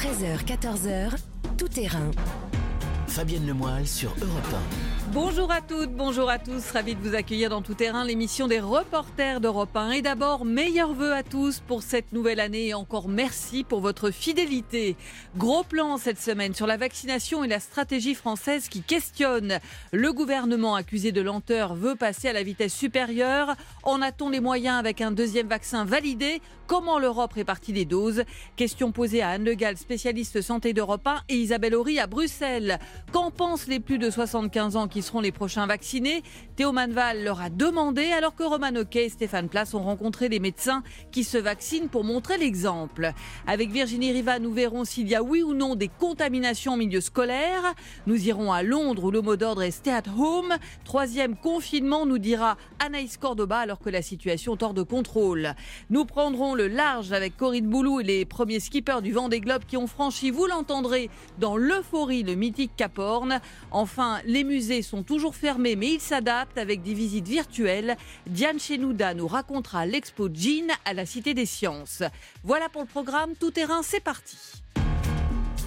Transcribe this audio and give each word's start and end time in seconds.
13h, 0.00 0.46
14h, 0.46 1.10
tout 1.58 1.68
terrain. 1.68 2.10
Fabienne 3.06 3.46
Lemoyle 3.46 3.86
sur 3.86 4.08
Europe 4.22 4.54
Bonjour 5.12 5.50
à 5.50 5.60
toutes, 5.60 5.90
bonjour 5.90 6.30
à 6.30 6.38
tous, 6.38 6.70
ravi 6.70 6.94
de 6.94 7.00
vous 7.00 7.16
accueillir 7.16 7.50
dans 7.50 7.62
Tout 7.62 7.74
Terrain, 7.74 8.04
l'émission 8.04 8.46
des 8.46 8.60
reporters 8.60 9.40
d'Europe 9.40 9.76
1. 9.76 9.90
Et 9.90 10.02
d'abord, 10.02 10.44
meilleurs 10.44 10.94
voeux 10.94 11.12
à 11.12 11.24
tous 11.24 11.58
pour 11.58 11.82
cette 11.82 12.12
nouvelle 12.12 12.38
année 12.38 12.68
et 12.68 12.74
encore 12.74 13.08
merci 13.08 13.64
pour 13.64 13.80
votre 13.80 14.12
fidélité. 14.12 14.94
Gros 15.36 15.64
plan 15.64 15.96
cette 15.96 16.20
semaine 16.20 16.54
sur 16.54 16.68
la 16.68 16.76
vaccination 16.76 17.42
et 17.42 17.48
la 17.48 17.58
stratégie 17.58 18.14
française 18.14 18.68
qui 18.68 18.82
questionne. 18.82 19.58
Le 19.90 20.12
gouvernement 20.12 20.76
accusé 20.76 21.10
de 21.10 21.20
lenteur 21.20 21.74
veut 21.74 21.96
passer 21.96 22.28
à 22.28 22.32
la 22.32 22.44
vitesse 22.44 22.72
supérieure. 22.72 23.56
En 23.82 24.00
a-t-on 24.00 24.30
les 24.30 24.40
moyens 24.40 24.78
avec 24.78 25.00
un 25.00 25.10
deuxième 25.10 25.48
vaccin 25.48 25.84
validé? 25.84 26.40
Comment 26.70 27.00
l'Europe 27.00 27.32
répartit 27.32 27.72
les 27.72 27.84
doses 27.84 28.22
Question 28.54 28.92
posée 28.92 29.22
à 29.22 29.30
Anne 29.30 29.44
Le 29.44 29.54
Gall, 29.54 29.76
spécialiste 29.76 30.40
santé 30.40 30.72
d'Europe 30.72 31.04
1 31.04 31.22
et 31.28 31.34
Isabelle 31.34 31.74
Horry 31.74 31.98
à 31.98 32.06
Bruxelles. 32.06 32.78
Qu'en 33.10 33.32
pensent 33.32 33.66
les 33.66 33.80
plus 33.80 33.98
de 33.98 34.08
75 34.08 34.76
ans 34.76 34.86
qui 34.86 35.02
seront 35.02 35.18
les 35.18 35.32
prochains 35.32 35.66
vaccinés 35.66 36.22
Théo 36.54 36.70
Manval 36.70 37.24
leur 37.24 37.40
a 37.40 37.50
demandé 37.50 38.12
alors 38.12 38.36
que 38.36 38.44
Roman 38.44 38.76
Oquet 38.76 39.06
et 39.06 39.08
Stéphane 39.08 39.48
Place 39.48 39.74
ont 39.74 39.82
rencontré 39.82 40.28
des 40.28 40.38
médecins 40.38 40.84
qui 41.10 41.24
se 41.24 41.38
vaccinent 41.38 41.88
pour 41.88 42.04
montrer 42.04 42.38
l'exemple. 42.38 43.14
Avec 43.48 43.72
Virginie 43.72 44.12
Riva, 44.12 44.38
nous 44.38 44.52
verrons 44.52 44.84
s'il 44.84 45.08
y 45.08 45.16
a 45.16 45.24
oui 45.24 45.42
ou 45.42 45.54
non 45.54 45.74
des 45.74 45.88
contaminations 45.88 46.74
en 46.74 46.76
milieu 46.76 47.00
scolaire. 47.00 47.74
Nous 48.06 48.28
irons 48.28 48.52
à 48.52 48.62
Londres 48.62 49.06
où 49.06 49.10
le 49.10 49.22
mot 49.22 49.34
d'ordre 49.34 49.64
est 49.64 49.72
stay 49.72 49.90
at 49.90 50.04
home. 50.16 50.54
Troisième 50.84 51.34
confinement, 51.34 52.06
nous 52.06 52.18
dira 52.18 52.56
Anaïs 52.78 53.16
Cordoba 53.16 53.58
alors 53.58 53.80
que 53.80 53.90
la 53.90 54.02
situation 54.02 54.54
est 54.54 54.62
hors 54.62 54.74
de 54.74 54.84
contrôle. 54.84 55.56
Nous 55.88 56.04
prendrons 56.04 56.59
large 56.66 57.12
avec 57.12 57.36
Corinne 57.36 57.68
Boulou 57.68 58.00
et 58.00 58.04
les 58.04 58.24
premiers 58.24 58.60
skippers 58.60 59.02
du 59.02 59.12
Vendée 59.12 59.40
Globe 59.40 59.62
qui 59.66 59.76
ont 59.76 59.86
franchi, 59.86 60.30
vous 60.30 60.46
l'entendrez, 60.46 61.10
dans 61.38 61.56
l'euphorie 61.56 62.22
le 62.22 62.34
mythique 62.34 62.72
Cap. 62.76 63.00
Enfin, 63.70 64.20
les 64.24 64.44
musées 64.44 64.82
sont 64.82 65.02
toujours 65.02 65.34
fermés, 65.34 65.76
mais 65.76 65.92
ils 65.94 66.00
s'adaptent 66.00 66.58
avec 66.58 66.82
des 66.82 66.94
visites 66.94 67.28
virtuelles. 67.28 67.96
Diane 68.26 68.58
Chenouda 68.58 69.14
nous 69.14 69.26
racontera 69.26 69.86
l'expo 69.86 70.28
Jean 70.32 70.72
à 70.84 70.92
la 70.92 71.06
Cité 71.06 71.34
des 71.34 71.46
Sciences. 71.46 72.02
Voilà 72.44 72.68
pour 72.68 72.82
le 72.82 72.88
programme 72.88 73.34
Tout 73.38 73.50
Terrain, 73.50 73.82
c'est 73.82 74.00
parti. 74.00 74.36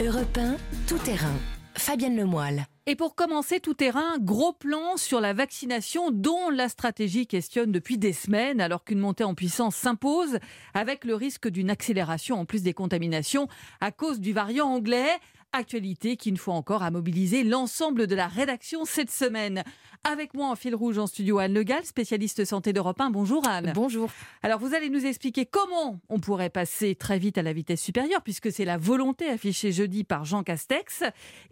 Europe 0.04 0.38
1, 0.38 0.56
tout 0.88 0.98
terrain. 0.98 1.38
Fabienne 1.76 2.18
Lemoyle. 2.18 2.66
Et 2.86 2.98
pour 2.98 3.16
commencer 3.16 3.62
tout 3.62 3.74
terrain, 3.74 4.18
gros 4.20 4.52
plan 4.52 4.98
sur 4.98 5.22
la 5.22 5.32
vaccination 5.32 6.12
dont 6.12 6.50
la 6.50 6.68
stratégie 6.68 7.28
questionne 7.28 7.72
depuis 7.72 7.98
des 7.98 8.12
semaines 8.12 8.60
alors 8.60 8.84
qu'une 8.84 9.00
montée 9.00 9.24
en 9.24 9.36
puissance 9.36 9.78
s'impose 9.78 10.38
avec 10.74 11.06
le 11.06 11.16
risque 11.16 11.48
d'une 11.48 11.70
accélération 11.70 12.38
en 12.38 12.46
plus 12.46 12.62
des 12.62 12.74
contaminations 12.74 13.48
à 13.80 13.92
cause 13.92 14.20
du 14.20 14.34
variant 14.34 14.68
anglais. 14.68 15.08
Actualité 15.56 16.18
qui, 16.18 16.30
une 16.30 16.38
fois 16.38 16.56
encore, 16.56 16.82
a 16.82 16.90
mobilisé 16.90 17.44
l'ensemble 17.44 18.08
de 18.08 18.16
la 18.16 18.28
rédaction 18.28 18.86
cette 18.86 19.12
semaine. 19.12 19.64
Avec 20.04 20.34
moi 20.34 20.50
en 20.50 20.56
fil 20.56 20.74
rouge 20.74 20.98
en 20.98 21.06
studio 21.06 21.38
Anne 21.38 21.54
Le 21.54 21.62
Gall, 21.62 21.86
spécialiste 21.86 22.44
santé 22.44 22.74
d'Europe 22.74 23.00
1. 23.00 23.12
Bonjour 23.12 23.48
Anne. 23.48 23.72
Bonjour. 23.76 24.10
Alors 24.42 24.58
vous 24.58 24.74
allez 24.74 24.90
nous 24.90 25.06
expliquer 25.06 25.46
comment 25.46 26.00
on 26.10 26.20
pourrait 26.20 26.50
passer 26.50 26.96
très 26.96 27.20
vite 27.20 27.38
à 27.38 27.44
la 27.44 27.54
vitesse 27.54 27.82
supérieure 27.82 28.24
puisque 28.24 28.52
c'est 28.52 28.66
la 28.66 28.78
volonté 28.78 29.30
affichée 29.30 29.72
jeudi 29.72 30.04
par 30.04 30.26
Jean 30.26 30.42
Castex 30.42 31.04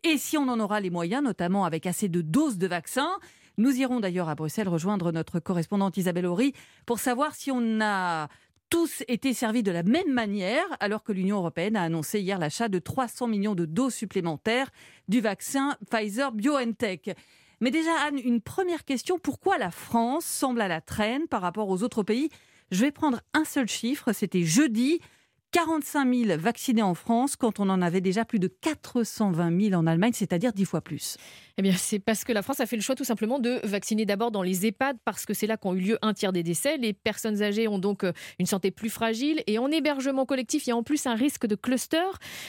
et 0.03 0.17
si 0.17 0.35
on 0.35 0.47
en 0.47 0.59
aura 0.59 0.81
les 0.81 0.89
moyens, 0.89 1.23
notamment 1.23 1.63
avec 1.63 1.85
assez 1.85 2.09
de 2.09 2.21
doses 2.21 2.57
de 2.57 2.65
vaccins. 2.65 3.19
Nous 3.57 3.77
irons 3.77 3.99
d'ailleurs 3.99 4.29
à 4.29 4.33
Bruxelles 4.35 4.67
rejoindre 4.67 5.11
notre 5.11 5.39
correspondante 5.39 5.95
Isabelle 5.97 6.25
Horry 6.25 6.53
pour 6.87 6.97
savoir 6.97 7.35
si 7.35 7.51
on 7.51 7.79
a 7.81 8.29
tous 8.71 9.03
été 9.09 9.33
servis 9.33 9.63
de 9.63 9.71
la 9.71 9.83
même 9.83 10.11
manière, 10.11 10.65
alors 10.79 11.03
que 11.03 11.11
l'Union 11.11 11.37
européenne 11.37 11.75
a 11.75 11.83
annoncé 11.83 12.21
hier 12.21 12.39
l'achat 12.39 12.69
de 12.69 12.79
300 12.79 13.27
millions 13.27 13.53
de 13.53 13.65
doses 13.65 13.93
supplémentaires 13.93 14.71
du 15.09 15.19
vaccin 15.19 15.75
Pfizer 15.91 16.31
BioNTech. 16.31 17.11
Mais 17.59 17.69
déjà, 17.69 17.91
Anne, 18.07 18.17
une 18.17 18.39
première 18.39 18.85
question. 18.85 19.19
Pourquoi 19.19 19.57
la 19.57 19.71
France 19.71 20.25
semble 20.25 20.61
à 20.61 20.69
la 20.69 20.79
traîne 20.79 21.27
par 21.27 21.41
rapport 21.41 21.67
aux 21.67 21.83
autres 21.83 22.01
pays? 22.01 22.29
Je 22.71 22.85
vais 22.85 22.91
prendre 22.91 23.19
un 23.33 23.43
seul 23.43 23.67
chiffre. 23.67 24.13
C'était 24.13 24.45
jeudi. 24.45 25.01
45 25.51 26.13
000 26.27 26.39
vaccinés 26.39 26.81
en 26.81 26.93
France 26.93 27.35
quand 27.35 27.59
on 27.59 27.67
en 27.69 27.81
avait 27.81 27.99
déjà 27.99 28.23
plus 28.23 28.39
de 28.39 28.47
420 28.47 29.69
000 29.69 29.73
en 29.73 29.85
Allemagne, 29.85 30.13
c'est-à-dire 30.13 30.53
10 30.53 30.65
fois 30.65 30.81
plus. 30.81 31.17
Eh 31.57 31.61
bien, 31.61 31.73
c'est 31.73 31.99
parce 31.99 32.23
que 32.23 32.31
la 32.31 32.41
France 32.41 32.61
a 32.61 32.65
fait 32.65 32.77
le 32.77 32.81
choix 32.81 32.95
tout 32.95 33.03
simplement 33.03 33.37
de 33.37 33.59
vacciner 33.63 34.05
d'abord 34.05 34.31
dans 34.31 34.43
les 34.43 34.65
EHPAD 34.65 34.97
parce 35.03 35.25
que 35.25 35.33
c'est 35.33 35.47
là 35.47 35.57
qu'ont 35.57 35.73
eu 35.73 35.79
lieu 35.79 35.99
un 36.01 36.13
tiers 36.13 36.31
des 36.31 36.43
décès. 36.43 36.77
Les 36.77 36.93
personnes 36.93 37.43
âgées 37.43 37.67
ont 37.67 37.79
donc 37.79 38.05
euh, 38.05 38.13
une 38.39 38.45
santé 38.45 38.71
plus 38.71 38.89
fragile 38.89 39.43
et 39.45 39.57
en 39.57 39.69
hébergement 39.69 40.25
collectif, 40.25 40.65
il 40.65 40.69
y 40.69 40.71
a 40.71 40.77
en 40.77 40.83
plus 40.83 41.05
un 41.05 41.15
risque 41.15 41.45
de 41.45 41.55
cluster. 41.55 41.97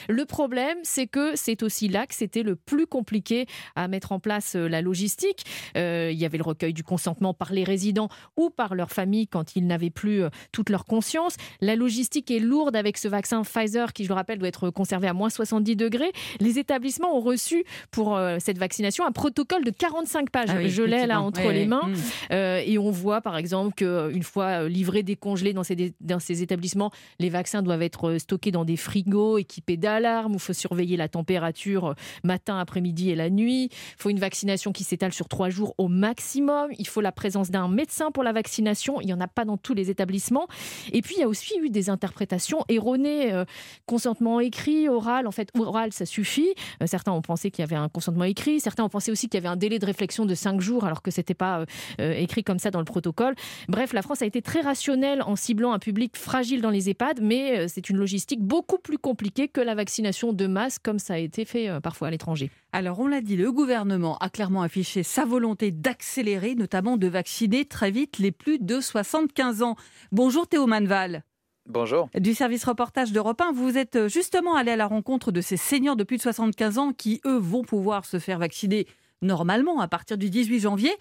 Le 0.07 0.23
problème, 0.25 0.77
c'est 0.83 1.07
que 1.07 1.35
c'est 1.35 1.61
aussi 1.61 1.89
là 1.89 2.07
que 2.07 2.15
c'était 2.15 2.43
le 2.43 2.55
plus 2.55 2.87
compliqué 2.87 3.45
à 3.75 3.89
mettre 3.89 4.13
en 4.13 4.19
place 4.19 4.55
euh, 4.55 4.69
la 4.69 4.81
logistique. 4.81 5.43
Euh, 5.75 6.09
il 6.11 6.17
y 6.17 6.25
avait 6.25 6.37
le 6.37 6.43
recueil 6.43 6.73
du 6.73 6.83
consentement 6.83 7.33
par 7.33 7.51
les 7.51 7.65
résidents 7.65 8.07
ou 8.37 8.49
par 8.49 8.75
leur 8.75 8.91
famille 8.91 9.27
quand 9.27 9.57
ils 9.57 9.67
n'avaient 9.67 9.89
plus 9.89 10.23
toute 10.53 10.69
leur 10.69 10.85
conscience. 10.85 11.35
La 11.59 11.75
logistique 11.75 12.31
est 12.31 12.39
lourde 12.39 12.75
avec 12.75 12.92
ce 12.97 13.07
vaccin 13.07 13.43
Pfizer 13.43 13.93
qui, 13.93 14.03
je 14.03 14.09
le 14.09 14.15
rappelle, 14.15 14.39
doit 14.39 14.47
être 14.47 14.69
conservé 14.69 15.07
à 15.07 15.13
moins 15.13 15.29
70 15.29 15.75
degrés. 15.75 16.11
Les 16.39 16.59
établissements 16.59 17.15
ont 17.15 17.21
reçu 17.21 17.63
pour 17.91 18.19
cette 18.39 18.57
vaccination 18.57 19.05
un 19.05 19.11
protocole 19.11 19.63
de 19.63 19.71
45 19.71 20.29
pages. 20.29 20.49
Ah 20.49 20.67
je 20.67 20.83
l'ai 20.83 21.05
là 21.05 21.21
entre 21.21 21.51
les 21.51 21.65
mains. 21.65 21.87
Mmh. 21.87 21.93
Euh, 22.31 22.61
et 22.65 22.77
on 22.77 22.91
voit 22.91 23.21
par 23.21 23.37
exemple 23.37 23.73
qu'une 23.75 24.23
fois 24.23 24.67
livrés, 24.67 25.03
décongelés 25.03 25.53
dans 25.53 25.63
ces, 25.63 25.93
dans 26.01 26.19
ces 26.19 26.41
établissements, 26.41 26.91
les 27.19 27.29
vaccins 27.29 27.61
doivent 27.61 27.81
être 27.81 28.17
stockés 28.17 28.51
dans 28.51 28.65
des 28.65 28.77
frigos 28.77 29.37
équipés 29.37 29.77
d'alarmes 29.77 30.33
où 30.33 30.35
il 30.35 30.41
faut 30.41 30.53
surveiller 30.53 30.97
la 30.97 31.07
température 31.07 31.87
euh, 31.87 31.93
matin, 32.23 32.59
après-midi 32.59 33.09
et 33.09 33.15
la 33.15 33.29
nuit. 33.29 33.65
Il 33.65 33.95
faut 33.97 34.09
une 34.09 34.19
vaccination 34.19 34.71
qui 34.71 34.83
s'étale 34.83 35.13
sur 35.13 35.27
trois 35.27 35.49
jours 35.49 35.73
au 35.77 35.87
maximum. 35.87 36.71
Il 36.77 36.87
faut 36.87 37.01
la 37.01 37.11
présence 37.11 37.51
d'un 37.51 37.67
médecin 37.67 38.11
pour 38.11 38.23
la 38.23 38.31
vaccination. 38.31 39.01
Il 39.01 39.07
n'y 39.07 39.13
en 39.13 39.21
a 39.21 39.27
pas 39.27 39.45
dans 39.45 39.57
tous 39.57 39.73
les 39.73 39.89
établissements. 39.89 40.47
Et 40.91 41.01
puis, 41.01 41.15
il 41.17 41.21
y 41.21 41.23
a 41.23 41.27
aussi 41.27 41.57
eu 41.59 41.69
des 41.69 41.89
interprétations 41.89 42.63
erronées. 42.69 42.82
Euh, 42.85 43.45
consentement 43.85 44.39
écrit, 44.39 44.89
oral. 44.89 45.27
En 45.27 45.31
fait, 45.31 45.49
oral, 45.57 45.93
ça 45.93 46.05
suffit. 46.05 46.53
certains 46.85 47.11
ont 47.11 47.21
pensé 47.21 47.51
qu'il 47.51 47.61
y 47.61 47.63
avait 47.63 47.75
un 47.75 47.89
consentement 47.89 48.23
écrit. 48.23 48.59
Certains 48.59 48.83
ont 48.83 48.89
pensé 48.89 49.11
aussi 49.11 49.29
qu'il 49.29 49.37
y 49.37 49.41
avait 49.41 49.51
un 49.51 49.55
délai 49.55 49.79
de 49.79 49.85
réflexion 49.85 50.25
de 50.25 50.35
cinq 50.35 50.61
jours 50.61 50.85
alors 50.85 51.01
que 51.01 51.11
ce 51.11 51.19
n'était 51.19 51.33
pas 51.33 51.59
euh, 51.59 51.65
euh, 51.99 52.13
écrit 52.13 52.43
comme 52.43 52.59
ça 52.59 52.71
dans 52.71 52.79
le 52.79 52.85
protocole. 52.85 53.35
Bref, 53.67 53.93
la 53.93 54.01
France 54.01 54.21
a 54.21 54.25
été 54.25 54.41
très 54.41 54.61
rationnelle 54.61 55.21
en 55.21 55.35
ciblant 55.35 55.73
un 55.73 55.79
public 55.79 56.17
fragile 56.17 56.61
dans 56.61 56.69
les 56.69 56.89
EHPAD, 56.89 57.19
mais 57.21 57.59
euh, 57.59 57.65
c'est 57.67 57.89
une 57.89 57.97
logistique 57.97 58.41
beaucoup 58.41 58.77
plus 58.77 58.97
compliquée 58.97 59.47
que 59.47 59.61
la 59.61 59.75
vaccination 59.75 60.33
de 60.33 60.47
masse 60.47 60.79
comme 60.79 60.99
ça 60.99 61.15
a 61.15 61.17
été 61.17 61.45
fait 61.45 61.69
parfois 61.81 62.07
à 62.07 62.11
l'étranger. 62.11 62.49
Alors, 62.71 62.99
on 62.99 63.07
l'a 63.07 63.21
dit, 63.21 63.35
le 63.35 63.51
gouvernement 63.51 64.17
a 64.17 64.29
clairement 64.29 64.61
affiché 64.61 65.03
sa 65.03 65.25
volonté 65.25 65.71
d'accélérer, 65.71 66.55
notamment 66.55 66.97
de 66.97 67.07
vacciner 67.07 67.65
très 67.65 67.91
vite 67.91 68.17
les 68.19 68.31
plus 68.31 68.59
de 68.59 68.81
75 68.81 69.61
ans. 69.61 69.75
Bonjour 70.11 70.47
Théo 70.47 70.65
Manval. 70.65 71.23
Bonjour. 71.65 72.09
Du 72.13 72.33
service 72.33 72.65
reportage 72.65 73.13
d'Europe 73.13 73.39
1, 73.39 73.53
vous 73.53 73.77
êtes 73.77 74.07
justement 74.07 74.55
allé 74.55 74.71
à 74.71 74.75
la 74.75 74.85
rencontre 74.85 75.31
de 75.31 75.39
ces 75.39 75.55
seniors 75.55 75.95
de 75.95 76.03
plus 76.03 76.17
de 76.17 76.21
75 76.21 76.77
ans 76.77 76.91
qui, 76.91 77.21
eux, 77.25 77.37
vont 77.37 77.63
pouvoir 77.63 78.05
se 78.05 78.19
faire 78.19 78.37
vacciner 78.37 78.85
normalement 79.21 79.79
à 79.79 79.87
partir 79.87 80.17
du 80.17 80.29
18 80.29 80.59
janvier. 80.59 80.91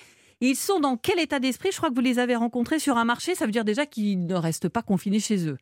Ils 0.40 0.54
sont 0.54 0.78
dans 0.78 0.96
quel 0.96 1.18
état 1.18 1.40
d'esprit? 1.40 1.70
Je 1.72 1.76
crois 1.78 1.90
que 1.90 1.94
vous 1.94 2.00
les 2.00 2.20
avez 2.20 2.36
rencontrés 2.36 2.78
sur 2.78 2.96
un 2.96 3.04
marché, 3.04 3.34
ça 3.34 3.44
veut 3.44 3.52
dire 3.52 3.64
déjà 3.64 3.86
qu'ils 3.86 4.24
ne 4.24 4.34
restent 4.34 4.68
pas 4.68 4.82
confinés 4.82 5.20
chez 5.20 5.48
eux. 5.48 5.58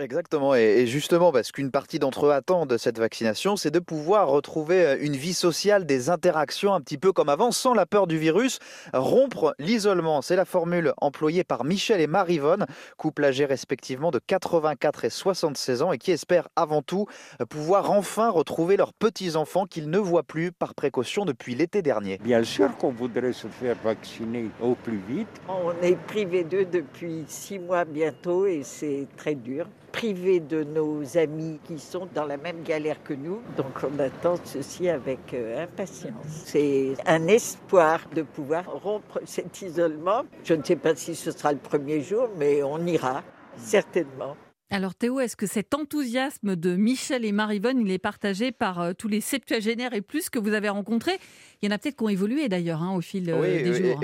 Exactement, 0.00 0.56
et 0.56 0.88
justement, 0.88 1.30
parce 1.30 1.52
qu'une 1.52 1.70
partie 1.70 2.00
d'entre 2.00 2.26
eux 2.26 2.32
attendent 2.32 2.76
cette 2.78 2.98
vaccination, 2.98 3.56
c'est 3.56 3.70
de 3.70 3.78
pouvoir 3.78 4.26
retrouver 4.28 4.84
euh, 4.84 4.96
une 5.00 5.14
vie 5.14 5.34
sociale, 5.34 5.86
des 5.86 6.10
interactions 6.10 6.74
un 6.74 6.80
petit 6.80 6.98
peu 6.98 7.12
comme 7.12 7.28
avant, 7.28 7.52
sans 7.52 7.74
la 7.74 7.86
peur 7.86 8.08
du 8.08 8.18
virus. 8.18 8.58
Rompre 8.92 9.54
l'isolement, 9.60 10.20
c'est 10.20 10.34
la 10.34 10.44
formule 10.44 10.92
employée 10.96 11.44
par 11.44 11.62
Michel 11.62 12.00
et 12.00 12.08
Marivonne, 12.08 12.66
couple 12.96 13.24
âgé 13.24 13.44
respectivement 13.44 14.10
de 14.10 14.18
84 14.18 15.04
et 15.04 15.10
76 15.10 15.82
ans, 15.82 15.92
et 15.92 15.98
qui 15.98 16.10
espèrent 16.10 16.48
avant 16.56 16.82
tout 16.82 17.06
euh, 17.40 17.46
pouvoir 17.46 17.92
enfin 17.92 18.30
retrouver 18.30 18.76
leurs 18.76 18.94
petits-enfants 18.94 19.66
qu'ils 19.66 19.90
ne 19.90 19.98
voient 19.98 20.24
plus 20.24 20.50
par 20.50 20.74
précaution 20.74 21.24
depuis 21.24 21.54
l'été 21.54 21.82
dernier. 21.82 22.18
Bien 22.18 22.42
sûr 22.42 22.76
qu'on 22.78 22.90
voudrait 22.90 23.32
se 23.32 23.46
faire 23.46 23.76
vacciner 23.84 24.50
au 24.60 24.74
plus 24.74 25.00
vite. 25.08 25.28
On 25.48 25.70
est 25.82 25.96
privé 25.96 26.42
d'eux 26.42 26.64
depuis 26.64 27.24
six 27.28 27.60
mois 27.60 27.84
bientôt, 27.84 28.46
et 28.46 28.62
c'est 28.64 29.06
très 29.16 29.36
dur 29.36 29.68
privés 29.94 30.40
de 30.40 30.64
nos 30.64 31.16
amis 31.16 31.60
qui 31.64 31.78
sont 31.78 32.08
dans 32.12 32.24
la 32.24 32.36
même 32.36 32.64
galère 32.64 33.00
que 33.04 33.14
nous. 33.14 33.40
Donc 33.56 33.78
on 33.84 33.96
attend 34.00 34.34
ceci 34.44 34.88
avec 34.88 35.32
euh, 35.32 35.62
impatience. 35.62 36.26
C'est 36.46 36.94
un 37.06 37.28
espoir 37.28 38.00
de 38.12 38.22
pouvoir 38.22 38.64
rompre 38.82 39.20
cet 39.24 39.62
isolement. 39.62 40.24
Je 40.42 40.54
ne 40.54 40.64
sais 40.64 40.74
pas 40.74 40.96
si 40.96 41.14
ce 41.14 41.30
sera 41.30 41.52
le 41.52 41.60
premier 41.60 42.00
jour, 42.00 42.28
mais 42.36 42.64
on 42.64 42.84
ira 42.86 43.22
certainement. 43.56 44.36
Alors 44.68 44.96
Théo, 44.96 45.20
est-ce 45.20 45.36
que 45.36 45.46
cet 45.46 45.74
enthousiasme 45.74 46.56
de 46.56 46.74
Michel 46.74 47.24
et 47.24 47.30
Marivonne, 47.30 47.80
il 47.80 47.92
est 47.92 47.98
partagé 47.98 48.50
par 48.50 48.80
euh, 48.80 48.92
tous 48.94 49.06
les 49.06 49.20
septuagénaires 49.20 49.94
et 49.94 50.02
plus 50.02 50.28
que 50.28 50.40
vous 50.40 50.54
avez 50.54 50.70
rencontrés? 50.70 51.20
Il 51.62 51.68
y 51.68 51.72
en 51.72 51.74
a 51.74 51.78
peut-être 51.78 51.96
qui 51.96 52.02
ont 52.02 52.08
évolué 52.08 52.48
d'ailleurs 52.48 52.82
hein, 52.82 52.96
au 52.96 53.00
fil 53.00 53.30
euh, 53.30 53.62
des 53.62 53.74
jours. 53.74 54.00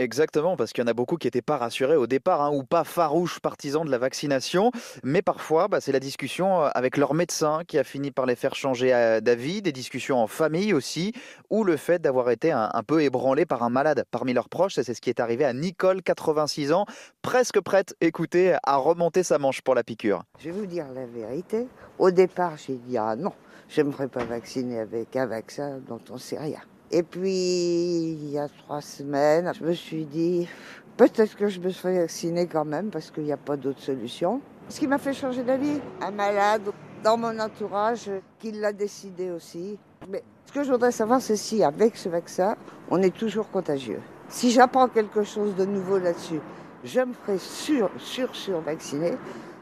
Exactement, 0.00 0.56
parce 0.56 0.72
qu'il 0.72 0.82
y 0.82 0.84
en 0.84 0.90
a 0.90 0.92
beaucoup 0.92 1.16
qui 1.16 1.28
n'étaient 1.28 1.40
pas 1.40 1.56
rassurés 1.56 1.94
au 1.94 2.08
départ, 2.08 2.42
hein, 2.42 2.50
ou 2.52 2.64
pas 2.64 2.82
farouches 2.82 3.38
partisans 3.38 3.84
de 3.84 3.90
la 3.92 3.98
vaccination. 3.98 4.72
Mais 5.04 5.22
parfois, 5.22 5.68
bah, 5.68 5.80
c'est 5.80 5.92
la 5.92 6.00
discussion 6.00 6.64
euh, 6.64 6.68
avec 6.74 6.96
leur 6.96 7.14
médecin 7.14 7.62
qui 7.64 7.78
a 7.78 7.84
fini 7.84 8.10
par 8.10 8.26
les 8.26 8.34
faire 8.34 8.56
changer 8.56 8.92
euh, 8.92 9.20
d'avis, 9.20 9.62
des 9.62 9.70
discussions 9.70 10.18
en 10.18 10.26
famille 10.26 10.74
aussi, 10.74 11.12
ou 11.48 11.62
le 11.62 11.76
fait 11.76 12.02
d'avoir 12.02 12.30
été 12.30 12.50
un, 12.50 12.70
peu 12.84 13.04
ébranlé 13.04 13.46
par 13.46 13.62
un 13.62 13.70
malade 13.70 14.04
parmi 14.10 14.32
leurs 14.32 14.48
proches. 14.48 14.74
C'est 14.74 14.94
ce 14.94 15.00
qui 15.00 15.10
est 15.10 15.20
arrivé 15.20 15.44
à 15.44 15.52
Nicole, 15.52 16.02
86 16.02 16.72
ans, 16.72 16.86
presque 17.22 17.60
prête, 17.60 17.94
écoutez, 18.00 18.56
à 18.64 18.74
remonter 18.74 19.22
sa 19.22 19.38
manche 19.38 19.62
pour 19.62 19.76
la 19.76 19.84
piqûre. 19.84 20.24
Je 20.40 20.46
vais 20.46 20.58
vous 20.58 20.66
dire 20.66 20.86
la 20.92 21.06
vérité. 21.06 21.68
Au 22.00 22.10
départ, 22.10 22.56
j'ai 22.56 22.74
dit 22.74 22.98
ah 22.98 23.14
non, 23.14 23.32
je 23.68 23.80
ne 23.80 23.86
me 23.86 23.92
ferai 23.92 24.08
pas 24.08 24.24
vacciner 24.24 24.80
avec 24.80 25.14
un 25.14 25.26
vaccin 25.26 25.78
dont 25.86 26.00
on 26.10 26.14
ne 26.14 26.18
sait 26.18 26.38
rien. 26.38 26.58
Et 26.96 27.02
puis, 27.02 28.12
il 28.12 28.30
y 28.30 28.38
a 28.38 28.46
trois 28.48 28.80
semaines, 28.80 29.52
je 29.52 29.64
me 29.64 29.72
suis 29.72 30.04
dit, 30.04 30.48
peut-être 30.96 31.34
que 31.34 31.48
je 31.48 31.58
me 31.58 31.70
serais 31.70 31.98
vaccinée 31.98 32.46
quand 32.46 32.64
même, 32.64 32.90
parce 32.90 33.10
qu'il 33.10 33.24
n'y 33.24 33.32
a 33.32 33.36
pas 33.36 33.56
d'autre 33.56 33.80
solution. 33.80 34.40
Ce 34.68 34.78
qui 34.78 34.86
m'a 34.86 34.98
fait 34.98 35.12
changer 35.12 35.42
d'avis, 35.42 35.80
un 36.00 36.12
malade 36.12 36.62
dans 37.02 37.16
mon 37.16 37.36
entourage 37.40 38.08
qui 38.38 38.52
l'a 38.52 38.72
décidé 38.72 39.32
aussi. 39.32 39.76
Mais 40.08 40.22
ce 40.46 40.52
que 40.52 40.62
je 40.62 40.70
voudrais 40.70 40.92
savoir, 40.92 41.20
c'est 41.20 41.34
si 41.34 41.64
avec 41.64 41.96
ce 41.96 42.08
vaccin, 42.08 42.54
on 42.88 43.02
est 43.02 43.12
toujours 43.12 43.50
contagieux. 43.50 44.00
Si 44.28 44.52
j'apprends 44.52 44.86
quelque 44.86 45.24
chose 45.24 45.56
de 45.56 45.64
nouveau 45.64 45.98
là-dessus, 45.98 46.38
je 46.84 47.00
me 47.00 47.12
ferai 47.12 47.38
sûr, 47.38 47.90
sûr, 47.98 48.36
sûr 48.36 48.60
vacciner. 48.60 49.14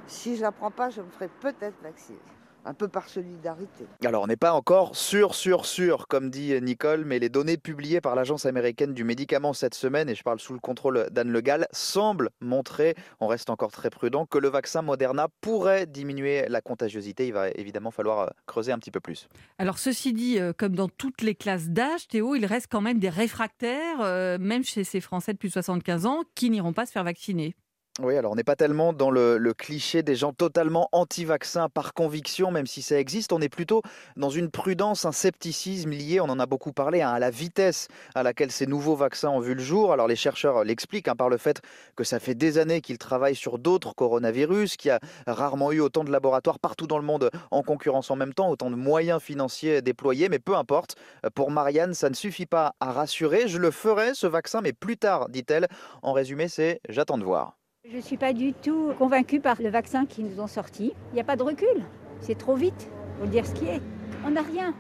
Si 0.07 0.37
je 0.37 0.43
n'apprends 0.43 0.71
pas, 0.71 0.91
je 0.91 1.01
me 1.01 1.09
ferai 1.09 1.31
peut-être 1.41 1.83
vacciner 1.83 2.19
un 2.65 2.75
peu 2.75 2.89
par 2.89 3.09
solidarité. 3.09 3.87
Alors, 4.05 4.23
on 4.23 4.27
n'est 4.27 4.37
pas 4.37 4.53
encore 4.53 4.95
sûr, 4.97 5.35
sûr, 5.35 5.67
sûr, 5.67 6.07
comme 6.09 6.31
dit 6.31 6.61
Nicole, 6.61 7.05
mais 7.05 7.19
les 7.19 7.29
données 7.29 7.57
publiées 7.57 8.01
par 8.01 8.15
l'Agence 8.15 8.47
américaine 8.47 8.95
du 8.95 9.05
médicament 9.05 9.53
cette 9.53 9.75
semaine, 9.75 10.09
et 10.09 10.15
je 10.15 10.23
parle 10.23 10.41
sous 10.41 10.53
le 10.53 10.61
contrôle 10.61 11.09
d'Anne 11.11 11.31
Le 11.31 11.41
Gall, 11.41 11.67
semblent 11.73 12.31
montrer, 12.41 12.95
on 13.21 13.27
reste 13.27 13.51
encore 13.51 13.73
très 13.73 13.91
prudent, 13.91 14.27
que 14.27 14.39
le 14.39 14.49
vaccin 14.49 14.83
Moderna 14.83 15.29
pourrait 15.41 15.87
diminuer 15.87 16.47
la 16.49 16.61
contagiosité. 16.61 17.27
Il 17.27 17.33
va 17.33 17.51
évidemment 17.51 17.91
falloir 17.91 18.21
euh, 18.21 18.27
creuser 18.47 18.73
un 18.73 18.79
petit 18.79 18.91
peu 18.91 19.01
plus. 19.01 19.29
Alors, 19.59 19.79
ceci 19.79 20.13
dit, 20.13 20.39
euh, 20.39 20.53
comme 20.57 20.75
dans 20.75 20.89
toutes 20.89 21.23
les 21.23 21.35
classes 21.35 21.69
d'âge, 21.69 22.09
Théo, 22.09 22.35
il 22.35 22.47
reste 22.47 22.69
quand 22.71 22.81
même 22.81 22.99
des 22.99 23.09
réfractaires, 23.09 24.01
euh, 24.01 24.39
même 24.39 24.65
chez 24.65 24.85
ces 24.85 25.01
Français 25.01 25.33
depuis 25.33 25.51
75 25.51 26.07
ans, 26.07 26.23
qui 26.35 26.51
n'iront 26.51 26.73
pas 26.73 26.87
se 26.87 26.93
faire 26.93 27.05
vacciner. 27.05 27.55
Oui, 28.01 28.17
alors 28.17 28.33
on 28.33 28.37
n'est 28.37 28.43
pas 28.43 28.57
tellement 28.57 28.95
dans 28.95 29.11
le, 29.11 29.53
cliché 29.53 30.03
des 30.03 30.17
gens 30.17 30.33
totalement 30.33 30.89
anti-vaccins 30.93 31.69
par 31.69 31.93
conviction, 31.93 32.51
même 32.51 32.67
si 32.67 32.81
ça 32.81 32.99
existe. 32.99 33.35
On 33.35 33.41
est 33.43 33.51
plutôt 33.51 33.83
dans 34.17 34.31
une 34.31 34.51
prudence, 34.51 35.05
un 35.05 35.13
scepticisme 35.13 35.91
lié, 35.91 36.19
on 36.19 36.31
en 36.31 36.39
a 36.39 36.47
beaucoup 36.47 36.73
parlé, 36.73 37.03
hein, 37.03 37.11
à 37.11 37.19
la 37.19 37.29
vitesse 37.29 37.89
à 38.15 38.23
laquelle 38.23 38.51
ces 38.51 38.67
nouveaux 38.67 38.97
vaccins 38.97 39.29
ont 39.29 39.41
vu 39.41 39.53
le 39.53 39.63
jour. 39.63 39.93
Alors 39.93 40.09
les 40.09 40.17
chercheurs 40.17 40.65
l'expliquent 40.65 41.09
hein, 41.09 41.17
par 41.17 41.29
le 41.29 41.37
fait 41.37 41.61
que 41.95 42.03
ça 42.03 42.19
fait 42.19 42.35
des 42.35 42.57
années 42.57 42.81
qu'ils 42.81 42.97
travaillent 42.97 43.37
sur 43.37 43.59
d'autres 43.59 43.95
coronavirus, 43.95 44.79
qu'il 44.79 44.89
y 44.89 44.93
a 44.93 45.01
rarement 45.27 45.71
eu 45.71 45.81
autant 45.81 46.03
de 46.03 46.11
laboratoires 46.11 46.61
partout 46.61 46.87
dans 46.87 46.99
le 46.99 47.05
monde 47.05 47.31
en 47.51 47.63
concurrence 47.63 48.11
en 48.11 48.17
même 48.17 48.33
temps, 48.33 48.49
autant 48.49 48.71
de 48.71 48.77
moyens 48.77 49.21
financiers 49.21 49.83
déployés. 49.83 50.31
Mais 50.31 50.39
peu 50.39 50.57
importe, 50.57 50.97
pour 51.35 51.51
Marianne, 51.51 51.93
ça 51.93 52.09
ne 52.09 52.15
suffit 52.15 52.47
pas 52.47 52.75
à 52.81 52.91
rassurer. 52.91 53.49
Je 53.49 53.59
le 53.59 53.71
ferai, 53.71 54.15
ce 54.15 54.27
vaccin, 54.27 54.63
mais 54.63 54.73
plus 54.73 54.97
tard, 54.97 55.29
dit-elle. 55.29 55.69
En 56.01 56.15
résumé, 56.15 56.49
c'est 56.49 56.81
j'attends 56.89 57.19
de 57.19 57.25
voir. 57.25 57.59
Je 57.91 57.97
ne 57.97 58.01
suis 58.01 58.17
pas 58.17 58.33
du 58.33 58.53
tout 58.53 58.93
convaincue 58.97 59.41
par 59.41 59.61
le 59.61 59.69
vaccin 59.69 60.07
qu'ils 60.07 60.27
nous 60.27 60.41
ont 60.41 60.47
sorti. 60.47 60.93
Il 61.11 61.15
n'y 61.15 61.21
a 61.21 61.25
pas 61.25 61.35
de 61.35 61.43
recul. 61.43 61.83
C'est 62.21 62.39
trop 62.39 62.55
vite. 62.55 62.89
Il 62.89 63.25
faut 63.25 63.31
dire 63.31 63.45
ce 63.45 63.53
qui 63.55 63.65
est. 63.65 63.81
On 64.25 64.31
n'a 64.31 64.43
rien. 64.43 64.73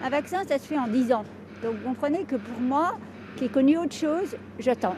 Un 0.00 0.10
vaccin, 0.10 0.44
ça 0.44 0.56
se 0.60 0.62
fait 0.62 0.78
en 0.78 0.86
10 0.86 1.12
ans. 1.12 1.24
Donc 1.64 1.74
vous 1.74 1.88
comprenez 1.88 2.22
que 2.22 2.36
pour 2.36 2.60
moi, 2.60 2.98
qui 3.36 3.46
ai 3.46 3.48
connu 3.48 3.76
autre 3.76 3.96
chose, 3.96 4.36
j'attends. 4.60 4.94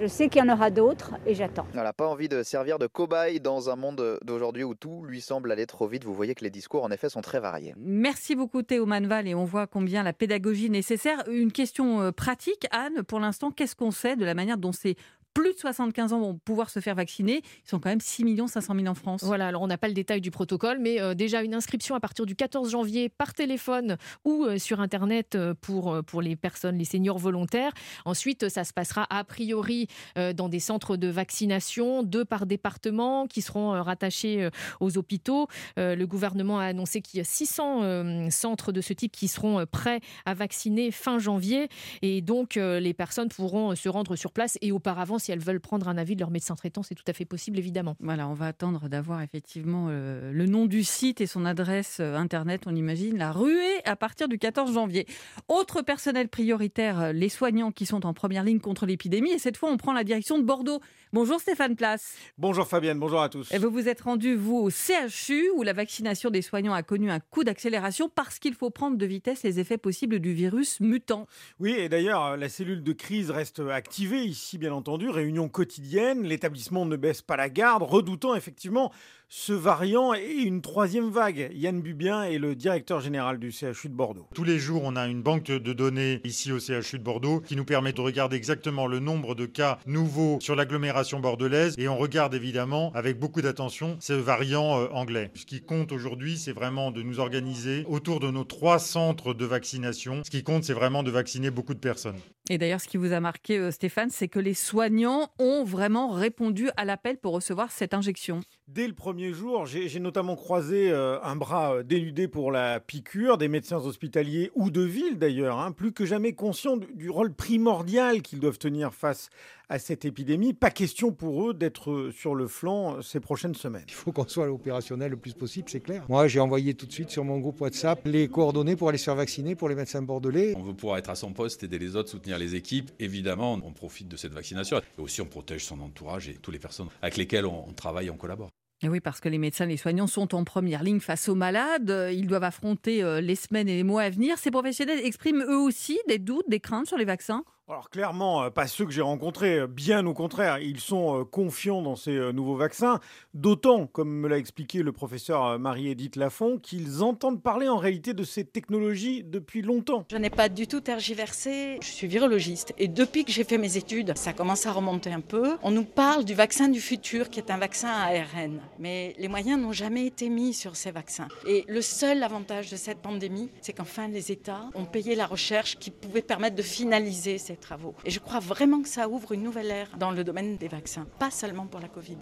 Je 0.00 0.06
sais 0.06 0.28
qu'il 0.28 0.44
y 0.44 0.44
en 0.44 0.52
aura 0.52 0.70
d'autres 0.70 1.14
et 1.24 1.34
j'attends. 1.34 1.66
Elle 1.72 1.82
n'a 1.82 1.94
pas 1.94 2.08
envie 2.08 2.28
de 2.28 2.42
servir 2.42 2.78
de 2.78 2.86
cobaye 2.86 3.40
dans 3.40 3.70
un 3.70 3.76
monde 3.76 4.18
d'aujourd'hui 4.22 4.62
où 4.62 4.74
tout 4.74 5.02
lui 5.04 5.22
semble 5.22 5.50
aller 5.50 5.66
trop 5.66 5.86
vite. 5.86 6.04
Vous 6.04 6.14
voyez 6.14 6.34
que 6.34 6.44
les 6.44 6.50
discours, 6.50 6.84
en 6.84 6.90
effet, 6.90 7.08
sont 7.08 7.22
très 7.22 7.40
variés. 7.40 7.74
Merci 7.78 8.36
beaucoup 8.36 8.62
Théo 8.62 8.84
Manval 8.84 9.26
et 9.28 9.34
on 9.34 9.44
voit 9.44 9.66
combien 9.66 10.02
la 10.02 10.12
pédagogie 10.12 10.66
est 10.66 10.70
nécessaire. 10.70 11.24
Une 11.30 11.52
question 11.52 12.02
euh, 12.02 12.12
pratique, 12.12 12.66
Anne, 12.70 13.02
pour 13.02 13.18
l'instant, 13.18 13.50
qu'est-ce 13.50 13.76
qu'on 13.76 13.90
sait 13.92 14.16
de 14.16 14.26
la 14.26 14.34
manière 14.34 14.58
dont 14.58 14.72
ces 14.72 14.96
plus 15.34 15.54
de 15.54 15.58
75 15.58 16.12
ans 16.12 16.20
vont 16.20 16.38
pouvoir 16.44 16.70
se 16.70 16.80
faire 16.80 16.94
vacciner. 16.94 17.42
Ils 17.64 17.68
sont 17.68 17.78
quand 17.78 17.88
même 17.88 18.00
6 18.00 18.24
500 18.46 18.74
000 18.74 18.86
en 18.86 18.94
France. 18.94 19.22
Voilà, 19.24 19.48
alors 19.48 19.62
on 19.62 19.66
n'a 19.66 19.78
pas 19.78 19.88
le 19.88 19.94
détail 19.94 20.20
du 20.20 20.30
protocole, 20.30 20.78
mais 20.80 21.00
euh, 21.00 21.14
déjà 21.14 21.42
une 21.42 21.54
inscription 21.54 21.94
à 21.94 22.00
partir 22.00 22.26
du 22.26 22.36
14 22.36 22.70
janvier 22.70 23.08
par 23.08 23.34
téléphone 23.34 23.96
ou 24.24 24.44
euh, 24.44 24.58
sur 24.58 24.80
Internet 24.80 25.34
euh, 25.34 25.54
pour, 25.60 26.02
pour 26.04 26.22
les 26.22 26.36
personnes, 26.36 26.76
les 26.78 26.84
seniors 26.84 27.18
volontaires. 27.18 27.72
Ensuite, 28.04 28.48
ça 28.48 28.64
se 28.64 28.72
passera 28.72 29.06
a 29.10 29.24
priori 29.24 29.86
dans 30.16 30.48
des 30.48 30.60
centres 30.60 30.96
de 30.96 31.08
vaccination, 31.08 32.02
deux 32.02 32.24
par 32.24 32.46
département, 32.46 33.26
qui 33.26 33.42
seront 33.42 33.70
rattachés 33.82 34.48
aux 34.80 34.98
hôpitaux. 34.98 35.48
le 35.76 36.04
gouvernement 36.04 36.58
a 36.58 36.64
annoncé 36.64 37.00
qu'il 37.00 37.18
y 37.18 37.20
a 37.20 37.24
600 37.24 38.30
centres 38.30 38.72
de 38.72 38.80
ce 38.80 38.92
type 38.92 39.12
qui 39.12 39.28
seront 39.28 39.64
prêts 39.66 40.00
à 40.24 40.34
vacciner 40.34 40.90
fin 40.90 41.18
janvier. 41.18 41.68
Et 42.02 42.20
donc, 42.20 42.54
les 42.56 42.94
personnes 42.94 43.28
pourront 43.28 43.74
se 43.74 43.88
rendre 43.88 44.16
sur 44.16 44.32
place 44.32 44.58
et 44.60 44.72
auparavant, 44.72 45.18
si 45.22 45.32
elles 45.32 45.38
veulent 45.38 45.60
prendre 45.60 45.88
un 45.88 45.96
avis 45.96 46.14
de 46.14 46.20
leur 46.20 46.30
médecin 46.30 46.54
traitant, 46.54 46.82
c'est 46.82 46.94
tout 46.94 47.04
à 47.06 47.12
fait 47.12 47.24
possible, 47.24 47.58
évidemment. 47.58 47.96
Voilà, 48.00 48.28
on 48.28 48.34
va 48.34 48.46
attendre 48.46 48.88
d'avoir 48.88 49.22
effectivement 49.22 49.86
euh, 49.88 50.32
le 50.32 50.46
nom 50.46 50.66
du 50.66 50.84
site 50.84 51.20
et 51.20 51.26
son 51.26 51.44
adresse 51.44 51.98
euh, 52.00 52.16
internet, 52.16 52.62
on 52.66 52.74
imagine, 52.74 53.16
la 53.16 53.32
ruée 53.32 53.80
à 53.84 53.96
partir 53.96 54.28
du 54.28 54.38
14 54.38 54.74
janvier. 54.74 55.06
Autre 55.48 55.82
personnel 55.82 56.28
prioritaire, 56.28 57.00
euh, 57.00 57.12
les 57.12 57.28
soignants 57.28 57.72
qui 57.72 57.86
sont 57.86 58.04
en 58.04 58.12
première 58.12 58.44
ligne 58.44 58.60
contre 58.60 58.84
l'épidémie. 58.84 59.30
Et 59.30 59.38
cette 59.38 59.56
fois, 59.56 59.70
on 59.70 59.76
prend 59.76 59.92
la 59.92 60.04
direction 60.04 60.38
de 60.38 60.44
Bordeaux. 60.44 60.80
Bonjour 61.12 61.40
Stéphane 61.40 61.76
Place. 61.76 62.16
Bonjour 62.38 62.66
Fabienne, 62.66 62.98
bonjour 62.98 63.20
à 63.20 63.28
tous. 63.28 63.52
Et 63.52 63.58
vous 63.58 63.70
vous 63.70 63.88
êtes 63.88 64.00
rendu, 64.00 64.34
vous, 64.34 64.56
au 64.56 64.70
CHU, 64.70 65.50
où 65.54 65.62
la 65.62 65.74
vaccination 65.74 66.30
des 66.30 66.42
soignants 66.42 66.72
a 66.72 66.82
connu 66.82 67.10
un 67.10 67.20
coup 67.20 67.44
d'accélération 67.44 68.08
parce 68.08 68.38
qu'il 68.38 68.54
faut 68.54 68.70
prendre 68.70 68.96
de 68.96 69.06
vitesse 69.06 69.42
les 69.42 69.60
effets 69.60 69.78
possibles 69.78 70.20
du 70.20 70.32
virus 70.32 70.80
mutant. 70.80 71.26
Oui, 71.60 71.72
et 71.72 71.88
d'ailleurs, 71.88 72.36
la 72.36 72.48
cellule 72.48 72.82
de 72.82 72.92
crise 72.92 73.30
reste 73.30 73.60
activée 73.60 74.24
ici, 74.24 74.58
bien 74.58 74.72
entendu 74.72 75.10
réunion 75.12 75.48
quotidienne, 75.48 76.24
l'établissement 76.24 76.84
ne 76.84 76.96
baisse 76.96 77.22
pas 77.22 77.36
la 77.36 77.48
garde, 77.48 77.82
redoutant 77.82 78.34
effectivement 78.34 78.92
ce 79.34 79.54
variant 79.54 80.12
et 80.12 80.42
une 80.44 80.60
troisième 80.60 81.08
vague. 81.08 81.50
Yann 81.54 81.80
Bubien 81.80 82.24
est 82.24 82.36
le 82.36 82.54
directeur 82.54 83.00
général 83.00 83.38
du 83.38 83.50
CHU 83.50 83.88
de 83.88 83.94
Bordeaux. 83.94 84.28
Tous 84.34 84.44
les 84.44 84.58
jours, 84.58 84.82
on 84.84 84.94
a 84.94 85.06
une 85.06 85.22
banque 85.22 85.44
de 85.44 85.72
données 85.72 86.20
ici 86.22 86.52
au 86.52 86.58
CHU 86.58 86.98
de 86.98 87.02
Bordeaux 87.02 87.40
qui 87.40 87.56
nous 87.56 87.64
permet 87.64 87.94
de 87.94 88.00
regarder 88.02 88.36
exactement 88.36 88.86
le 88.86 89.00
nombre 89.00 89.34
de 89.34 89.46
cas 89.46 89.78
nouveaux 89.86 90.36
sur 90.42 90.54
l'agglomération 90.54 91.18
bordelaise 91.18 91.74
et 91.78 91.88
on 91.88 91.96
regarde 91.96 92.34
évidemment 92.34 92.92
avec 92.94 93.18
beaucoup 93.18 93.40
d'attention 93.40 93.96
ce 94.00 94.12
variant 94.12 94.78
euh, 94.78 94.88
anglais. 94.92 95.30
Ce 95.34 95.46
qui 95.46 95.62
compte 95.62 95.92
aujourd'hui, 95.92 96.36
c'est 96.36 96.52
vraiment 96.52 96.90
de 96.90 97.00
nous 97.02 97.18
organiser 97.18 97.86
autour 97.88 98.20
de 98.20 98.30
nos 98.30 98.44
trois 98.44 98.78
centres 98.78 99.32
de 99.32 99.46
vaccination. 99.46 100.22
Ce 100.24 100.30
qui 100.30 100.42
compte, 100.42 100.64
c'est 100.64 100.74
vraiment 100.74 101.02
de 101.02 101.10
vacciner 101.10 101.50
beaucoup 101.50 101.72
de 101.72 101.80
personnes. 101.80 102.20
Et 102.50 102.58
d'ailleurs, 102.58 102.82
ce 102.82 102.88
qui 102.88 102.98
vous 102.98 103.12
a 103.12 103.20
marqué, 103.20 103.56
euh, 103.56 103.70
Stéphane, 103.70 104.10
c'est 104.10 104.28
que 104.28 104.40
les 104.40 104.52
soignants 104.52 105.30
ont 105.38 105.64
vraiment 105.64 106.10
répondu 106.10 106.68
à 106.76 106.84
l'appel 106.84 107.16
pour 107.16 107.32
recevoir 107.32 107.72
cette 107.72 107.94
injection. 107.94 108.40
Dès 108.68 108.86
le 108.88 108.94
premier 108.94 109.21
jour, 109.30 109.66
j'ai 109.66 110.00
notamment 110.00 110.34
croisé 110.34 110.90
euh, 110.90 111.20
un 111.22 111.36
bras 111.36 111.76
euh, 111.76 111.82
dénudé 111.84 112.26
pour 112.26 112.50
la 112.50 112.80
piqûre, 112.80 113.38
des 113.38 113.48
médecins 113.48 113.78
hospitaliers 113.78 114.50
ou 114.54 114.70
de 114.70 114.82
ville 114.82 115.18
d'ailleurs, 115.18 115.60
hein, 115.60 115.70
plus 115.70 115.92
que 115.92 116.04
jamais 116.04 116.32
conscients 116.32 116.76
du, 116.76 116.88
du 116.94 117.10
rôle 117.10 117.32
primordial 117.32 118.22
qu'ils 118.22 118.40
doivent 118.40 118.58
tenir 118.58 118.92
face 118.92 119.30
à 119.68 119.78
cette 119.78 120.04
épidémie. 120.04 120.52
Pas 120.52 120.70
question 120.70 121.12
pour 121.12 121.48
eux 121.48 121.54
d'être 121.54 122.10
sur 122.14 122.34
le 122.34 122.46
flanc 122.46 123.00
ces 123.00 123.20
prochaines 123.20 123.54
semaines. 123.54 123.84
Il 123.88 123.94
faut 123.94 124.12
qu'on 124.12 124.26
soit 124.28 124.50
opérationnel 124.50 125.10
le 125.10 125.16
plus 125.16 125.32
possible, 125.32 125.68
c'est 125.70 125.80
clair. 125.80 126.04
Moi, 126.08 126.28
j'ai 126.28 126.40
envoyé 126.40 126.74
tout 126.74 126.86
de 126.86 126.92
suite 126.92 127.10
sur 127.10 127.24
mon 127.24 127.38
groupe 127.38 127.60
WhatsApp 127.60 128.00
les 128.04 128.28
coordonnées 128.28 128.76
pour 128.76 128.90
aller 128.90 128.98
se 128.98 129.04
faire 129.04 129.14
vacciner 129.14 129.54
pour 129.54 129.68
les 129.68 129.74
médecins 129.74 130.02
bordelais. 130.02 130.54
On 130.58 130.62
veut 130.62 130.74
pouvoir 130.74 130.98
être 130.98 131.10
à 131.10 131.14
son 131.14 131.32
poste, 131.32 131.62
aider 131.62 131.78
les 131.78 131.96
autres, 131.96 132.10
soutenir 132.10 132.38
les 132.38 132.54
équipes. 132.54 132.90
Évidemment, 132.98 133.54
on 133.64 133.72
profite 133.72 134.08
de 134.08 134.16
cette 134.16 134.34
vaccination. 134.34 134.80
Et 134.98 135.00
aussi, 135.00 135.22
on 135.22 135.26
protège 135.26 135.64
son 135.64 135.80
entourage 135.80 136.28
et 136.28 136.34
toutes 136.34 136.54
les 136.54 136.60
personnes 136.60 136.88
avec 137.00 137.16
lesquelles 137.16 137.46
on 137.46 137.72
travaille, 137.72 138.10
on 138.10 138.16
collabore. 138.16 138.50
Et 138.82 138.88
oui, 138.88 139.00
parce 139.00 139.20
que 139.20 139.28
les 139.28 139.38
médecins, 139.38 139.66
les 139.66 139.76
soignants 139.76 140.08
sont 140.08 140.34
en 140.34 140.42
première 140.42 140.82
ligne 140.82 140.98
face 140.98 141.28
aux 141.28 141.36
malades. 141.36 142.10
Ils 142.12 142.26
doivent 142.26 142.42
affronter 142.42 143.20
les 143.20 143.36
semaines 143.36 143.68
et 143.68 143.76
les 143.76 143.84
mois 143.84 144.02
à 144.02 144.10
venir. 144.10 144.38
Ces 144.38 144.50
professionnels 144.50 144.98
expriment 145.04 145.44
eux 145.44 145.58
aussi 145.58 146.00
des 146.08 146.18
doutes, 146.18 146.48
des 146.48 146.58
craintes 146.58 146.88
sur 146.88 146.98
les 146.98 147.04
vaccins 147.04 147.44
alors 147.68 147.88
clairement, 147.88 148.50
pas 148.50 148.66
ceux 148.66 148.84
que 148.84 148.90
j'ai 148.90 149.00
rencontrés, 149.00 149.66
bien 149.66 150.04
au 150.04 150.12
contraire, 150.12 150.58
ils 150.58 150.78
sont 150.78 151.24
confiants 151.24 151.80
dans 151.80 151.96
ces 151.96 152.32
nouveaux 152.34 152.56
vaccins, 152.56 153.00
d'autant, 153.32 153.86
comme 153.86 154.10
me 154.10 154.28
l'a 154.28 154.36
expliqué 154.36 154.82
le 154.82 154.92
professeur 154.92 155.58
Marie-Édith 155.58 156.16
Lafont, 156.16 156.58
qu'ils 156.58 157.02
entendent 157.02 157.42
parler 157.42 157.68
en 157.68 157.78
réalité 157.78 158.12
de 158.12 158.24
ces 158.24 158.44
technologies 158.44 159.24
depuis 159.24 159.62
longtemps. 159.62 160.04
Je 160.10 160.18
n'ai 160.18 160.28
pas 160.28 160.50
du 160.50 160.66
tout 160.66 160.82
tergiversé, 160.82 161.78
je 161.80 161.86
suis 161.86 162.06
virologiste 162.08 162.74
et 162.76 162.88
depuis 162.88 163.24
que 163.24 163.32
j'ai 163.32 163.44
fait 163.44 163.56
mes 163.56 163.78
études, 163.78 164.18
ça 164.18 164.34
commence 164.34 164.66
à 164.66 164.72
remonter 164.72 165.10
un 165.10 165.22
peu. 165.22 165.56
On 165.62 165.70
nous 165.70 165.84
parle 165.84 166.26
du 166.26 166.34
vaccin 166.34 166.68
du 166.68 166.80
futur 166.80 167.30
qui 167.30 167.40
est 167.40 167.50
un 167.50 167.58
vaccin 167.58 167.88
à 167.88 168.08
ARN, 168.08 168.60
mais 168.80 169.14
les 169.18 169.28
moyens 169.28 169.58
n'ont 169.58 169.72
jamais 169.72 170.04
été 170.04 170.28
mis 170.28 170.52
sur 170.52 170.76
ces 170.76 170.90
vaccins. 170.90 171.28
Et 171.46 171.64
le 171.68 171.80
seul 171.80 172.22
avantage 172.22 172.70
de 172.70 172.76
cette 172.76 172.98
pandémie, 172.98 173.48
c'est 173.62 173.72
qu'enfin 173.72 174.08
les 174.08 174.30
États 174.30 174.68
ont 174.74 174.84
payé 174.84 175.14
la 175.14 175.26
recherche 175.26 175.78
qui 175.78 175.90
pouvait 175.90 176.20
permettre 176.20 176.56
de 176.56 176.62
finaliser 176.62 177.38
ces 177.38 177.51
ces 177.52 177.60
travaux. 177.60 177.94
Et 178.04 178.10
je 178.10 178.20
crois 178.20 178.40
vraiment 178.40 178.82
que 178.82 178.88
ça 178.88 179.08
ouvre 179.08 179.32
une 179.32 179.42
nouvelle 179.42 179.70
ère 179.70 179.88
dans 179.98 180.10
le 180.10 180.24
domaine 180.24 180.56
des 180.56 180.68
vaccins, 180.68 181.06
pas 181.18 181.30
seulement 181.30 181.66
pour 181.66 181.80
la 181.80 181.88
Covid. 181.88 182.16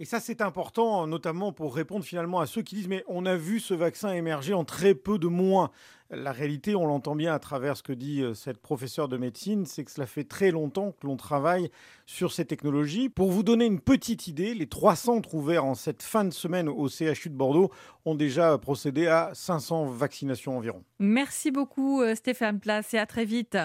Et 0.00 0.04
ça, 0.04 0.18
c'est 0.18 0.42
important, 0.42 1.06
notamment 1.06 1.52
pour 1.52 1.74
répondre 1.74 2.04
finalement 2.04 2.40
à 2.40 2.46
ceux 2.46 2.62
qui 2.62 2.74
disent 2.74 2.88
Mais 2.88 3.04
on 3.06 3.26
a 3.26 3.36
vu 3.36 3.60
ce 3.60 3.74
vaccin 3.74 4.12
émerger 4.12 4.52
en 4.52 4.64
très 4.64 4.94
peu 4.94 5.18
de 5.18 5.28
mois. 5.28 5.70
La 6.10 6.32
réalité, 6.32 6.74
on 6.74 6.84
l'entend 6.84 7.14
bien 7.14 7.32
à 7.32 7.38
travers 7.38 7.76
ce 7.76 7.84
que 7.84 7.92
dit 7.92 8.20
euh, 8.20 8.34
cette 8.34 8.58
professeure 8.58 9.08
de 9.08 9.16
médecine, 9.16 9.66
c'est 9.66 9.84
que 9.84 9.90
cela 9.92 10.06
fait 10.06 10.24
très 10.24 10.50
longtemps 10.50 10.92
que 10.92 11.06
l'on 11.06 11.16
travaille 11.16 11.70
sur 12.06 12.32
ces 12.32 12.44
technologies. 12.44 13.08
Pour 13.08 13.30
vous 13.30 13.44
donner 13.44 13.66
une 13.66 13.80
petite 13.80 14.26
idée, 14.26 14.52
les 14.52 14.66
trois 14.66 14.96
centres 14.96 15.34
ouverts 15.34 15.64
en 15.64 15.74
cette 15.74 16.02
fin 16.02 16.24
de 16.24 16.32
semaine 16.32 16.68
au 16.68 16.88
CHU 16.88 17.30
de 17.30 17.36
Bordeaux 17.36 17.70
ont 18.04 18.16
déjà 18.16 18.58
procédé 18.58 19.06
à 19.06 19.30
500 19.32 19.86
vaccinations 19.86 20.56
environ. 20.56 20.82
Merci 20.98 21.52
beaucoup 21.52 22.02
euh, 22.02 22.16
Stéphane 22.16 22.58
Place 22.58 22.94
et 22.94 22.98
à 22.98 23.06
très 23.06 23.24
vite. 23.24 23.56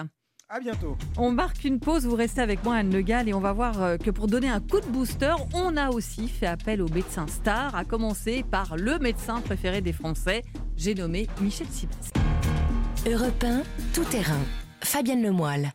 À 0.52 0.58
bientôt. 0.58 0.96
On 1.16 1.30
marque 1.30 1.62
une 1.62 1.78
pause, 1.78 2.06
vous 2.06 2.16
restez 2.16 2.40
avec 2.40 2.64
moi 2.64 2.74
Anne 2.74 2.92
Le 2.92 3.02
Gall 3.02 3.28
et 3.28 3.34
on 3.34 3.38
va 3.38 3.52
voir 3.52 3.80
euh, 3.84 3.96
que 3.96 4.10
pour 4.10 4.26
donner 4.26 4.48
un 4.48 4.58
coup 4.58 4.80
de 4.80 4.86
booster, 4.86 5.32
on 5.54 5.76
a 5.76 5.90
aussi 5.90 6.26
fait 6.26 6.48
appel 6.48 6.82
aux 6.82 6.88
médecins 6.88 7.28
stars, 7.28 7.76
à 7.76 7.84
commencer 7.84 8.44
par 8.50 8.76
le 8.76 8.98
médecin 8.98 9.40
préféré 9.42 9.80
des 9.80 9.92
Français, 9.92 10.42
j'ai 10.76 10.96
nommé 10.96 11.28
Michel 11.40 11.68
Simès. 11.68 12.10
Europe 13.08 13.44
1, 13.44 13.62
tout 13.94 14.02
terrain. 14.02 14.40
Fabienne 14.82 15.22
Lemoyle. 15.22 15.70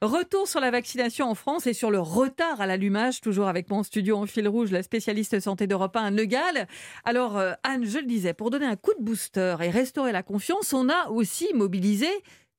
Retour 0.00 0.46
sur 0.46 0.60
la 0.60 0.70
vaccination 0.70 1.28
en 1.28 1.34
France 1.34 1.66
et 1.66 1.74
sur 1.74 1.90
le 1.90 1.98
retard 1.98 2.60
à 2.60 2.66
l'allumage, 2.66 3.20
toujours 3.20 3.48
avec 3.48 3.68
mon 3.68 3.82
studio 3.82 4.16
en 4.16 4.26
fil 4.26 4.46
rouge, 4.46 4.70
la 4.70 4.84
spécialiste 4.84 5.40
santé 5.40 5.66
d'Europe 5.66 5.96
1, 5.96 6.04
Anne 6.04 6.16
Le 6.16 6.24
Gall. 6.24 6.68
Alors, 7.04 7.36
euh, 7.36 7.52
Anne, 7.64 7.84
je 7.84 7.98
le 7.98 8.06
disais, 8.06 8.32
pour 8.32 8.50
donner 8.50 8.66
un 8.66 8.76
coup 8.76 8.92
de 8.96 9.04
booster 9.04 9.56
et 9.60 9.70
restaurer 9.70 10.12
la 10.12 10.22
confiance, 10.22 10.72
on 10.72 10.88
a 10.88 11.08
aussi 11.08 11.52
mobilisé 11.52 12.08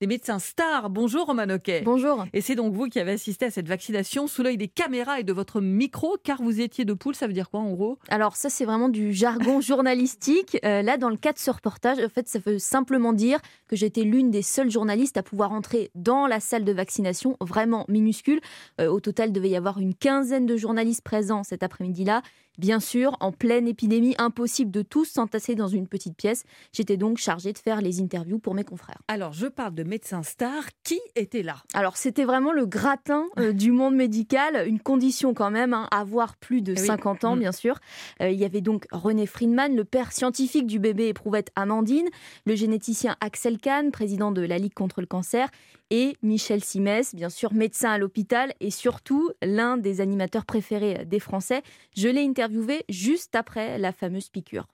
des 0.02 0.08
médecins 0.08 0.40
stars. 0.40 0.90
Bonjour 0.90 1.26
Roman 1.26 1.48
Oquet. 1.48 1.82
Bonjour. 1.84 2.26
Et 2.32 2.40
c'est 2.40 2.56
donc 2.56 2.74
vous 2.74 2.88
qui 2.88 2.98
avez 2.98 3.12
assisté 3.12 3.44
à 3.44 3.50
cette 3.52 3.68
vaccination 3.68 4.26
sous 4.26 4.42
l'œil 4.42 4.56
des 4.56 4.66
caméras 4.66 5.20
et 5.20 5.22
de 5.22 5.32
votre 5.32 5.60
micro, 5.60 6.16
car 6.24 6.42
vous 6.42 6.60
étiez 6.60 6.84
de 6.84 6.92
poule, 6.92 7.14
ça 7.14 7.28
veut 7.28 7.32
dire 7.32 7.50
quoi 7.50 7.60
en 7.60 7.70
gros? 7.70 8.00
Alors 8.08 8.34
ça 8.34 8.50
c'est 8.50 8.64
vraiment 8.64 8.88
du 8.88 9.12
jargon 9.12 9.60
journalistique. 9.60 10.58
Euh, 10.64 10.82
là 10.82 10.96
dans 10.96 11.08
le 11.08 11.16
cas 11.16 11.32
de 11.32 11.38
ce 11.38 11.52
reportage, 11.52 12.00
en 12.00 12.08
fait 12.08 12.26
ça 12.26 12.40
veut 12.44 12.58
simplement 12.58 13.12
dire 13.12 13.38
que 13.68 13.76
j'étais 13.76 14.02
l'une 14.02 14.32
des 14.32 14.42
seules 14.42 14.72
journalistes 14.72 15.18
à 15.18 15.22
pouvoir 15.22 15.52
entrer 15.52 15.92
dans 15.94 16.26
la 16.26 16.40
salle 16.40 16.64
de 16.64 16.72
vaccination, 16.72 17.36
vraiment 17.40 17.84
minuscule. 17.88 18.40
Euh, 18.80 18.88
au 18.88 18.98
total, 18.98 19.28
il 19.28 19.32
devait 19.32 19.50
y 19.50 19.56
avoir 19.56 19.78
une 19.78 19.94
quinzaine 19.94 20.46
de 20.46 20.56
journalistes 20.56 21.04
présents 21.04 21.44
cet 21.44 21.62
après-midi-là. 21.62 22.22
Bien 22.58 22.80
sûr, 22.80 23.16
en 23.20 23.32
pleine 23.32 23.66
épidémie, 23.66 24.14
impossible 24.18 24.70
de 24.70 24.82
tous 24.82 25.06
s'entasser 25.06 25.54
dans 25.54 25.68
une 25.68 25.86
petite 25.88 26.16
pièce. 26.16 26.44
J'étais 26.72 26.96
donc 26.96 27.18
chargée 27.18 27.52
de 27.52 27.58
faire 27.58 27.80
les 27.80 28.00
interviews 28.00 28.38
pour 28.38 28.54
mes 28.54 28.64
confrères. 28.64 28.98
Alors, 29.08 29.32
je 29.32 29.46
parle 29.46 29.74
de 29.74 29.82
médecins 29.84 30.22
stars. 30.22 30.64
Qui 30.84 31.00
était 31.16 31.42
là? 31.42 31.56
Alors, 31.72 31.96
c'était 31.96 32.24
vraiment 32.24 32.52
le 32.52 32.66
gratin 32.66 33.24
euh, 33.38 33.52
du 33.52 33.72
monde 33.72 33.94
médical. 33.94 34.66
Une 34.68 34.80
condition 34.80 35.32
quand 35.34 35.50
même, 35.50 35.72
hein, 35.72 35.88
avoir 35.90 36.36
plus 36.36 36.60
de 36.62 36.74
50 36.74 37.24
ans, 37.24 37.36
Mm. 37.36 37.40
bien 37.40 37.52
sûr. 37.52 37.78
Euh, 38.20 38.30
il 38.30 38.38
y 38.38 38.44
avait 38.44 38.60
donc 38.60 38.86
René 38.92 39.26
Friedman, 39.26 39.74
le 39.74 39.84
père 39.84 40.12
scientifique 40.12 40.66
du 40.66 40.78
bébé 40.78 41.08
éprouvette 41.08 41.50
Amandine, 41.56 42.08
le 42.44 42.54
généticien 42.54 43.16
Axel 43.20 43.58
Kahn, 43.58 43.90
président 43.90 44.30
de 44.30 44.42
la 44.42 44.58
Ligue 44.58 44.74
contre 44.74 45.00
le 45.00 45.06
cancer, 45.06 45.48
et 45.92 46.16
Michel 46.22 46.64
Simès, 46.64 47.14
bien 47.14 47.28
sûr 47.28 47.52
médecin 47.52 47.90
à 47.90 47.98
l'hôpital 47.98 48.54
et 48.60 48.70
surtout 48.70 49.30
l'un 49.42 49.76
des 49.76 50.00
animateurs 50.00 50.46
préférés 50.46 51.04
des 51.04 51.20
Français. 51.20 51.62
Je 51.94 52.08
l'ai 52.08 52.24
interviewé 52.24 52.84
juste 52.88 53.36
après 53.36 53.76
la 53.76 53.92
fameuse 53.92 54.30
piqûre. 54.30 54.66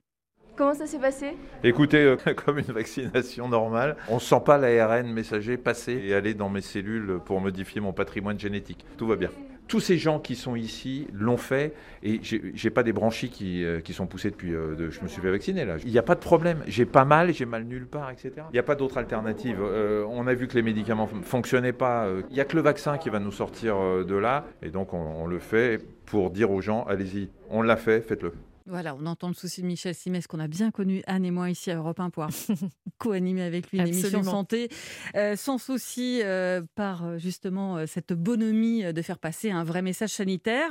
Comment 0.55 0.75
ça 0.75 0.87
s'est 0.87 1.01
passé? 1.01 1.37
Écoutez, 1.65 1.99
euh, 1.99 2.17
comme 2.47 2.59
une 2.59 2.73
vaccination 2.73 3.49
normale, 3.49 3.97
on 4.09 4.15
ne 4.15 4.21
sent 4.21 4.41
pas 4.45 4.59
l'ARN 4.59 5.13
messager 5.13 5.57
passer 5.57 6.01
et 6.05 6.15
aller 6.15 6.35
dans 6.35 6.49
mes 6.49 6.61
cellules 6.61 7.19
pour 7.25 7.41
modifier 7.41 7.81
mon 7.81 7.93
patrimoine 7.93 8.39
génétique. 8.39 8.85
Tout 8.97 9.09
va 9.09 9.17
bien. 9.17 9.31
Tous 9.69 9.81
ces 9.81 9.99
gens 9.99 10.19
qui 10.19 10.35
sont 10.35 10.57
ici 10.57 11.07
l'ont 11.13 11.37
fait 11.37 11.75
et 12.03 12.21
j'ai 12.23 12.71
pas 12.71 12.83
des 12.83 12.93
branchies 12.93 13.29
qui, 13.31 13.65
euh, 13.65 13.81
sont 13.91 14.07
poussées 14.07 14.31
depuis. 14.31 14.55
euh, 14.55 14.75
de- 14.75 14.91
je 14.91 15.01
me 15.03 15.09
suis 15.09 15.21
fait 15.21 15.31
vacciner 15.31 15.65
là. 15.65 15.77
Il 15.85 15.93
n'y 15.93 15.99
a 15.99 16.03
pas 16.03 16.15
de 16.15 16.21
problème. 16.21 16.63
J'ai 16.67 16.87
pas 16.87 17.05
mal, 17.05 17.33
j'ai 17.35 17.45
mal 17.45 17.65
nulle 17.65 17.87
part, 17.87 18.11
etc. 18.11 18.33
Il 18.51 18.55
n'y 18.55 18.59
a 18.59 18.63
pas 18.63 18.75
d'autre 18.75 18.99
alternative. 18.99 19.59
Euh, 19.61 20.05
on 20.09 20.27
a 20.27 20.35
vu 20.35 20.49
que 20.49 20.55
les 20.55 20.63
médicaments 20.63 21.07
fonctionnaient 21.23 21.73
pas. 21.73 22.09
Il 22.31 22.35
n'y 22.35 22.41
a 22.41 22.45
que 22.45 22.57
le 22.57 22.63
vaccin 22.63 22.99
qui 22.99 23.11
va 23.11 23.19
nous 23.21 23.33
sortir 23.33 23.77
de 24.05 24.15
là 24.17 24.47
et 24.63 24.71
donc 24.71 24.95
on, 24.95 24.99
on 24.99 25.27
le 25.27 25.39
fait 25.39 25.81
pour 26.07 26.31
dire 26.31 26.51
aux 26.51 26.61
gens 26.63 26.85
allez-y, 26.89 27.29
on 27.51 27.61
l'a 27.63 27.77
fait, 27.77 28.01
faites-le. 28.01 28.33
Voilà, 28.69 28.95
on 28.95 29.07
entend 29.07 29.29
le 29.29 29.35
souci 29.35 29.63
de 29.63 29.67
Michel 29.67 29.95
Simès 29.95 30.27
qu'on 30.27 30.41
a 30.41 30.47
bien 30.47 30.71
connu, 30.71 31.03
Anne 31.07 31.25
et 31.25 31.31
moi, 31.31 31.49
ici 31.49 31.71
à 31.71 31.77
Europe 31.77 32.01
1 32.01 32.11
pour 32.11 32.27
co-animer 32.99 33.43
avec 33.43 33.71
lui 33.71 33.79
une 33.79 33.87
émission 33.87 34.23
santé, 34.23 34.69
euh, 35.17 35.37
sans 35.37 35.57
souci 35.57 36.21
euh, 36.23 36.61
par 36.75 37.07
euh, 37.07 37.19
justement 37.19 37.87
cette 37.87 38.13
bonhomie 38.13 38.93
de 38.93 39.03
faire 39.03 39.19
passer 39.19 39.51
un 39.51 39.65
vrai 39.65 39.81
message 39.81 40.11
sanitaire. 40.11 40.69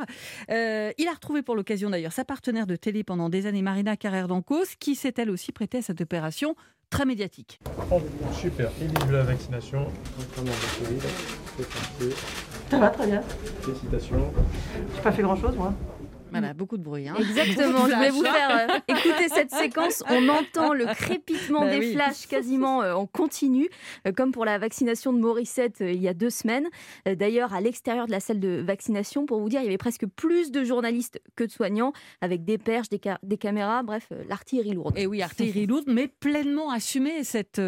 Euh, 0.51 0.92
il 1.00 1.08
a 1.08 1.12
retrouvé 1.13 1.42
pour 1.42 1.56
l'occasion 1.56 1.89
d'ailleurs 1.89 2.13
sa 2.13 2.24
partenaire 2.24 2.68
de 2.68 2.75
télé 2.75 3.04
pendant 3.04 3.30
des 3.30 3.48
années, 3.48 3.63
Marina 3.63 3.98
Carrère 3.98 4.27
d'Ancos, 4.27 4.75
qui 4.80 4.96
s'est 4.96 5.13
elle 5.18 5.32
aussi 5.32 5.51
prêtée 5.51 5.80
à 5.80 5.82
cette 5.82 6.01
opération 6.01 6.56
très 6.92 7.06
médiatique. 7.06 7.60
Super, 8.34 8.70
il 8.80 8.94
de 8.94 9.12
la 9.12 9.24
vaccination. 9.24 9.88
Ça 12.70 12.80
va 12.80 12.89
très 12.89 13.08
bien. 13.08 13.22
Félicitations. 13.62 14.32
J'ai 14.96 15.01
pas 15.01 15.12
fait 15.12 15.24
grand 15.24 15.36
chose 15.36 15.56
moi. 15.56 15.74
Voilà, 16.31 16.53
beaucoup 16.53 16.77
de 16.77 16.84
bruit. 16.84 17.07
hein. 17.07 17.15
Exactement, 17.19 17.88
je 17.88 18.00
vais 18.00 18.10
vous 18.10 18.24
faire 18.24 18.67
euh, 18.69 18.77
écouter 18.88 19.29
cette 19.29 19.51
séquence. 19.51 20.03
On 20.10 20.27
entend 20.29 20.74
le 20.74 20.86
crépitement 20.86 21.62
Bah 21.62 21.72
des 21.72 21.79
oui. 21.79 21.93
flashs 21.93 22.27
quasiment 22.27 22.81
euh, 22.81 22.93
en 22.93 23.05
continu, 23.05 23.69
euh, 24.05 24.12
comme 24.12 24.31
pour 24.31 24.43
la 24.46 24.57
vaccination 24.57 25.13
de 25.13 25.19
Morissette 25.19 25.77
il 25.79 26.01
y 26.01 26.07
a 26.07 26.13
deux 26.13 26.29
semaines. 26.29 26.67
D'ailleurs, 27.05 27.53
à 27.53 27.62
l'extérieur 27.62 28.05
de 28.07 28.12
la 28.12 28.19
salle 28.19 28.39
de 28.39 28.62
vaccination, 28.65 29.25
pour 29.25 29.39
vous 29.39 29.50
dire, 29.50 29.62
il 29.62 29.65
y 29.65 29.67
avait 29.67 29.77
presque 29.77 30.05
plus 30.05 30.51
de 30.51 30.63
journalistes 30.63 31.22
que 31.36 31.43
de 31.43 31.51
soignants, 31.51 31.93
avec 32.22 32.43
des 32.46 32.57
perches, 32.57 32.89
des, 32.89 33.00
ca- 33.03 33.19
des 33.24 33.38
caméras, 33.38 33.84
bref, 33.84 34.10
l'artillerie 34.27 34.74
lourde. 34.74 34.98
Et 34.98 35.07
oui, 35.07 35.22
artillerie 35.22 35.65
lourde, 35.65 35.86
mais 35.88 36.07
pleinement 36.07 36.69
assumée 36.72 37.24
cette 37.24 37.62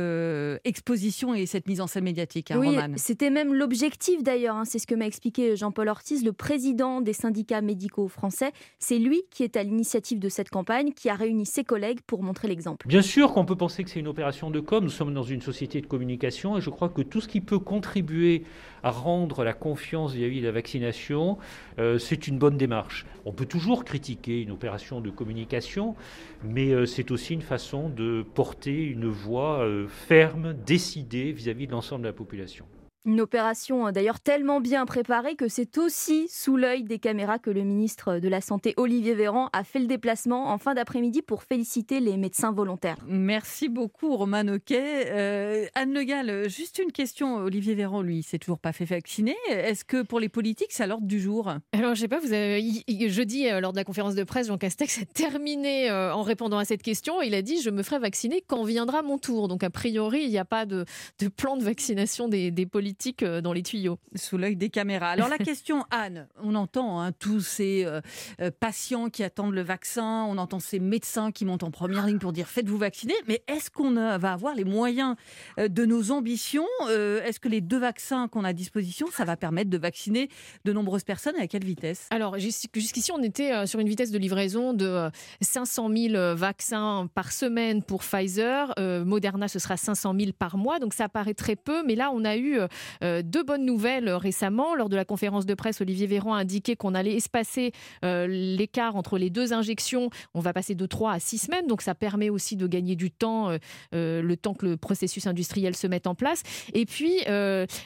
exposition 0.63 1.33
et 1.33 1.45
cette 1.45 1.67
mise 1.67 1.81
en 1.81 1.87
scène 1.87 2.03
médiatique, 2.03 2.51
hein, 2.51 2.57
oui, 2.59 2.77
c'était 2.97 3.29
même 3.29 3.53
l'objectif 3.53 4.23
d'ailleurs, 4.23 4.55
hein, 4.55 4.65
c'est 4.65 4.79
ce 4.79 4.87
que 4.87 4.95
m'a 4.95 5.05
expliqué 5.05 5.55
Jean-Paul 5.55 5.87
Ortiz, 5.87 6.23
le 6.23 6.33
président 6.33 7.01
des 7.01 7.13
syndicats 7.13 7.61
médicaux 7.61 8.07
français. 8.07 8.48
C'est 8.79 8.99
lui 8.99 9.23
qui 9.31 9.43
est 9.43 9.57
à 9.57 9.63
l'initiative 9.63 10.19
de 10.19 10.29
cette 10.29 10.49
campagne, 10.49 10.91
qui 10.93 11.09
a 11.09 11.15
réuni 11.15 11.45
ses 11.45 11.63
collègues 11.63 11.99
pour 12.05 12.23
montrer 12.23 12.47
l'exemple. 12.47 12.87
Bien 12.87 13.01
sûr 13.01 13.33
qu'on 13.33 13.45
peut 13.45 13.55
penser 13.55 13.83
que 13.83 13.89
c'est 13.89 13.99
une 13.99 14.07
opération 14.07 14.51
de 14.51 14.59
com, 14.59 14.83
nous 14.83 14.89
sommes 14.89 15.13
dans 15.13 15.23
une 15.23 15.41
société 15.41 15.81
de 15.81 15.85
communication 15.85 16.57
et 16.57 16.61
je 16.61 16.69
crois 16.69 16.89
que 16.89 17.01
tout 17.01 17.21
ce 17.21 17.27
qui 17.27 17.41
peut 17.41 17.59
contribuer 17.59 18.43
à 18.83 18.91
rendre 18.91 19.43
la 19.43 19.53
confiance 19.53 20.13
vis-à-vis 20.13 20.41
de 20.41 20.45
la 20.45 20.51
vaccination, 20.51 21.37
euh, 21.79 21.97
c'est 21.97 22.27
une 22.27 22.37
bonne 22.37 22.57
démarche. 22.57 23.05
On 23.25 23.33
peut 23.33 23.45
toujours 23.45 23.83
critiquer 23.83 24.41
une 24.41 24.51
opération 24.51 25.01
de 25.01 25.09
communication, 25.09 25.95
mais 26.43 26.71
euh, 26.71 26.85
c'est 26.85 27.11
aussi 27.11 27.33
une 27.33 27.41
façon 27.41 27.89
de 27.89 28.25
porter 28.33 28.83
une 28.83 29.07
voix 29.07 29.59
euh, 29.59 29.87
ferme, 29.87 30.53
décidée 30.65 31.31
vis-à-vis 31.31 31.67
de 31.67 31.71
l'ensemble 31.71 32.03
de 32.03 32.07
la 32.07 32.13
population. 32.13 32.65
Une 33.05 33.21
opération 33.21 33.87
euh, 33.87 33.91
d'ailleurs 33.91 34.19
tellement 34.19 34.59
bien 34.59 34.85
préparée 34.85 35.35
que 35.35 35.47
c'est 35.47 35.77
aussi 35.77 36.27
sous 36.27 36.57
l'œil 36.57 36.83
des 36.83 36.99
caméras 36.99 37.39
que 37.39 37.49
le 37.49 37.63
ministre 37.63 38.19
de 38.19 38.27
la 38.27 38.41
Santé, 38.41 38.73
Olivier 38.75 39.13
Véran, 39.13 39.49
a 39.53 39.63
fait 39.63 39.79
le 39.79 39.87
déplacement 39.87 40.51
en 40.51 40.57
fin 40.57 40.73
d'après-midi 40.73 41.21
pour 41.21 41.43
féliciter 41.43 42.01
les 42.01 42.17
médecins 42.17 42.51
volontaires. 42.51 42.97
Merci 43.07 43.69
beaucoup, 43.69 44.17
Roman 44.17 44.45
Oquet. 44.49 45.11
Euh, 45.11 45.65
Anne 45.75 45.93
Le 45.93 46.03
Gall, 46.03 46.49
juste 46.49 46.79
une 46.79 46.91
question. 46.91 47.37
Olivier 47.37 47.73
Véran, 47.73 48.01
lui, 48.01 48.21
s'est 48.21 48.37
toujours 48.37 48.59
pas 48.59 48.73
fait 48.73 48.83
vacciner. 48.83 49.35
Est-ce 49.49 49.85
que 49.85 50.01
pour 50.01 50.19
les 50.19 50.29
politiques, 50.29 50.71
c'est 50.71 50.83
à 50.83 50.87
l'ordre 50.87 51.07
du 51.07 51.21
jour? 51.21 51.53
Alors, 51.71 51.95
je 51.95 52.01
sais 52.01 52.09
pas, 52.09 52.19
vous 52.19 52.33
avez, 52.33 52.61
jeudi, 53.07 53.47
euh, 53.47 53.61
lors 53.61 53.71
de 53.71 53.77
la 53.77 53.85
conférence 53.85 54.15
de 54.15 54.25
presse, 54.25 54.47
Jean 54.47 54.57
Castex 54.57 55.01
a 55.01 55.05
terminé 55.05 55.89
euh, 55.89 56.13
en 56.13 56.23
répondant 56.23 56.57
à 56.57 56.65
cette 56.65 56.83
question. 56.83 57.21
Il 57.21 57.33
a 57.33 57.41
dit 57.41 57.61
Je 57.61 57.69
me 57.69 57.81
ferai 57.81 57.99
vacciner 57.99 58.43
quand 58.45 58.63
viendra 58.63 59.03
mon 59.03 59.17
tour. 59.17 59.47
Donc, 59.47 59.63
a 59.63 59.69
priori, 59.69 60.23
il 60.23 60.29
n'y 60.29 60.37
a 60.37 60.45
pas 60.45 60.65
de, 60.65 60.83
de 61.19 61.27
plan 61.29 61.55
de 61.55 61.63
vaccination 61.63 62.27
des, 62.27 62.51
des 62.51 62.65
politiques 62.65 62.88
euh, 63.23 63.41
dans 63.41 63.53
les 63.53 63.63
tuyaux. 63.63 63.99
Sous 64.15 64.37
l'œil 64.37 64.55
des 64.55 64.69
caméras. 64.69 65.09
Alors, 65.09 65.27
la 65.29 65.37
question, 65.49 65.85
Anne, 65.91 66.27
on 66.43 66.55
entend 66.55 67.01
hein, 67.01 67.11
tous 67.11 67.41
ces 67.41 67.85
euh, 67.85 68.01
euh, 68.41 68.51
patients 68.57 69.09
qui 69.09 69.23
attendent 69.23 69.53
le 69.53 69.61
vaccin, 69.61 70.25
on 70.29 70.37
entend 70.37 70.59
ces 70.59 70.79
médecins 70.79 71.31
qui 71.31 71.45
montent 71.45 71.63
en 71.63 71.71
première 71.71 72.05
ligne 72.07 72.19
pour 72.19 72.33
dire 72.33 72.47
faites-vous 72.47 72.77
vacciner, 72.77 73.13
mais 73.27 73.41
est-ce 73.47 73.69
qu'on 73.71 73.91
va 73.93 74.31
avoir 74.33 74.55
les 74.55 74.63
moyens 74.65 75.15
de 75.57 75.85
nos 75.85 76.11
ambitions 76.11 76.65
Euh, 76.87 77.23
Est-ce 77.23 77.39
que 77.39 77.47
les 77.49 77.61
deux 77.61 77.79
vaccins 77.79 78.27
qu'on 78.27 78.43
a 78.43 78.49
à 78.49 78.53
disposition, 78.53 79.07
ça 79.11 79.25
va 79.25 79.37
permettre 79.37 79.69
de 79.69 79.77
vacciner 79.77 80.29
de 80.65 80.73
nombreuses 80.73 81.03
personnes 81.03 81.35
et 81.37 81.41
à 81.41 81.47
quelle 81.47 81.63
vitesse? 81.63 82.07
Alors, 82.11 82.37
jus- 82.39 82.67
jusqu'ici, 82.75 83.11
on 83.11 83.21
était 83.21 83.65
sur 83.67 83.79
une 83.79 83.87
vitesse 83.89 84.11
de 84.11 84.17
livraison 84.17 84.73
de 84.73 84.85
euh, 84.85 85.09
500 85.41 85.89
000 85.95 86.15
euh, 86.15 86.35
vaccins 86.35 87.07
par 87.13 87.31
semaine 87.31 87.83
pour 87.83 88.01
Pfizer. 88.03 88.73
Euh, 88.79 89.05
Moderna, 89.05 89.47
ce 89.47 89.59
sera 89.59 89.77
500 89.77 90.13
000 90.19 90.31
par 90.37 90.57
mois. 90.57 90.79
Donc, 90.79 90.93
ça 90.93 91.09
paraît 91.09 91.33
très 91.33 91.55
peu. 91.55 91.83
Mais 91.85 91.95
là, 91.95 92.11
on 92.13 92.25
a 92.25 92.37
eu 92.37 92.59
deux 93.01 93.43
bonnes 93.43 93.65
nouvelles 93.65 94.09
récemment. 94.09 94.75
Lors 94.75 94.89
de 94.89 94.95
la 94.95 95.05
conférence 95.05 95.45
de 95.45 95.53
presse, 95.53 95.81
Olivier 95.81 96.07
Véran 96.07 96.33
a 96.33 96.39
indiqué 96.39 96.75
qu'on 96.75 96.95
allait 96.95 97.15
espacer 97.15 97.71
euh, 98.03 98.27
l'écart 98.27 98.95
entre 98.95 99.17
les 99.17 99.29
deux 99.29 99.53
injections. 99.53 100.09
On 100.33 100.39
va 100.39 100.53
passer 100.53 100.75
de 100.75 100.85
3 100.85 101.13
à 101.13 101.19
6 101.19 101.37
semaines, 101.37 101.67
donc 101.67 101.81
ça 101.81 101.95
permet 101.95 102.29
aussi 102.29 102.55
de 102.55 102.67
gagner 102.67 102.95
du 102.95 103.11
temps, 103.11 103.57
le 103.91 104.35
temps 104.35 104.53
que 104.53 104.65
le 104.65 104.77
processus 104.77 105.27
industriel 105.27 105.75
se 105.75 105.87
mette 105.87 106.07
en 106.07 106.15
place. 106.15 106.43
Et 106.73 106.85
puis, 106.85 107.19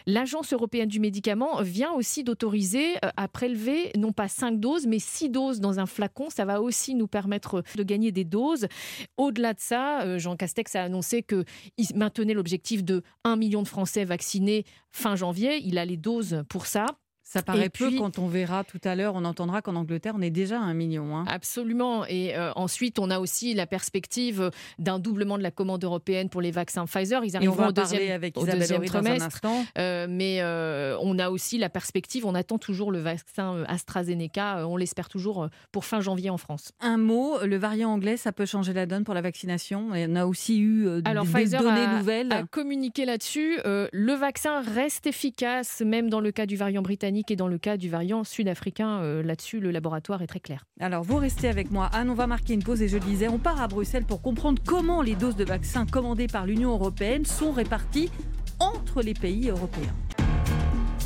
l'Agence 0.06 0.54
européenne 0.54 0.90
du 0.90 1.00
médicament 1.00 1.62
vient 1.62 1.92
aussi 1.94 2.24
d'autoriser 2.24 2.96
à 3.02 3.28
prélever 3.28 3.92
non 3.98 4.12
pas 4.12 4.28
5 4.28 4.60
doses, 4.60 4.88
mais 4.88 5.00
6 5.00 5.30
doses 5.30 5.60
dans 5.60 5.80
un 5.80 5.86
flacon. 5.86 6.30
Ça 6.30 6.46
va 6.46 6.62
aussi 6.62 6.96
nous 6.96 7.08
permettre 7.08 7.64
de 7.76 7.84
gagner 7.84 8.12
des 8.12 8.26
doses. 8.26 8.68
Au-delà 9.18 9.54
de 9.54 9.60
ça, 9.60 10.18
Jean 10.18 10.36
Castex 10.36 10.76
a 10.76 10.84
annoncé 10.84 11.24
qu'il 11.24 11.46
maintenait 11.96 12.34
l'objectif 12.34 12.84
de 12.84 13.04
1 13.24 13.36
million 13.36 13.62
de 13.62 13.68
Français 13.68 14.06
vaccinés 14.06 14.66
fin 14.94 15.16
janvier. 15.16 15.58
Il 15.58 15.78
a 15.78 15.86
les 15.86 15.98
doses 15.98 16.44
pour 16.48 16.66
ça. 16.66 16.86
Ça 17.24 17.42
paraît 17.42 17.70
peu 17.70 17.90
quand 17.98 18.20
on 18.20 18.28
verra 18.28 18.64
tout 18.64 18.82
à 18.84 18.96
l'heure, 18.96 19.16
on 19.16 19.24
entendra 19.24 19.62
qu'en 19.62 19.76
Angleterre, 19.76 20.14
on 20.18 20.22
est 20.22 20.30
déjà 20.30 20.60
à 20.60 20.64
un 20.64 20.74
million. 20.74 21.18
Hein. 21.18 21.26
Absolument. 21.28 22.06
Et 22.06 22.36
euh, 22.36 22.52
ensuite, 22.56 23.00
on 23.00 23.10
a 23.10 23.20
aussi 23.20 23.54
la 23.54 23.66
perspective 23.66 24.52
d'un 24.78 25.00
doublement 25.00 25.38
de 25.38 25.44
la 25.44 25.50
commande 25.50 25.84
européenne 25.84 26.30
pour 26.30 26.42
les 26.42 26.52
vaccins 26.52 26.86
Pfizer. 26.86 27.24
Ils 27.24 27.38
arriveront 27.38 27.68
au 27.68 27.72
deuxième, 27.72 28.12
avec 28.12 28.38
au 28.38 28.46
deuxième 28.46 28.84
trimestre. 28.84 29.40
Euh, 29.78 30.06
mais 30.10 30.42
euh, 30.42 30.98
on 31.02 31.18
a 31.18 31.30
aussi 31.30 31.58
la 31.58 31.70
perspective, 31.70 32.26
on 32.26 32.36
attend 32.36 32.58
toujours 32.58 32.92
le 32.92 33.00
vaccin 33.00 33.64
AstraZeneca, 33.68 34.68
on 34.68 34.76
l'espère 34.76 35.08
toujours 35.08 35.48
pour 35.72 35.86
fin 35.86 36.02
janvier 36.02 36.30
en 36.30 36.38
France. 36.38 36.74
Un 36.82 36.98
mot, 36.98 37.38
le 37.46 37.58
variant 37.58 37.92
anglais, 37.92 38.18
ça 38.18 38.34
peut 38.34 38.46
changer 38.46 38.74
la 38.74 38.86
donne 38.86 39.06
pour 39.06 39.14
la 39.14 39.22
vaccination? 39.22 39.90
on 39.94 40.16
a 40.16 40.26
aussi 40.26 40.60
eu 40.60 40.88
Alors, 41.06 41.24
des 41.24 41.32
Pfizer 41.32 41.62
données 41.62 41.82
a, 41.82 41.98
nouvelles. 41.98 42.34
a 42.34 42.44
communiqué 42.44 43.06
là-dessus. 43.06 43.60
le 43.66 44.14
vaccin 44.14 44.62
reste 44.62 45.08
efficace, 45.08 45.82
même 45.86 46.10
dans 46.10 46.20
le 46.20 46.32
cas 46.32 46.46
du 46.46 46.58
variant 46.58 46.82
britannique 46.82 47.13
et 47.30 47.36
dans 47.36 47.48
le 47.48 47.58
cas 47.58 47.78
du 47.78 47.90
variant 47.90 48.24
sud-africain. 48.24 49.02
Euh, 49.02 49.24
là-dessus, 49.24 49.60
le 49.60 49.72
laboratoire 49.72 50.22
est 50.22 50.28
très 50.28 50.40
clair. 50.40 50.66
Alors, 50.80 51.04
vous 51.04 51.18
restez 51.18 51.48
avec 51.48 51.72
moi. 51.72 51.90
Anne, 51.94 52.10
on 52.10 52.16
va 52.16 52.28
marquer 52.28 52.54
une 52.54 52.64
pause 52.64 52.82
et 52.82 52.88
je 52.88 52.98
le 52.98 53.04
disais, 53.04 53.28
on 53.28 53.40
part 53.40 53.62
à 53.62 53.68
Bruxelles 53.68 54.06
pour 54.06 54.22
comprendre 54.22 54.62
comment 54.66 55.02
les 55.02 55.16
doses 55.16 55.36
de 55.36 55.46
vaccins 55.46 55.86
commandées 55.86 56.28
par 56.28 56.46
l'Union 56.46 56.72
européenne 56.72 57.26
sont 57.26 57.52
réparties 57.52 58.10
entre 58.60 59.02
les 59.02 59.14
pays 59.14 59.50
européens. 59.50 59.96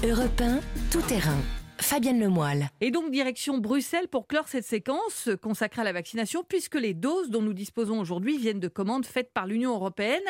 Europe 0.04 0.42
1, 0.42 0.60
tout 0.92 1.02
terrain. 1.02 1.38
Fabienne 1.80 2.20
Lemoyle. 2.20 2.70
Et 2.82 2.92
donc 2.92 3.12
direction 3.12 3.60
Bruxelles 3.60 4.08
pour 4.08 4.28
clore 4.28 4.48
cette 4.48 4.66
séquence 4.66 5.30
consacrée 5.42 5.82
à 5.82 5.86
la 5.86 5.94
vaccination, 5.94 6.44
puisque 6.48 6.76
les 6.76 6.94
doses 6.94 7.30
dont 7.30 7.42
nous 7.42 7.54
disposons 7.54 8.00
aujourd'hui 8.00 8.38
viennent 8.38 8.60
de 8.60 8.68
commandes 8.68 9.06
faites 9.06 9.32
par 9.32 9.46
l'Union 9.46 9.74
européenne 9.74 10.24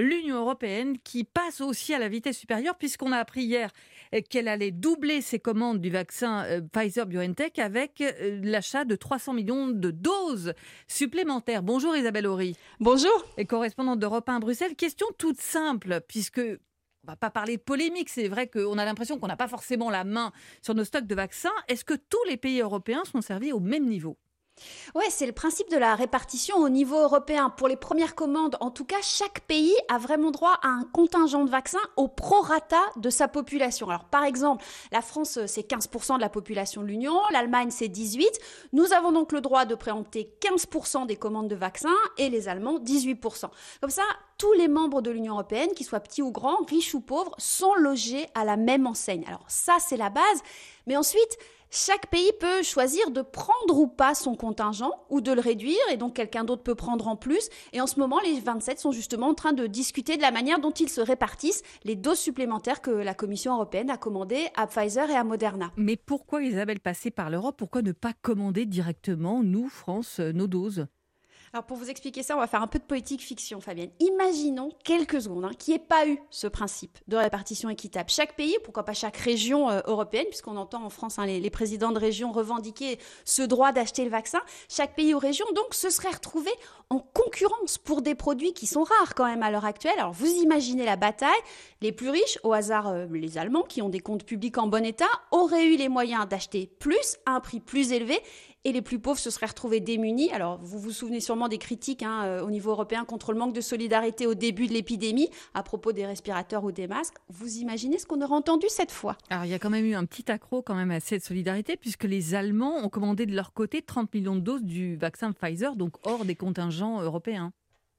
l'Union 0.00 0.36
européenne 0.36 0.98
qui 0.98 1.24
passe 1.24 1.60
aussi 1.60 1.94
à 1.94 1.98
la 1.98 2.08
vitesse 2.08 2.38
supérieure 2.38 2.76
puisqu'on 2.76 3.12
a 3.12 3.18
appris 3.18 3.42
hier 3.42 3.70
qu'elle 4.30 4.48
allait 4.48 4.70
doubler 4.70 5.20
ses 5.20 5.38
commandes 5.38 5.80
du 5.80 5.90
vaccin 5.90 6.44
euh, 6.44 6.60
Pfizer-BioNTech 6.60 7.58
avec 7.58 8.00
euh, 8.00 8.40
l'achat 8.42 8.84
de 8.84 8.96
300 8.96 9.34
millions 9.34 9.68
de 9.68 9.90
doses 9.90 10.54
supplémentaires. 10.86 11.62
Bonjour 11.62 11.96
Isabelle 11.96 12.26
Horry. 12.26 12.56
Bonjour. 12.80 13.24
Et 13.36 13.44
correspondante 13.44 13.98
d'Europe 13.98 14.28
1 14.28 14.36
à 14.36 14.40
Bruxelles. 14.40 14.76
Question 14.76 15.06
toute 15.18 15.40
simple, 15.40 16.00
puisque 16.08 16.40
on 16.40 17.06
va 17.06 17.16
pas 17.16 17.30
parler 17.30 17.56
de 17.56 17.62
polémique, 17.62 18.08
c'est 18.08 18.28
vrai 18.28 18.48
qu'on 18.48 18.78
a 18.78 18.84
l'impression 18.84 19.18
qu'on 19.18 19.28
n'a 19.28 19.36
pas 19.36 19.48
forcément 19.48 19.90
la 19.90 20.04
main 20.04 20.32
sur 20.62 20.74
nos 20.74 20.84
stocks 20.84 21.06
de 21.06 21.14
vaccins. 21.14 21.52
Est-ce 21.68 21.84
que 21.84 21.94
tous 21.94 22.22
les 22.28 22.36
pays 22.36 22.60
européens 22.60 23.04
sont 23.04 23.20
servis 23.20 23.52
au 23.52 23.60
même 23.60 23.86
niveau? 23.86 24.16
Ouais, 24.94 25.06
c'est 25.10 25.26
le 25.26 25.32
principe 25.32 25.70
de 25.70 25.76
la 25.76 25.94
répartition 25.94 26.56
au 26.56 26.68
niveau 26.68 26.96
européen. 26.96 27.50
Pour 27.50 27.68
les 27.68 27.76
premières 27.76 28.14
commandes, 28.14 28.56
en 28.60 28.70
tout 28.70 28.84
cas, 28.84 29.00
chaque 29.02 29.40
pays 29.40 29.74
a 29.88 29.98
vraiment 29.98 30.30
droit 30.30 30.58
à 30.62 30.68
un 30.68 30.84
contingent 30.92 31.44
de 31.44 31.50
vaccins 31.50 31.78
au 31.96 32.08
prorata 32.08 32.80
de 32.96 33.10
sa 33.10 33.28
population. 33.28 33.88
Alors, 33.88 34.04
par 34.04 34.24
exemple, 34.24 34.64
la 34.92 35.02
France, 35.02 35.38
c'est 35.46 35.68
15% 35.68 36.16
de 36.16 36.20
la 36.20 36.28
population 36.28 36.82
de 36.82 36.86
l'Union, 36.86 37.18
l'Allemagne, 37.32 37.70
c'est 37.70 37.88
18%. 37.88 38.26
Nous 38.72 38.92
avons 38.92 39.12
donc 39.12 39.32
le 39.32 39.40
droit 39.40 39.64
de 39.64 39.74
préempter 39.74 40.32
15% 40.40 41.06
des 41.06 41.16
commandes 41.16 41.48
de 41.48 41.56
vaccins 41.56 41.88
et 42.16 42.28
les 42.30 42.48
Allemands, 42.48 42.78
18%. 42.78 43.50
Comme 43.80 43.90
ça, 43.90 44.02
tous 44.38 44.52
les 44.52 44.68
membres 44.68 45.02
de 45.02 45.10
l'Union 45.10 45.34
européenne, 45.34 45.70
qu'ils 45.74 45.86
soient 45.86 46.00
petits 46.00 46.22
ou 46.22 46.30
grands, 46.30 46.64
riches 46.68 46.94
ou 46.94 47.00
pauvres, 47.00 47.34
sont 47.38 47.74
logés 47.74 48.26
à 48.34 48.44
la 48.44 48.56
même 48.56 48.86
enseigne. 48.86 49.24
Alors, 49.26 49.44
ça, 49.48 49.78
c'est 49.80 49.96
la 49.96 50.10
base. 50.10 50.42
Mais 50.86 50.96
ensuite, 50.96 51.38
chaque 51.70 52.08
pays 52.08 52.32
peut 52.40 52.62
choisir 52.62 53.10
de 53.10 53.22
prendre 53.22 53.78
ou 53.78 53.86
pas 53.86 54.14
son 54.14 54.34
contingent 54.34 54.90
ou 55.10 55.20
de 55.20 55.32
le 55.32 55.40
réduire 55.40 55.76
et 55.90 55.96
donc 55.96 56.14
quelqu'un 56.14 56.44
d'autre 56.44 56.62
peut 56.62 56.74
prendre 56.74 57.08
en 57.08 57.16
plus. 57.16 57.48
Et 57.72 57.80
en 57.80 57.86
ce 57.86 58.00
moment, 58.00 58.20
les 58.20 58.40
27 58.40 58.78
sont 58.78 58.92
justement 58.92 59.28
en 59.28 59.34
train 59.34 59.52
de 59.52 59.66
discuter 59.66 60.16
de 60.16 60.22
la 60.22 60.30
manière 60.30 60.60
dont 60.60 60.70
ils 60.70 60.88
se 60.88 61.00
répartissent 61.00 61.62
les 61.84 61.94
doses 61.94 62.18
supplémentaires 62.18 62.80
que 62.80 62.90
la 62.90 63.14
Commission 63.14 63.54
européenne 63.54 63.90
a 63.90 63.98
commandées 63.98 64.48
à 64.56 64.66
Pfizer 64.66 65.10
et 65.10 65.16
à 65.16 65.24
Moderna. 65.24 65.70
Mais 65.76 65.96
pourquoi 65.96 66.42
Isabelle 66.42 66.80
passer 66.80 67.10
par 67.10 67.30
l'Europe? 67.30 67.56
Pourquoi 67.58 67.82
ne 67.82 67.92
pas 67.92 68.12
commander 68.22 68.64
directement, 68.64 69.42
nous, 69.42 69.68
France, 69.68 70.20
nos 70.20 70.46
doses? 70.46 70.86
Alors 71.52 71.64
pour 71.64 71.76
vous 71.76 71.88
expliquer 71.88 72.22
ça, 72.22 72.36
on 72.36 72.40
va 72.40 72.46
faire 72.46 72.62
un 72.62 72.66
peu 72.66 72.78
de 72.78 72.84
politique 72.84 73.22
fiction, 73.22 73.60
Fabienne. 73.60 73.90
Imaginons 74.00 74.70
quelques 74.84 75.22
secondes 75.22 75.44
hein, 75.44 75.50
qu'il 75.58 75.72
n'y 75.72 75.80
ait 75.80 75.84
pas 75.84 76.06
eu 76.06 76.18
ce 76.30 76.46
principe 76.46 76.98
de 77.08 77.16
répartition 77.16 77.70
équitable. 77.70 78.10
Chaque 78.10 78.36
pays, 78.36 78.56
pourquoi 78.64 78.84
pas 78.84 78.92
chaque 78.92 79.16
région 79.16 79.70
euh, 79.70 79.80
européenne, 79.86 80.26
puisqu'on 80.28 80.56
entend 80.56 80.84
en 80.84 80.90
France 80.90 81.18
hein, 81.18 81.26
les, 81.26 81.50
présidents 81.50 81.92
de 81.92 81.98
région 81.98 82.30
revendiquer 82.30 82.98
ce 83.24 83.42
droit 83.42 83.72
d'acheter 83.72 84.04
le 84.04 84.10
vaccin, 84.10 84.40
chaque 84.68 84.94
pays 84.94 85.14
ou 85.14 85.18
région 85.18 85.46
donc 85.54 85.72
se 85.72 85.90
serait 85.90 86.10
retrouvé 86.10 86.50
en 86.90 86.98
concurrence 86.98 87.78
pour 87.78 88.02
des 88.02 88.14
produits 88.14 88.52
qui 88.52 88.66
sont 88.66 88.82
rares 88.82 89.14
quand 89.14 89.26
même 89.26 89.42
à 89.42 89.50
l'heure 89.50 89.64
actuelle. 89.64 89.98
Alors 89.98 90.12
vous 90.12 90.26
imaginez 90.26 90.84
la 90.84 90.96
bataille. 90.96 91.30
Les 91.80 91.92
plus 91.92 92.10
riches, 92.10 92.38
au 92.42 92.52
hasard 92.52 92.88
euh, 92.88 93.06
les 93.10 93.38
Allemands, 93.38 93.62
qui 93.62 93.82
ont 93.82 93.88
des 93.88 94.00
comptes 94.00 94.24
publics 94.24 94.58
en 94.58 94.66
bon 94.66 94.84
état, 94.84 95.06
auraient 95.30 95.66
eu 95.66 95.76
les 95.76 95.88
moyens 95.88 96.28
d'acheter 96.28 96.66
plus 96.78 97.16
à 97.24 97.32
un 97.32 97.40
prix 97.40 97.60
plus 97.60 97.92
élevé 97.92 98.20
et 98.68 98.72
les 98.72 98.82
plus 98.82 98.98
pauvres 98.98 99.18
se 99.18 99.30
seraient 99.30 99.46
retrouvés 99.46 99.80
démunis. 99.80 100.30
Alors, 100.30 100.58
vous 100.62 100.78
vous 100.78 100.90
souvenez 100.90 101.20
sûrement 101.20 101.48
des 101.48 101.56
critiques 101.56 102.02
hein, 102.02 102.24
euh, 102.24 102.42
au 102.42 102.50
niveau 102.50 102.70
européen 102.70 103.06
contre 103.06 103.32
le 103.32 103.38
manque 103.38 103.54
de 103.54 103.62
solidarité 103.62 104.26
au 104.26 104.34
début 104.34 104.66
de 104.66 104.74
l'épidémie 104.74 105.30
à 105.54 105.62
propos 105.62 105.92
des 105.92 106.04
respirateurs 106.04 106.64
ou 106.64 106.70
des 106.70 106.86
masques. 106.86 107.16
Vous 107.30 107.56
imaginez 107.56 107.98
ce 107.98 108.04
qu'on 108.04 108.20
aurait 108.20 108.34
entendu 108.34 108.66
cette 108.68 108.92
fois? 108.92 109.16
Alors, 109.30 109.46
il 109.46 109.50
y 109.50 109.54
a 109.54 109.58
quand 109.58 109.70
même 109.70 109.86
eu 109.86 109.94
un 109.94 110.04
petit 110.04 110.30
accroc 110.30 110.62
quand 110.62 110.74
même 110.74 110.90
à 110.90 111.00
cette 111.00 111.24
solidarité 111.24 111.76
puisque 111.76 112.04
les 112.04 112.34
Allemands 112.34 112.76
ont 112.76 112.90
commandé 112.90 113.24
de 113.24 113.34
leur 113.34 113.54
côté 113.54 113.80
30 113.80 114.12
millions 114.12 114.36
de 114.36 114.40
doses 114.40 114.64
du 114.64 114.96
vaccin 114.96 115.32
Pfizer, 115.32 115.74
donc 115.74 115.94
hors 116.06 116.26
des 116.26 116.34
contingents 116.34 117.00
européens. 117.00 117.52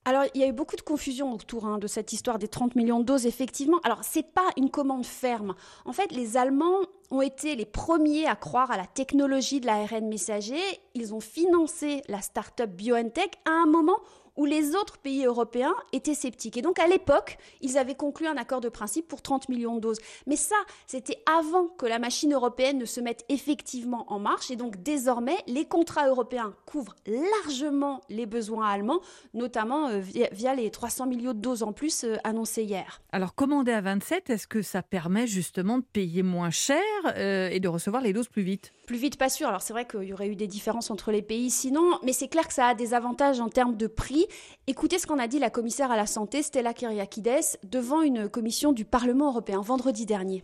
Alors, 0.09 0.23
il 0.33 0.41
y 0.41 0.43
a 0.43 0.47
eu 0.47 0.53
beaucoup 0.53 0.75
de 0.75 0.81
confusion 0.81 1.31
autour 1.33 1.67
hein, 1.67 1.77
de 1.77 1.85
cette 1.85 2.13
histoire 2.13 2.39
des 2.39 2.47
30 2.47 2.73
millions 2.73 2.99
de 2.99 3.05
doses, 3.05 3.27
effectivement. 3.27 3.77
Alors, 3.83 4.03
ce 4.03 4.17
n'est 4.17 4.23
pas 4.23 4.49
une 4.57 4.71
commande 4.71 5.05
ferme. 5.05 5.53
En 5.85 5.93
fait, 5.93 6.11
les 6.11 6.35
Allemands 6.35 6.79
ont 7.11 7.21
été 7.21 7.55
les 7.55 7.67
premiers 7.67 8.25
à 8.25 8.35
croire 8.35 8.71
à 8.71 8.77
la 8.77 8.87
technologie 8.87 9.59
de 9.59 9.67
l'ARN 9.67 10.07
messager. 10.07 10.57
Ils 10.95 11.13
ont 11.13 11.19
financé 11.19 12.01
la 12.07 12.21
start-up 12.21 12.71
BioNTech 12.71 13.35
à 13.45 13.51
un 13.51 13.67
moment 13.67 13.97
où 14.39 14.45
les 14.45 14.73
autres 14.73 14.97
pays 14.97 15.25
européens 15.25 15.75
étaient 15.91 16.15
sceptiques. 16.15 16.55
Et 16.55 16.61
donc 16.61 16.79
à 16.79 16.87
l'époque, 16.87 17.37
ils 17.59 17.77
avaient 17.77 17.93
conclu 17.93 18.25
un 18.25 18.37
accord 18.37 18.61
de 18.61 18.69
principe 18.69 19.05
pour 19.05 19.21
30 19.21 19.49
millions 19.49 19.75
de 19.75 19.81
doses. 19.81 19.99
Mais 20.27 20.37
ça, 20.37 20.55
c'était 20.87 21.21
avant 21.25 21.67
que 21.67 21.85
la 21.85 21.99
machine 21.99 22.33
européenne 22.33 22.77
ne 22.77 22.85
se 22.85 23.01
mette 23.01 23.25
effectivement 23.27 24.05
en 24.11 24.17
marche. 24.17 24.49
Et 24.49 24.55
donc 24.55 24.81
désormais, 24.81 25.35
les 25.45 25.65
contrats 25.65 26.07
européens 26.07 26.53
couvrent 26.65 26.95
largement 27.05 27.99
les 28.07 28.25
besoins 28.25 28.69
allemands, 28.69 29.01
notamment 29.33 29.89
euh, 29.89 29.99
via, 29.99 30.55
les 30.55 30.71
300 30.71 31.07
millions 31.07 31.33
de 31.33 31.39
doses 31.39 31.61
en 31.61 31.73
plus 31.73 32.05
euh, 32.05 32.15
annoncées 32.23 32.63
hier. 32.63 33.01
Alors 33.11 33.35
commander 33.35 33.73
à 33.73 33.81
27, 33.81 34.29
est-ce 34.29 34.47
que 34.47 34.61
ça 34.61 34.81
permet 34.81 35.27
justement 35.27 35.79
de 35.79 35.83
payer 35.83 36.23
moins 36.23 36.49
cher 36.49 36.79
euh, 37.17 37.49
et 37.49 37.59
de 37.59 37.67
recevoir 37.67 38.01
les 38.01 38.13
doses 38.13 38.29
plus 38.29 38.43
vite? 38.43 38.71
Plus 38.89 38.97
vite, 38.97 39.17
pas 39.17 39.29
sûr. 39.29 39.47
Alors 39.47 39.61
c'est 39.61 39.71
vrai 39.71 39.85
qu'il 39.85 40.05
y 40.05 40.13
aurait 40.13 40.29
eu 40.29 40.35
des 40.35 40.47
différences 40.47 40.89
entre 40.89 41.11
les 41.11 41.21
pays 41.21 41.51
sinon, 41.51 41.99
mais 42.01 42.11
c'est 42.11 42.27
clair 42.27 42.47
que 42.47 42.55
ça 42.55 42.69
a 42.69 42.73
des 42.73 42.95
avantages 42.95 43.39
en 43.39 43.47
termes 43.47 43.77
de 43.77 43.85
prix 43.85 44.25
Écoutez 44.69 44.99
ce 44.99 45.07
qu'en 45.07 45.17
a 45.17 45.27
dit 45.27 45.39
la 45.39 45.49
commissaire 45.49 45.89
à 45.89 45.97
la 45.97 46.05
santé, 46.05 46.43
Stella 46.43 46.75
Kyriakides, 46.75 47.57
devant 47.63 48.03
une 48.03 48.29
commission 48.29 48.71
du 48.71 48.85
Parlement 48.85 49.29
européen 49.29 49.61
vendredi 49.61 50.05
dernier. 50.05 50.43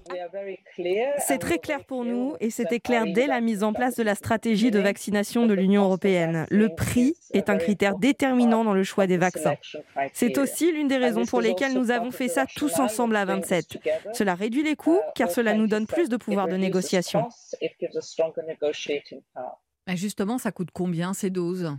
C'est 1.20 1.38
très 1.38 1.60
clair 1.60 1.86
pour 1.86 2.06
nous 2.06 2.34
et 2.40 2.50
c'était 2.50 2.80
clair 2.80 3.04
dès 3.14 3.28
la 3.28 3.40
mise 3.40 3.62
en 3.62 3.72
place 3.72 3.96
de 3.96 4.02
la 4.02 4.16
stratégie 4.16 4.72
de 4.72 4.80
vaccination 4.80 5.46
de 5.46 5.54
l'Union 5.54 5.84
européenne. 5.84 6.48
Le 6.50 6.70
prix 6.70 7.16
est 7.34 7.52
un 7.52 7.58
critère 7.58 8.00
déterminant 8.00 8.64
dans 8.64 8.74
le 8.74 8.84
choix 8.84 9.06
des 9.06 9.18
vaccins. 9.18 9.58
C'est 10.14 10.40
aussi 10.40 10.72
l'une 10.72 10.88
des 10.88 10.98
raisons 10.98 11.26
pour 11.26 11.40
lesquelles 11.40 11.74
nous 11.74 11.92
avons 11.92 12.10
fait 12.10 12.28
ça 12.28 12.48
tous 12.56 12.80
ensemble 12.80 13.18
à 13.18 13.26
27. 13.26 13.78
Cela 14.14 14.34
réduit 14.34 14.64
les 14.64 14.76
coûts 14.76 15.02
car 15.14 15.30
cela 15.30 15.54
nous 15.54 15.68
donne 15.68 15.86
plus 15.86 16.10
de 16.10 16.18
pouvoir 16.18 16.48
de 16.48 16.58
négociation. 16.58 17.30
Justement, 19.88 20.38
ça 20.38 20.52
coûte 20.52 20.70
combien 20.74 21.14
ces 21.14 21.30
doses? 21.30 21.72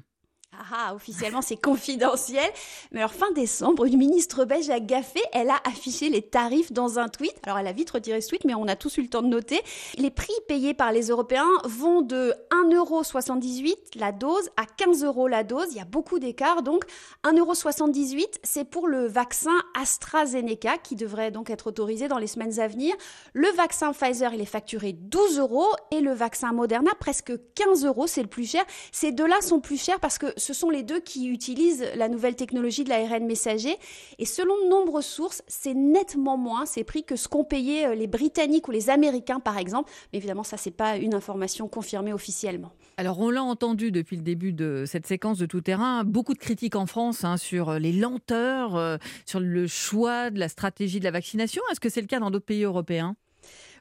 Ah, 0.72 0.94
officiellement, 0.94 1.42
c'est 1.42 1.56
confidentiel. 1.56 2.48
Mais 2.92 3.00
alors, 3.00 3.12
fin 3.12 3.30
décembre, 3.32 3.84
une 3.84 3.96
ministre 3.96 4.44
belge 4.44 4.70
a 4.70 4.80
gaffé. 4.80 5.20
Elle 5.32 5.50
a 5.50 5.60
affiché 5.64 6.08
les 6.08 6.22
tarifs 6.22 6.72
dans 6.72 6.98
un 6.98 7.08
tweet. 7.08 7.34
Alors, 7.44 7.58
elle 7.58 7.66
a 7.66 7.72
vite 7.72 7.90
retiré 7.90 8.20
ce 8.20 8.28
tweet, 8.28 8.44
mais 8.44 8.54
on 8.54 8.68
a 8.68 8.76
tous 8.76 8.98
eu 8.98 9.02
le 9.02 9.08
temps 9.08 9.22
de 9.22 9.28
noter. 9.28 9.60
Les 9.96 10.10
prix 10.10 10.32
payés 10.48 10.74
par 10.74 10.92
les 10.92 11.08
Européens 11.08 11.48
vont 11.64 12.02
de 12.02 12.34
1,78€ 12.50 13.76
la 13.96 14.12
dose 14.12 14.50
à 14.56 14.64
15 14.66 15.04
euros 15.04 15.28
la 15.28 15.44
dose. 15.44 15.66
Il 15.70 15.76
y 15.76 15.80
a 15.80 15.84
beaucoup 15.84 16.18
d'écart. 16.18 16.62
Donc, 16.62 16.84
1,78€, 17.24 18.24
c'est 18.42 18.64
pour 18.64 18.88
le 18.88 19.06
vaccin 19.06 19.56
AstraZeneca 19.80 20.78
qui 20.78 20.96
devrait 20.96 21.30
donc 21.30 21.50
être 21.50 21.68
autorisé 21.68 22.08
dans 22.08 22.18
les 22.18 22.26
semaines 22.26 22.58
à 22.60 22.68
venir. 22.68 22.94
Le 23.32 23.48
vaccin 23.56 23.92
Pfizer, 23.92 24.32
il 24.34 24.40
est 24.40 24.44
facturé 24.46 24.92
12 24.92 25.38
euros 25.38 25.68
et 25.90 26.00
le 26.00 26.12
vaccin 26.12 26.52
Moderna, 26.52 26.90
presque 26.98 27.32
15 27.54 27.84
euros. 27.84 28.06
C'est 28.06 28.22
le 28.22 28.28
plus 28.28 28.50
cher. 28.50 28.64
Ces 28.92 29.12
deux-là 29.12 29.40
sont 29.40 29.60
plus 29.60 29.82
chers 29.82 30.00
parce 30.00 30.18
que 30.18 30.26
ce 30.46 30.54
sont 30.54 30.70
les 30.70 30.84
deux 30.84 31.00
qui 31.00 31.26
utilisent 31.26 31.84
la 31.96 32.08
nouvelle 32.08 32.36
technologie 32.36 32.84
de 32.84 32.88
l'ARN 32.88 33.26
messager. 33.26 33.76
Et 34.18 34.24
selon 34.24 34.54
de 34.62 34.68
nombreuses 34.68 35.04
sources, 35.04 35.42
c'est 35.48 35.74
nettement 35.74 36.36
moins 36.36 36.66
ces 36.66 36.84
prix 36.84 37.02
que 37.02 37.16
ce 37.16 37.26
qu'ont 37.26 37.42
payé 37.42 37.86
euh, 37.86 37.94
les 37.96 38.06
Britanniques 38.06 38.68
ou 38.68 38.70
les 38.70 38.88
Américains, 38.88 39.40
par 39.40 39.58
exemple. 39.58 39.90
Mais 40.12 40.18
évidemment, 40.18 40.44
ça, 40.44 40.56
c'est 40.56 40.70
pas 40.70 40.98
une 40.98 41.14
information 41.14 41.66
confirmée 41.66 42.12
officiellement. 42.12 42.70
Alors, 42.96 43.18
on 43.18 43.30
l'a 43.30 43.42
entendu 43.42 43.90
depuis 43.90 44.16
le 44.16 44.22
début 44.22 44.52
de 44.52 44.84
cette 44.86 45.06
séquence 45.06 45.38
de 45.38 45.46
tout 45.46 45.62
terrain, 45.62 46.04
beaucoup 46.04 46.32
de 46.32 46.38
critiques 46.38 46.76
en 46.76 46.86
France 46.86 47.24
hein, 47.24 47.36
sur 47.36 47.80
les 47.80 47.92
lenteurs, 47.92 48.76
euh, 48.76 48.98
sur 49.24 49.40
le 49.40 49.66
choix 49.66 50.30
de 50.30 50.38
la 50.38 50.48
stratégie 50.48 51.00
de 51.00 51.04
la 51.04 51.10
vaccination. 51.10 51.60
Est-ce 51.72 51.80
que 51.80 51.88
c'est 51.88 52.00
le 52.00 52.06
cas 52.06 52.20
dans 52.20 52.30
d'autres 52.30 52.46
pays 52.46 52.62
européens? 52.62 53.16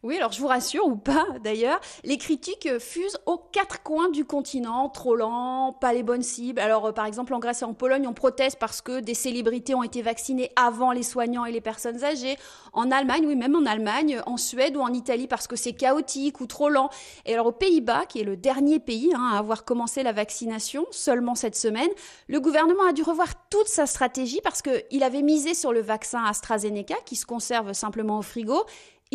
Oui, 0.06 0.18
alors 0.18 0.32
je 0.32 0.40
vous 0.40 0.48
rassure, 0.48 0.86
ou 0.86 0.96
pas 0.96 1.26
d'ailleurs, 1.44 1.80
les 2.04 2.20
critiques 2.20 2.70
fusent 2.78 3.18
aux 3.26 3.38
quatre 3.38 3.82
coins 3.82 4.10
du 4.10 4.24
continent, 4.24 4.88
trop 4.88 5.16
lent, 5.16 5.74
pas 5.74 5.94
les 5.94 6.04
bonnes 6.04 6.22
cibles. 6.22 6.60
Alors 6.60 6.86
euh, 6.86 6.92
par 6.92 7.08
exemple 7.08 7.34
en 7.34 7.40
Grèce 7.40 7.64
et 7.64 7.66
en 7.66 7.74
Pologne, 7.74 8.08
on 8.08 8.14
proteste 8.14 8.60
parce 8.60 8.82
que 8.82 9.00
des 9.00 9.16
célébrités 9.16 9.74
ont 9.74 9.82
été 9.82 10.04
vaccinées 10.04 10.52
avant 10.56 10.92
les 10.92 11.02
soignants 11.02 11.46
et 11.46 11.52
les 11.52 11.60
personnes 11.60 12.04
âgées. 12.04 12.38
En 12.72 12.92
Allemagne, 12.92 13.26
oui, 13.26 13.36
même 13.36 13.56
en 13.56 13.66
Allemagne, 13.66 14.22
en 14.28 14.38
Suède 14.38 14.78
ou 14.78 14.82
en 14.82 14.94
Italie 14.94 15.26
parce 15.26 15.48
que 15.48 15.56
c'est 15.56 15.74
chaotique 15.74 16.40
ou 16.40 16.46
trop 16.46 16.70
lent. 16.70 16.90
Et 17.26 17.34
alors 17.34 17.48
aux 17.48 17.52
Pays-Bas, 17.52 18.06
qui 18.06 18.20
est 18.20 18.24
le 18.24 18.38
dernier 18.38 18.78
pays 18.80 19.12
hein, 19.16 19.32
à 19.34 19.40
avoir 19.40 19.66
commencé 19.66 20.04
la 20.04 20.12
vaccination, 20.12 20.86
seulement 20.92 21.34
cette 21.34 21.56
semaine, 21.56 21.90
le 22.28 22.40
gouvernement 22.40 22.86
a 22.88 22.94
dû 22.94 23.02
revoir 23.02 23.48
toute 23.50 23.68
sa 23.68 23.88
stratégie 23.88 24.40
parce 24.44 24.62
qu'il 24.62 25.02
avait 25.02 25.24
misé 25.24 25.56
sur 25.56 25.74
le 25.74 25.82
vaccin 25.82 26.24
AstraZeneca 26.26 26.96
qui 27.06 27.16
se 27.16 27.26
conserve 27.26 27.74
simplement 27.74 28.20
au 28.20 28.22
frigo 28.22 28.66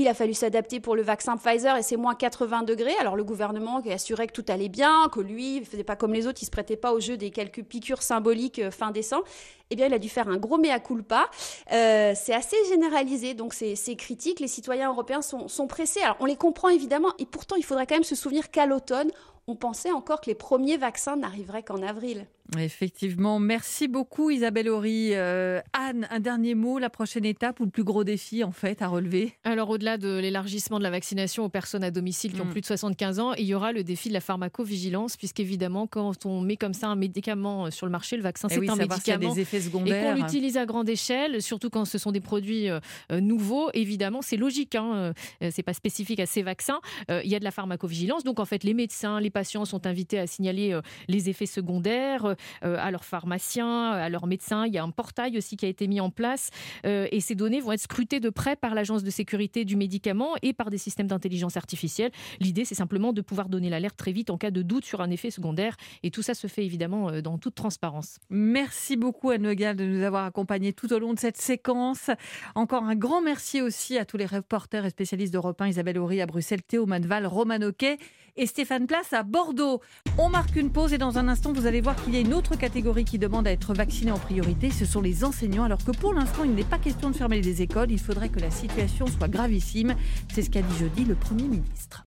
il 0.00 0.08
a 0.08 0.14
fallu 0.14 0.34
s'adapter 0.34 0.80
pour 0.80 0.96
le 0.96 1.02
vaccin 1.02 1.36
Pfizer 1.36 1.76
et 1.76 1.82
c'est 1.82 1.96
moins 1.96 2.14
80 2.14 2.62
degrés. 2.62 2.94
Alors 3.00 3.16
le 3.16 3.24
gouvernement 3.24 3.80
qui 3.80 3.92
assurait 3.92 4.26
que 4.26 4.32
tout 4.32 4.44
allait 4.48 4.68
bien, 4.68 5.08
que 5.12 5.20
lui, 5.20 5.56
il 5.58 5.64
faisait 5.64 5.84
pas 5.84 5.96
comme 5.96 6.12
les 6.12 6.26
autres, 6.26 6.38
il 6.42 6.46
se 6.46 6.50
prêtait 6.50 6.76
pas 6.76 6.92
au 6.92 7.00
jeu 7.00 7.16
des 7.16 7.30
quelques 7.30 7.62
piqûres 7.62 8.02
symboliques 8.02 8.58
euh, 8.58 8.70
fin 8.70 8.90
décembre. 8.90 9.24
Eh 9.70 9.76
bien, 9.76 9.86
il 9.86 9.94
a 9.94 9.98
dû 9.98 10.08
faire 10.08 10.28
un 10.28 10.36
gros 10.36 10.58
mea 10.58 10.80
culpa. 10.80 11.30
Euh, 11.72 12.12
c'est 12.16 12.34
assez 12.34 12.56
généralisé, 12.68 13.34
donc 13.34 13.54
ces, 13.54 13.76
critiques, 13.96 14.40
les 14.40 14.48
citoyens 14.48 14.90
européens 14.90 15.22
sont, 15.22 15.46
sont 15.46 15.68
pressés. 15.68 16.00
Alors 16.02 16.16
on 16.20 16.26
les 16.26 16.36
comprend 16.36 16.68
évidemment, 16.68 17.12
et 17.18 17.26
pourtant 17.26 17.56
il 17.56 17.64
faudrait 17.64 17.86
quand 17.86 17.94
même 17.94 18.02
se 18.02 18.16
souvenir 18.16 18.50
qu'à 18.50 18.66
l'automne, 18.66 19.10
on 19.46 19.54
pensait 19.56 19.92
encore 19.92 20.20
que 20.20 20.26
les 20.26 20.34
premiers 20.34 20.76
vaccins 20.76 21.16
n'arriveraient 21.16 21.62
qu'en 21.62 21.82
avril. 21.82 22.26
Effectivement, 22.58 23.38
merci 23.38 23.86
beaucoup 23.86 24.30
Isabelle 24.30 24.68
Horry. 24.68 25.10
Euh, 25.12 25.60
Anne, 25.72 26.08
un 26.10 26.18
dernier 26.20 26.54
mot, 26.54 26.78
la 26.78 26.90
prochaine 26.90 27.24
étape 27.24 27.60
ou 27.60 27.64
le 27.64 27.70
plus 27.70 27.84
gros 27.84 28.02
défi 28.02 28.42
en 28.42 28.50
fait 28.50 28.82
à 28.82 28.88
relever? 28.88 29.34
Alors 29.44 29.70
au-delà 29.70 29.98
de 29.98 30.18
l'élargissement 30.18 30.78
de 30.78 30.82
la 30.82 30.90
vaccination 30.90 31.44
aux 31.44 31.48
personnes 31.48 31.84
à 31.84 31.90
domicile 31.90 32.32
qui 32.32 32.40
ont 32.40 32.46
mm. 32.46 32.50
plus 32.50 32.60
de 32.60 32.66
75 32.66 33.20
ans, 33.20 33.34
il 33.34 33.44
y 33.44 33.54
aura 33.54 33.72
le 33.72 33.84
défi 33.84 34.08
de 34.08 34.14
la 34.14 34.20
pharmacovigilance 34.20 35.16
puisqu'évidemment 35.16 35.86
quand 35.86 36.26
on 36.26 36.40
met 36.40 36.56
comme 36.56 36.74
ça 36.74 36.88
un 36.88 36.96
médicament 36.96 37.70
sur 37.70 37.86
le 37.86 37.92
marché, 37.92 38.16
le 38.16 38.22
vaccin 38.22 38.48
eh 38.50 38.54
c'est 38.54 38.68
un 38.68 38.76
médicament 38.76 39.34
des 39.34 39.40
effets 39.40 39.60
secondaires. 39.60 40.16
et 40.16 40.18
qu'on 40.18 40.24
l'utilise 40.24 40.56
à 40.56 40.66
grande 40.66 40.88
échelle, 40.88 41.42
surtout 41.42 41.70
quand 41.70 41.84
ce 41.84 41.98
sont 41.98 42.10
des 42.10 42.20
produits 42.20 42.68
euh, 42.68 42.80
euh, 43.12 43.20
nouveaux, 43.20 43.70
évidemment 43.74 44.22
c'est 44.22 44.36
logique, 44.36 44.74
hein, 44.74 45.12
c'est 45.50 45.62
pas 45.62 45.74
spécifique 45.74 46.20
à 46.20 46.26
ces 46.26 46.42
vaccins. 46.42 46.80
il 47.08 47.30
y 47.30 47.34
a 47.34 47.38
de 47.38 47.44
la 47.44 47.50
pharmacovigilance, 47.50 48.24
donc 48.24 48.40
en 48.40 48.44
fait 48.44 48.64
les 48.64 48.74
médecins, 48.74 49.20
les 49.20 49.30
patients 49.30 49.64
sont 49.64 49.86
invités 49.86 50.18
à 50.18 50.26
signaler 50.26 50.78
les 51.08 51.28
effets 51.28 51.46
secondaires 51.46 52.24
euh, 52.24 52.34
à 52.62 52.90
leurs 52.90 53.04
pharmaciens, 53.04 53.90
à 53.92 54.08
leurs 54.08 54.26
médecins. 54.26 54.66
Il 54.66 54.72
y 54.72 54.78
a 54.78 54.82
un 54.82 54.90
portail 54.90 55.36
aussi 55.36 55.56
qui 55.56 55.66
a 55.66 55.68
été 55.68 55.86
mis 55.88 56.00
en 56.00 56.10
place 56.10 56.50
euh, 56.84 57.06
et 57.10 57.20
ces 57.20 57.34
données 57.34 57.60
vont 57.60 57.72
être 57.72 57.80
scrutées 57.80 58.20
de 58.20 58.30
près 58.30 58.56
par 58.56 58.74
l'Agence 58.74 59.02
de 59.02 59.10
sécurité 59.10 59.64
du 59.64 59.76
médicament 59.76 60.34
et 60.42 60.52
par 60.52 60.70
des 60.70 60.78
systèmes 60.78 61.06
d'intelligence 61.06 61.56
artificielle. 61.56 62.10
L'idée, 62.40 62.64
c'est 62.64 62.74
simplement 62.74 63.12
de 63.12 63.20
pouvoir 63.20 63.48
donner 63.48 63.70
l'alerte 63.70 63.96
très 63.96 64.12
vite 64.12 64.30
en 64.30 64.38
cas 64.38 64.50
de 64.50 64.62
doute 64.62 64.84
sur 64.84 65.00
un 65.00 65.10
effet 65.10 65.30
secondaire 65.30 65.76
et 66.02 66.10
tout 66.10 66.22
ça 66.22 66.34
se 66.34 66.46
fait 66.46 66.64
évidemment 66.64 67.10
euh, 67.10 67.20
dans 67.20 67.38
toute 67.38 67.54
transparence. 67.54 68.18
Merci 68.30 68.96
beaucoup 68.96 69.30
Anne 69.30 69.46
Legal 69.46 69.76
de 69.76 69.84
nous 69.84 70.02
avoir 70.02 70.24
accompagnés 70.24 70.72
tout 70.72 70.92
au 70.92 70.98
long 70.98 71.14
de 71.14 71.18
cette 71.18 71.36
séquence. 71.36 72.10
Encore 72.54 72.84
un 72.84 72.94
grand 72.94 73.22
merci 73.22 73.60
aussi 73.60 73.98
à 73.98 74.04
tous 74.04 74.16
les 74.16 74.26
reporters 74.26 74.84
et 74.84 74.90
spécialistes 74.90 75.32
d'Europe 75.32 75.60
1, 75.60 75.68
Isabelle 75.68 75.98
Horry 75.98 76.20
à 76.20 76.26
Bruxelles, 76.26 76.62
Théo 76.62 76.86
Manval, 76.86 77.26
Roman 77.26 77.60
Oquet 77.62 77.98
et 78.36 78.46
Stéphane 78.46 78.86
Place 78.86 79.12
à 79.12 79.22
Bordeaux. 79.22 79.80
On 80.18 80.28
marque 80.28 80.56
une 80.56 80.70
pause 80.70 80.92
et 80.92 80.98
dans 80.98 81.18
un 81.18 81.28
instant, 81.28 81.52
vous 81.52 81.66
allez 81.66 81.80
voir 81.80 81.96
qu'il 82.02 82.14
y 82.14 82.16
a 82.16 82.19
une 82.20 82.34
autre 82.34 82.56
catégorie 82.56 83.04
qui 83.04 83.18
demande 83.18 83.46
à 83.46 83.52
être 83.52 83.72
vaccinée 83.72 84.12
en 84.12 84.18
priorité. 84.18 84.70
Ce 84.70 84.84
sont 84.84 85.00
les 85.00 85.24
enseignants, 85.24 85.64
alors 85.64 85.82
que 85.82 85.90
pour 85.90 86.12
l'instant, 86.12 86.44
il 86.44 86.54
n'est 86.54 86.64
pas 86.64 86.78
question 86.78 87.10
de 87.10 87.16
fermer 87.16 87.40
les 87.40 87.62
écoles. 87.62 87.90
Il 87.90 87.98
faudrait 87.98 88.28
que 88.28 88.40
la 88.40 88.50
situation 88.50 89.06
soit 89.06 89.28
gravissime. 89.28 89.94
C'est 90.32 90.42
ce 90.42 90.50
qu'a 90.50 90.62
dit 90.62 90.78
jeudi 90.78 91.04
le 91.04 91.14
Premier 91.14 91.44
ministre. 91.44 92.04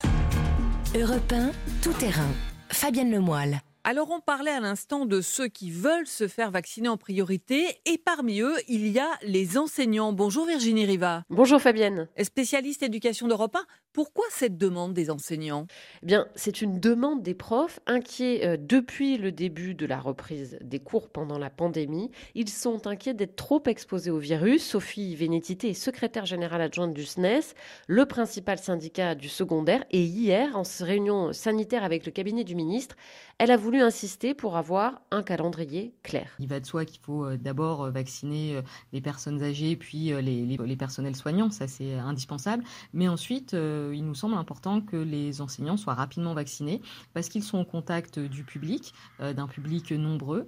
Europe 0.96 1.32
1, 1.32 1.52
tout 1.82 1.94
terrain. 1.94 2.30
Fabienne 2.70 3.12
Lemoyle. 3.12 3.62
Alors 3.86 4.12
on 4.12 4.22
parlait 4.22 4.52
à 4.52 4.62
l'instant 4.62 5.06
de 5.06 5.20
ceux 5.20 5.50
qui 5.50 5.70
veulent 5.70 6.08
se 6.08 6.30
faire 6.30 6.52
vacciner 6.52 6.88
en 6.88 6.96
priorité 6.96 7.66
et 7.86 7.98
parmi 7.98 8.40
eux, 8.40 8.56
il 8.70 8.88
y 8.88 8.98
a 8.98 9.10
les 9.24 9.58
enseignants. 9.58 10.14
Bonjour 10.14 10.46
Virginie 10.46 10.86
Riva. 10.86 11.26
Bonjour 11.30 11.60
Fabienne. 11.60 12.08
Spécialiste 12.22 12.82
éducation 12.82 13.28
d'Europe 13.28 13.58
1, 13.58 13.66
pourquoi 13.94 14.26
cette 14.32 14.58
demande 14.58 14.94
des 14.94 15.12
enseignants? 15.12 15.68
Eh 16.02 16.08
Bien, 16.08 16.28
c'est 16.36 16.64
une 16.64 16.80
demande 16.80 17.22
des 17.22 17.36
profs 17.36 17.80
inquiets 17.86 18.44
euh, 18.44 18.58
depuis 18.60 19.18
le 19.18 19.32
début 19.32 19.76
de 19.76 19.86
la 19.86 20.00
reprise 20.00 20.58
des 20.62 20.80
cours 20.80 21.10
pendant 21.10 21.38
la 21.38 21.52
pandémie. 21.52 22.10
Ils 22.34 22.50
sont 22.50 22.88
inquiets 22.88 23.14
d'être 23.14 23.36
trop 23.36 23.62
exposés 23.68 24.10
au 24.10 24.18
virus. 24.18 24.64
Sophie 24.64 25.16
Vénétité 25.16 25.70
est 25.70 25.74
secrétaire 25.76 26.26
générale 26.26 26.62
adjointe 26.62 26.94
du 26.94 27.06
SNES, 27.06 27.54
le 27.88 28.08
principal 28.08 28.58
syndicat 28.58 29.14
du 29.14 29.30
secondaire 29.30 29.86
et 29.92 30.02
hier 30.04 30.58
en 30.58 30.64
réunion 30.80 31.32
sanitaire 31.32 31.84
avec 31.84 32.08
le 32.08 32.12
cabinet 32.12 32.44
du 32.44 32.56
ministre, 32.56 32.96
elle 33.38 33.52
a 33.52 33.58
voulu 33.58 33.82
insister 33.82 34.34
pour 34.34 34.58
avoir 34.58 35.02
un 35.12 35.22
calendrier 35.22 35.94
clair. 36.02 36.32
Il 36.40 36.48
va 36.48 36.60
de 36.60 36.66
soi 36.66 36.86
qu'il 36.86 37.00
faut 37.00 37.26
euh, 37.26 37.38
d'abord 37.38 37.84
euh, 37.84 37.92
vacciner 37.92 38.60
les 38.92 39.02
personnes 39.02 39.44
âgées, 39.44 39.76
puis 39.76 40.06
les, 40.22 40.46
les, 40.46 40.76
personnels 40.76 41.16
soignants, 41.16 41.52
ça 41.52 41.68
c'est 41.68 41.94
indispensable. 41.94 42.64
Mais 42.94 43.08
ensuite, 43.08 43.54
il 43.94 44.06
nous 44.06 44.16
semble 44.16 44.36
important 44.36 44.82
que 44.82 44.96
les 44.96 45.42
enseignants 45.42 45.78
soient 45.78 45.94
rapidement 45.94 46.34
vaccinés 46.34 46.82
parce 47.14 47.30
qu'ils 47.30 47.44
sont 47.44 47.60
au 47.60 47.66
contact 47.66 48.20
du 48.20 48.44
public, 48.44 48.94
d'un 49.20 49.48
public 49.48 49.92
nombreux. 49.92 50.46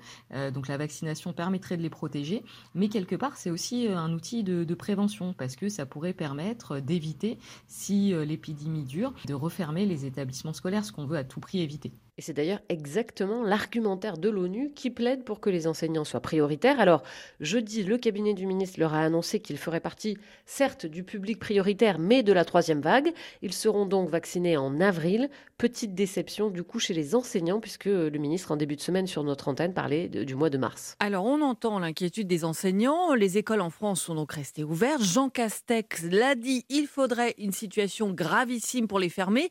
Donc 0.54 0.68
la 0.68 0.78
vaccination 0.78 1.34
permettrait 1.34 1.78
de 1.78 1.82
les 1.82 1.90
protéger. 1.90 2.44
Mais 2.74 2.90
quelque 2.90 3.16
part, 3.16 3.38
c'est 3.38 3.50
aussi 3.50 3.88
un 3.88 4.14
outil 4.14 4.44
de, 4.44 4.64
de 4.64 4.76
prévention 4.76 5.34
parce 5.34 5.56
que 5.56 5.70
ça 5.70 5.86
pourrait 5.86 6.14
permettre 6.14 6.80
d'éviter, 6.80 7.38
si 7.68 8.14
l'épidémie 8.26 8.84
dure, 8.84 9.14
de 9.26 9.34
refermer 9.34 9.86
les 9.86 10.06
établissements 10.06 10.54
scolaires, 10.54 10.86
ce 10.86 10.92
qu'on 10.92 11.06
veut 11.06 11.18
à 11.18 11.24
tout 11.24 11.40
prix 11.40 11.60
éviter. 11.60 11.92
Et 12.18 12.22
c'est 12.22 12.32
d'ailleurs 12.32 12.62
exactement 12.70 13.44
l'argumentaire 13.44 14.18
de 14.18 14.30
l'ONU 14.30 14.72
qui 14.74 14.90
plaide 14.90 15.26
pour 15.26 15.42
que 15.42 15.50
les 15.50 15.68
enseignants 15.68 16.06
soient 16.06 16.22
prioritaires. 16.22 16.80
Alors, 16.80 17.04
jeudi, 17.42 17.84
le 17.84 17.98
cabinet 17.98 18.34
du 18.34 18.46
ministre 18.46 18.80
leur 18.80 18.94
a 18.94 19.02
annoncé 19.02 19.42
qu'ils 19.42 19.58
feraient 19.58 19.82
partie, 19.82 20.18
certes, 20.46 20.86
du 20.86 21.04
public 21.04 21.40
prioritaire, 21.40 22.00
mais 22.00 22.24
de 22.24 22.32
la 22.32 22.46
troisième 22.46 22.80
vague. 22.80 23.12
Ils 23.42 23.52
seront 23.52 23.86
donc 23.86 24.08
vaccinés 24.08 24.56
en 24.56 24.80
avril. 24.80 25.30
Petite 25.58 25.94
déception, 25.94 26.50
du 26.50 26.64
coup, 26.64 26.80
chez 26.80 26.94
les 26.94 27.16
enseignants, 27.16 27.60
puisque 27.60 27.86
le 27.86 28.18
ministre, 28.18 28.54
en 28.54 28.56
début 28.56 28.78
de 28.78 28.82
semaine, 28.82 29.08
sur 29.08 29.24
notre 29.26 29.50
antenne, 29.50 29.74
parlait 29.74 30.08
du 30.08 30.36
mois 30.36 30.50
de 30.50 30.58
mars. 30.58 30.96
Alors, 31.02 31.26
on 31.26 31.42
entend 31.42 31.80
l'inquiétude 31.80 32.28
des 32.28 32.46
enseignants. 32.46 33.14
Les 33.14 33.38
écoles 33.38 33.60
en 33.60 33.70
France 33.70 34.02
sont 34.02 34.16
donc 34.16 34.32
restées 34.32 34.64
ouvertes. 34.64 35.04
Jean 35.04 35.28
Castex 35.28 36.04
l'a 36.10 36.36
dit, 36.36 36.64
il 36.70 36.88
faudrait 36.88 37.36
une 37.38 37.52
situation 37.52 38.12
gravissime 38.12 38.88
pour 38.88 39.00
les 39.00 39.10
fermer. 39.10 39.50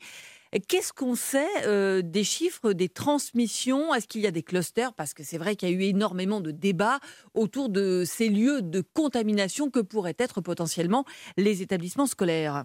Qu'est-ce 0.60 0.92
qu'on 0.92 1.16
sait 1.16 1.48
euh, 1.66 2.00
des 2.00 2.22
chiffres 2.22 2.72
des 2.74 2.88
transmissions? 2.88 3.92
Est-ce 3.92 4.06
qu'il 4.06 4.20
y 4.20 4.26
a 4.28 4.30
des 4.30 4.44
clusters? 4.44 4.92
Parce 4.92 5.12
que 5.12 5.24
c'est 5.24 5.36
vrai 5.36 5.56
qu'il 5.56 5.68
y 5.68 5.72
a 5.72 5.74
eu 5.74 5.82
énormément 5.82 6.40
de 6.40 6.52
débats 6.52 7.00
autour 7.34 7.68
de 7.68 8.04
ces 8.06 8.28
lieux 8.28 8.62
de 8.62 8.80
contamination 8.80 9.68
que 9.68 9.80
pourraient 9.80 10.14
être 10.16 10.40
potentiellement 10.40 11.04
les 11.36 11.60
établissements 11.60 12.06
scolaires. 12.06 12.64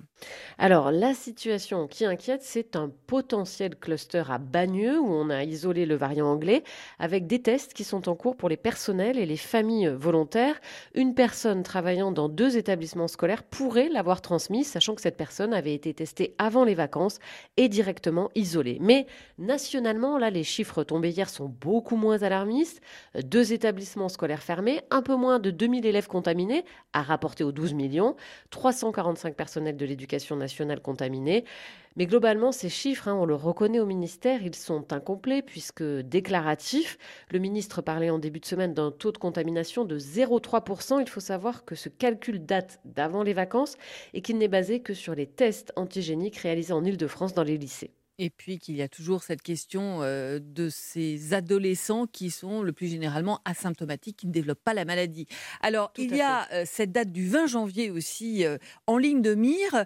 Alors, 0.60 0.92
la 0.92 1.16
situation 1.16 1.88
qui 1.88 2.06
inquiète, 2.06 2.44
c'est 2.44 2.76
un 2.76 2.92
potentiel 3.08 3.76
cluster 3.76 4.24
à 4.30 4.38
Bagneux 4.38 5.00
où 5.00 5.08
on 5.08 5.32
a 5.32 5.44
isolé 5.44 5.88
le 5.88 5.96
variant 5.96 6.28
anglais 6.28 6.64
avec 7.00 7.26
des 7.26 7.42
tests 7.42 7.74
qui 7.74 7.84
sont 7.84 8.08
en 8.08 8.16
cours 8.16 8.38
pour 8.38 8.50
les 8.50 8.58
personnels 8.58 9.18
et 9.18 9.26
les 9.26 9.38
familles 9.38 9.92
volontaires. 9.98 10.62
Une 10.94 11.16
personne 11.16 11.64
travaillant 11.64 12.12
dans 12.12 12.30
deux 12.30 12.56
établissements 12.56 13.08
scolaires 13.08 13.42
pourrait 13.42 13.90
l'avoir 13.90 14.22
transmise, 14.22 14.68
sachant 14.68 14.94
que 14.94 15.02
cette 15.02 15.18
personne 15.18 15.56
avait 15.56 15.74
été 15.74 15.92
testée 15.96 16.36
avant 16.38 16.66
les 16.66 16.76
vacances 16.76 17.18
et 17.58 17.68
directement 17.80 18.30
isolés. 18.36 18.78
Mais 18.82 19.08
nationalement, 19.38 20.18
là, 20.18 20.30
les 20.30 20.44
chiffres 20.44 20.84
tombés 20.84 21.12
hier 21.12 21.30
sont 21.30 21.48
beaucoup 21.48 21.96
moins 21.96 22.24
alarmistes. 22.24 22.82
Deux 23.24 23.54
établissements 23.54 24.10
scolaires 24.10 24.44
fermés, 24.44 24.82
un 24.92 25.02
peu 25.02 25.16
moins 25.16 25.40
de 25.40 25.50
2000 25.50 25.86
élèves 25.86 26.08
contaminés, 26.08 26.66
à 26.92 27.02
rapporter 27.02 27.46
aux 27.46 27.54
12 27.54 27.74
millions, 27.76 28.18
345 28.50 29.34
personnels 29.34 29.78
de 29.78 29.86
l'éducation 29.86 30.36
nationale 30.36 30.82
contaminés. 30.82 31.46
Mais 31.96 32.06
globalement, 32.06 32.52
ces 32.52 32.70
chiffres, 32.70 33.08
hein, 33.08 33.16
on 33.16 33.26
le 33.26 33.36
reconnaît 33.36 33.80
au 33.80 33.86
ministère, 33.86 34.42
ils 34.44 34.56
sont 34.56 34.94
incomplets 34.94 35.42
puisque 35.42 35.84
déclaratifs. 35.84 36.98
Le 37.32 37.40
ministre 37.40 37.82
parlait 37.82 38.10
en 38.10 38.20
début 38.20 38.40
de 38.40 38.46
semaine 38.46 38.74
d'un 38.74 38.92
taux 38.92 39.12
de 39.12 39.18
contamination 39.18 39.86
de 39.86 39.98
0,3%. 40.00 41.02
Il 41.02 41.10
faut 41.10 41.20
savoir 41.20 41.66
que 41.66 41.76
ce 41.76 41.90
calcul 41.90 42.46
date 42.46 42.80
d'avant 42.86 43.24
les 43.24 43.34
vacances 43.34 43.76
et 44.14 44.22
qu'il 44.22 44.38
n'est 44.38 44.48
basé 44.48 44.82
que 44.82 44.94
sur 44.94 45.16
les 45.16 45.28
tests 45.28 45.74
antigéniques 45.76 46.38
réalisés 46.38 46.74
en 46.74 46.86
Ile-de-France 46.86 47.34
dans 47.34 47.44
les 47.44 47.58
lycées. 47.58 47.92
Et 48.22 48.30
puis 48.30 48.60
qu'il 48.60 48.76
y 48.76 48.82
a 48.82 48.90
toujours 48.90 49.24
cette 49.24 49.42
question 49.42 50.00
euh, 50.02 50.40
de 50.44 50.68
ces 50.68 51.34
adolescents 51.34 52.06
qui 52.06 52.32
sont 52.32 52.62
le 52.62 52.74
plus 52.74 52.88
généralement 52.88 53.40
asymptomatiques, 53.46 54.18
qui 54.18 54.28
ne 54.28 54.34
développent 54.34 54.62
pas 54.62 54.74
la 54.74 54.84
maladie. 54.84 55.26
Alors, 55.62 55.94
il 55.98 56.14
y 56.14 56.20
a 56.20 56.52
euh, 56.52 56.64
cette 56.66 56.92
date 56.92 57.14
du 57.14 57.30
20 57.30 57.48
janvier 57.48 57.90
aussi 57.90 58.44
euh, 58.44 58.58
en 58.88 58.98
ligne 58.98 59.22
de 59.22 59.36
mire. 59.36 59.86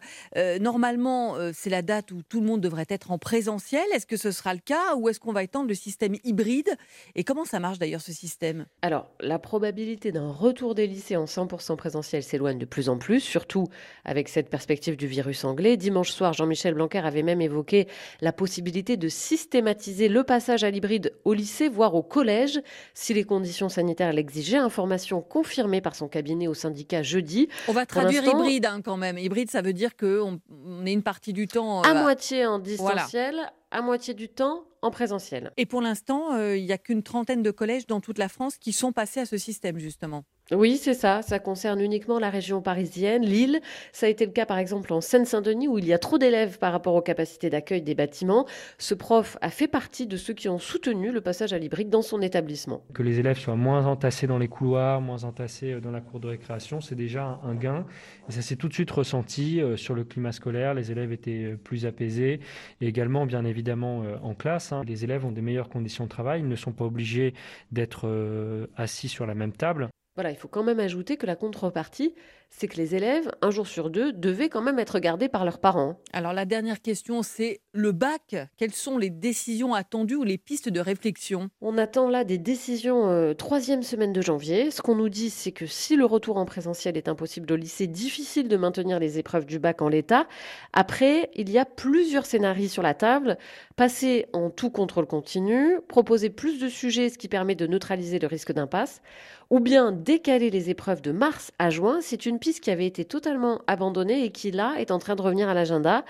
normalement, 0.60 1.36
c'est 1.54 1.70
la 1.70 1.84
date 1.84 2.12
où 2.12 2.24
tout 2.24 2.42
le 2.42 2.48
monde 2.48 2.62
devrait 2.62 2.88
être 2.90 3.12
en 3.12 3.20
présentiel. 3.20 3.84
Est-ce 3.94 4.08
que 4.08 4.18
ce 4.18 4.32
sera 4.32 4.56
le 4.56 4.60
cas 4.60 4.96
ou 4.96 5.10
est-ce 5.10 5.20
qu'on 5.20 5.32
va 5.32 5.44
étendre 5.44 5.68
le 5.68 5.76
système 5.76 6.16
hybride? 6.24 6.76
Et 7.14 7.24
comment 7.24 7.46
ça 7.46 7.60
marche 7.60 7.78
d'ailleurs 7.78 8.02
ce 8.02 8.14
système? 8.14 8.66
Alors, 8.82 9.12
la 9.20 9.38
probabilité 9.38 10.12
d'un 10.12 10.32
retour 10.32 10.74
des 10.74 10.88
lycées 10.88 11.18
en 11.18 11.26
100% 11.26 11.76
présentiel 11.76 12.24
s'éloigne 12.24 12.58
de 12.58 12.66
plus 12.66 12.90
en 12.90 12.98
plus, 12.98 13.20
surtout 13.20 13.68
avec 14.06 14.28
cette 14.28 14.50
perspective 14.50 14.98
du 14.98 15.06
virus 15.06 15.44
anglais. 15.44 15.78
Dimanche 15.78 16.10
soir, 16.10 16.34
Jean-Michel 16.34 16.74
Blanquer 16.74 17.00
avait 17.00 17.24
même 17.24 17.42
évoqué 17.42 17.88
la 18.24 18.32
possibilité 18.32 18.96
de 18.96 19.10
systématiser 19.10 20.08
le 20.08 20.24
passage 20.24 20.64
à 20.64 20.72
l'hybride 20.72 21.14
au 21.26 21.34
lycée, 21.34 21.68
voire 21.68 21.94
au 21.94 22.04
collège, 22.04 22.62
si 22.94 23.14
les 23.14 23.26
conditions 23.26 23.68
sanitaires 23.68 24.14
l'exigeaient. 24.14 24.58
Information 24.58 25.22
confirmée 25.22 25.82
par 25.82 25.94
son 25.94 26.08
cabinet 26.08 26.48
au 26.48 26.54
syndicat 26.54 27.04
jeudi. 27.04 27.50
On 27.68 27.74
va 27.74 27.86
traduire 27.86 28.24
hybride 28.24 28.66
hein, 28.66 28.82
quand 28.82 28.96
même. 28.96 29.18
Hybride, 29.18 29.52
ça 29.52 29.62
veut 29.62 29.74
dire 29.74 29.98
qu'on 29.98 30.40
on 30.66 30.86
est 30.86 30.94
une 30.94 31.04
partie 31.04 31.34
du 31.34 31.48
temps... 31.48 31.82
À 31.82 31.92
euh, 31.92 32.02
moitié 32.02 32.46
en 32.46 32.60
distanciel, 32.60 33.36
à 33.72 33.82
moitié 33.82 34.14
du 34.14 34.30
temps 34.30 34.64
en 34.82 34.90
présentiel. 34.90 35.52
Et 35.58 35.66
pour 35.66 35.82
l'instant, 35.82 36.34
euh, 36.34 36.56
il 36.56 36.66
n'y 36.66 36.72
a 36.72 36.78
qu'une 36.78 37.04
trentaine 37.04 37.44
de 37.44 37.52
collèges 37.52 37.88
dans 37.88 38.00
toute 38.00 38.20
la 38.20 38.30
France 38.30 38.58
qui 38.58 38.72
sont 38.72 38.94
passés 38.94 39.20
à 39.20 39.26
ce 39.26 39.38
système, 39.38 39.80
justement. 39.80 40.24
Oui, 40.52 40.76
c'est 40.76 40.94
ça. 40.94 41.22
Ça 41.22 41.40
concerne 41.40 41.80
uniquement 41.80 42.20
la 42.20 42.30
région 42.30 42.62
parisienne, 42.62 43.24
Lille. 43.24 43.62
Ça 43.94 44.08
a 44.08 44.10
été 44.10 44.26
le 44.26 44.34
cas, 44.34 44.46
par 44.46 44.58
exemple, 44.58 44.92
en 44.92 45.00
Seine-Saint-Denis, 45.00 45.70
où 45.70 45.78
il 45.78 45.86
y 45.86 45.94
a 45.94 45.98
trop 45.98 46.18
d'élèves 46.18 46.60
par 46.60 46.74
rapport 46.74 46.96
aux 46.96 47.02
capacités 47.02 47.50
d'accueil 47.50 47.82
des 47.82 47.96
bâtiments. 47.96 48.46
Ce 48.78 48.94
prof 48.94 49.38
a 49.40 49.50
fait 49.50 49.70
partie 49.70 50.06
de 50.06 50.18
ceux 50.18 50.34
qui 50.34 50.50
ont 50.50 50.60
soutenu 50.60 51.14
le 51.14 51.22
passage 51.22 51.54
à 51.54 51.58
l'hybride 51.58 51.90
dans 51.90 52.02
son 52.02 52.22
établissement. 52.22 52.84
Que 52.94 53.04
les 53.04 53.20
élèves 53.20 53.40
soient 53.40 53.56
moins 53.56 53.86
entassés 53.86 54.28
dans 54.28 54.38
les 54.38 54.50
couloirs, 54.50 55.00
moins 55.00 55.24
entassés 55.24 55.74
euh, 55.74 55.80
dans 55.80 55.92
la 55.92 56.02
cour 56.02 56.20
de 56.20 56.28
récréation, 56.28 56.82
c'est 56.82 56.96
déjà 56.96 57.40
un 57.44 57.56
gain. 57.56 57.86
Et 58.28 58.34
ça 58.34 58.42
s'est 58.42 58.58
tout 58.58 58.68
de 58.68 58.74
suite 58.74 58.92
ressenti 58.92 59.62
euh, 59.62 59.78
sur 59.78 59.96
le 59.96 60.04
climat 60.04 60.34
scolaire. 60.34 60.74
Les 60.74 60.92
élèves 60.92 61.14
étaient 61.14 61.56
plus 61.64 61.86
apaisés. 61.86 62.42
Et 62.82 62.88
également, 62.88 63.26
bien 63.26 63.46
évidemment, 63.46 64.04
en 64.22 64.34
classe. 64.34 64.74
Hein. 64.74 64.84
Les 64.86 65.06
élèves 65.06 65.26
ont 65.26 65.32
des 65.32 65.42
meilleures 65.42 65.70
conditions 65.70 66.04
de 66.04 66.10
travail. 66.10 66.42
Ils 66.42 66.50
ne 66.50 66.56
sont 66.56 66.74
pas 66.74 66.84
obligés 66.84 67.34
d'être 67.72 68.68
assis 68.76 69.08
sur 69.08 69.26
la 69.26 69.36
même 69.36 69.54
table. 69.54 69.88
Voilà, 70.16 70.32
il 70.32 70.38
faut 70.38 70.48
quand 70.48 70.64
même 70.64 70.80
ajouter 70.80 71.18
que 71.18 71.26
la 71.26 71.36
contrepartie, 71.36 72.14
c'est 72.56 72.68
que 72.68 72.78
les 72.78 72.94
élèves, 72.94 73.32
un 73.42 73.50
jour 73.50 73.68
sur 73.68 73.90
deux, 73.90 74.14
devaient 74.14 74.48
quand 74.48 74.62
même 74.62 74.78
être 74.78 75.00
gardés 75.00 75.28
par 75.28 75.44
leurs 75.44 75.60
parents. 75.60 76.00
Alors 76.14 76.34
la 76.34 76.46
dernière 76.46 76.82
question, 76.82 77.24
c'est 77.24 77.62
le 77.74 77.92
bac. 77.92 78.36
Quelles 78.58 78.74
sont 78.74 79.00
les 79.00 79.10
décisions 79.10 79.74
attendues 79.74 80.16
ou 80.16 80.24
les 80.24 80.38
pistes 80.38 80.70
de 80.70 80.80
réflexion? 80.80 81.50
On 81.62 81.80
attend 81.80 82.10
là 82.10 82.24
des 82.24 82.38
décisions 82.38 83.10
euh, 83.10 83.34
troisième 83.34 83.82
semaine 83.82 84.14
de 84.14 84.22
janvier. 84.22 84.70
Ce 84.70 84.84
qu'on 84.84 84.96
nous 84.96 85.10
dit, 85.10 85.32
c'est 85.32 85.52
que 85.52 85.66
si 85.66 85.96
le 85.96 86.06
retour 86.06 86.38
en 86.38 86.46
présentiel 86.46 86.96
est 86.96 87.08
impossible 87.08 87.52
au 87.52 87.56
lycée, 87.56 87.88
difficile 87.88 88.48
de 88.48 88.56
maintenir 88.56 89.00
les 89.00 89.18
épreuves 89.18 89.46
du 89.46 89.58
bac 89.58 89.82
en 89.82 89.90
l'état. 89.90 90.28
Après, 90.74 91.32
il 91.34 91.50
y 91.50 91.58
a 91.58 91.66
plusieurs 91.66 92.28
scénarios 92.28 92.70
sur 92.70 92.84
la 92.84 92.94
table. 92.94 93.38
Passer 93.76 94.28
en 94.32 94.52
tout 94.52 94.70
contrôle 94.70 95.08
continu, 95.08 95.80
proposer 95.88 96.30
plus 96.30 96.60
de 96.60 96.70
sujets, 96.70 97.10
ce 97.10 97.18
qui 97.18 97.28
permet 97.28 97.56
de 97.56 97.66
neutraliser 97.66 98.20
le 98.20 98.28
risque 98.28 98.52
d'impasse, 98.52 99.02
ou 99.50 99.60
bien 99.60 99.92
décaler 99.92 100.50
les 100.50 100.70
épreuves 100.70 101.02
de 101.02 101.12
mars 101.12 101.52
à 101.60 101.70
juin. 101.70 102.00
C'est 102.02 102.26
une 102.26 102.40
piste 102.44 102.60
qui 102.60 102.72
avait 102.72 102.86
été 102.86 103.06
totalement 103.06 103.62
abandonnée 103.68 104.26
et 104.26 104.30
qui, 104.30 104.52
là, 104.52 104.76
est 104.78 104.92
en 104.92 105.00
train 105.00 105.16
de 105.16 105.22
revenir 105.22 105.48
à 105.48 105.54
l'agenda. 105.54 106.04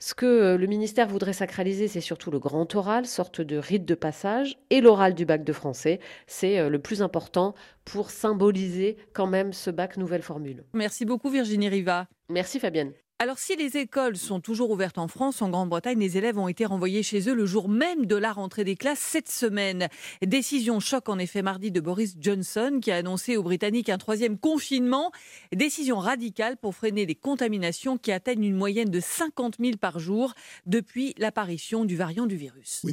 Ce 0.00 0.12
que 0.12 0.26
euh, 0.26 0.58
le 0.58 0.66
ministère 0.66 1.08
voudrait 1.08 1.32
sacraliser, 1.32 1.88
c'est 1.88 2.02
surtout 2.02 2.30
le 2.30 2.38
grand 2.38 2.74
oral, 2.74 3.06
sorte 3.06 3.40
de 3.40 3.56
rite 3.56 3.86
de 3.86 3.94
passage, 3.94 4.58
et 4.68 4.82
l'oral 4.82 5.14
du 5.14 5.24
bac 5.24 5.44
de 5.44 5.52
français. 5.54 5.98
C'est 6.26 6.58
euh, 6.58 6.68
le 6.68 6.78
plus 6.78 7.00
important 7.00 7.54
pour 7.86 8.10
symboliser 8.10 8.98
quand 9.14 9.26
même 9.26 9.54
ce 9.54 9.70
bac 9.70 9.96
nouvelle 9.96 10.20
formule. 10.20 10.62
Merci 10.74 11.06
beaucoup 11.06 11.30
Virginie 11.30 11.70
Riva. 11.70 12.06
Merci 12.28 12.60
Fabienne. 12.60 12.92
Alors 13.22 13.38
si 13.38 13.54
les 13.54 13.76
écoles 13.76 14.16
sont 14.16 14.40
toujours 14.40 14.72
ouvertes 14.72 14.98
en 14.98 15.06
France, 15.06 15.42
en 15.42 15.48
Grande-Bretagne, 15.48 16.00
les 16.00 16.18
élèves 16.18 16.38
ont 16.38 16.48
été 16.48 16.66
renvoyés 16.66 17.04
chez 17.04 17.28
eux 17.28 17.34
le 17.34 17.46
jour 17.46 17.68
même 17.68 18.04
de 18.06 18.16
la 18.16 18.32
rentrée 18.32 18.64
des 18.64 18.74
classes 18.74 18.98
cette 18.98 19.30
semaine. 19.30 19.86
Décision 20.26 20.80
choc 20.80 21.08
en 21.08 21.20
effet 21.20 21.40
mardi 21.40 21.70
de 21.70 21.80
Boris 21.80 22.16
Johnson 22.18 22.80
qui 22.82 22.90
a 22.90 22.96
annoncé 22.96 23.36
aux 23.36 23.44
Britanniques 23.44 23.90
un 23.90 23.96
troisième 23.96 24.38
confinement. 24.38 25.12
Décision 25.54 26.00
radicale 26.00 26.56
pour 26.56 26.74
freiner 26.74 27.06
les 27.06 27.14
contaminations 27.14 27.96
qui 27.96 28.10
atteignent 28.10 28.42
une 28.42 28.56
moyenne 28.56 28.90
de 28.90 28.98
50 28.98 29.58
000 29.60 29.76
par 29.76 30.00
jour 30.00 30.34
depuis 30.66 31.14
l'apparition 31.16 31.84
du 31.84 31.94
variant 31.94 32.26
du 32.26 32.34
virus. 32.34 32.84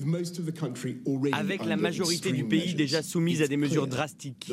Avec 1.33 1.65
la 1.65 1.75
majorité 1.75 2.31
du 2.31 2.43
pays 2.43 2.75
déjà 2.75 3.01
soumise 3.01 3.41
à 3.41 3.47
des 3.47 3.57
mesures 3.57 3.87
drastiques, 3.87 4.51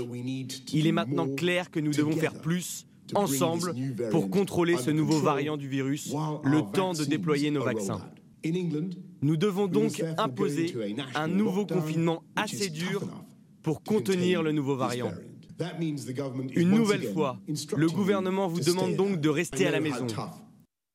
il 0.73 0.87
est 0.87 0.93
maintenant 0.93 1.29
clair 1.29 1.71
que 1.71 1.81
nous 1.81 1.93
devons 1.93 2.17
faire 2.17 2.41
plus 2.41 2.87
ensemble 3.15 3.75
pour 4.11 4.31
contrôler 4.31 4.77
ce 4.77 4.91
nouveau 4.91 5.21
variant 5.21 5.57
du 5.57 5.69
virus, 5.69 6.13
le 6.45 6.61
temps 6.73 6.93
de 6.93 7.05
déployer 7.05 7.51
nos 7.51 7.63
vaccins. 7.63 8.01
Nous 9.23 9.37
devons 9.37 9.67
donc 9.67 10.03
imposer 10.19 10.75
un 11.15 11.29
nouveau 11.29 11.67
confinement 11.67 12.23
assez 12.37 12.71
dur 12.71 13.03
pour 13.63 13.83
contenir 13.83 14.43
le 14.43 14.53
nouveau 14.53 14.77
variant. 14.77 15.13
Une 16.55 16.71
nouvelle 16.71 17.13
fois, 17.13 17.41
le 17.77 17.89
gouvernement 17.89 18.47
vous 18.47 18.61
demande 18.61 18.95
donc 18.95 19.21
de 19.21 19.29
rester 19.29 19.67
à 19.67 19.71
la 19.71 19.81
maison. 19.81 20.07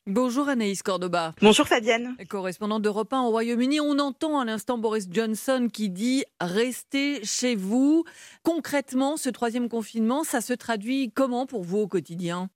Bonjour 0.07 0.49
Anaïs 0.49 0.81
Cordoba. 0.81 1.35
Bonjour 1.43 1.67
Fabienne. 1.67 2.15
Correspondante 2.27 2.81
d'Europe 2.81 3.13
1 3.13 3.21
au 3.21 3.29
Royaume-Uni, 3.29 3.79
on 3.81 3.99
entend 3.99 4.39
à 4.39 4.45
l'instant 4.45 4.79
Boris 4.79 5.07
Johnson 5.11 5.67
qui 5.71 5.91
dit 5.91 6.23
restez 6.39 7.23
chez 7.23 7.55
vous. 7.55 8.03
Concrètement, 8.41 9.15
ce 9.15 9.29
troisième 9.29 9.69
confinement, 9.69 10.23
ça 10.23 10.41
se 10.41 10.53
traduit 10.53 11.11
comment 11.13 11.45
pour 11.45 11.63
vous 11.63 11.77
au 11.77 11.87
quotidien? 11.87 12.49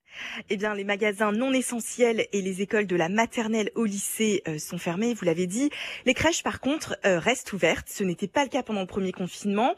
Eh 0.50 0.56
bien, 0.56 0.74
les 0.74 0.84
magasins 0.84 1.32
non 1.32 1.52
essentiels 1.52 2.26
et 2.32 2.42
les 2.42 2.62
écoles 2.62 2.86
de 2.86 2.96
la 2.96 3.08
maternelle 3.08 3.70
au 3.74 3.84
lycée 3.84 4.42
euh, 4.48 4.58
sont 4.58 4.78
fermés, 4.78 5.14
vous 5.14 5.24
l'avez 5.24 5.46
dit. 5.46 5.70
Les 6.04 6.14
crèches, 6.14 6.42
par 6.42 6.60
contre, 6.60 6.96
euh, 7.04 7.18
restent 7.18 7.52
ouvertes. 7.52 7.88
Ce 7.88 8.04
n'était 8.04 8.28
pas 8.28 8.42
le 8.44 8.48
cas 8.48 8.62
pendant 8.62 8.80
le 8.80 8.86
premier 8.86 9.12
confinement. 9.12 9.74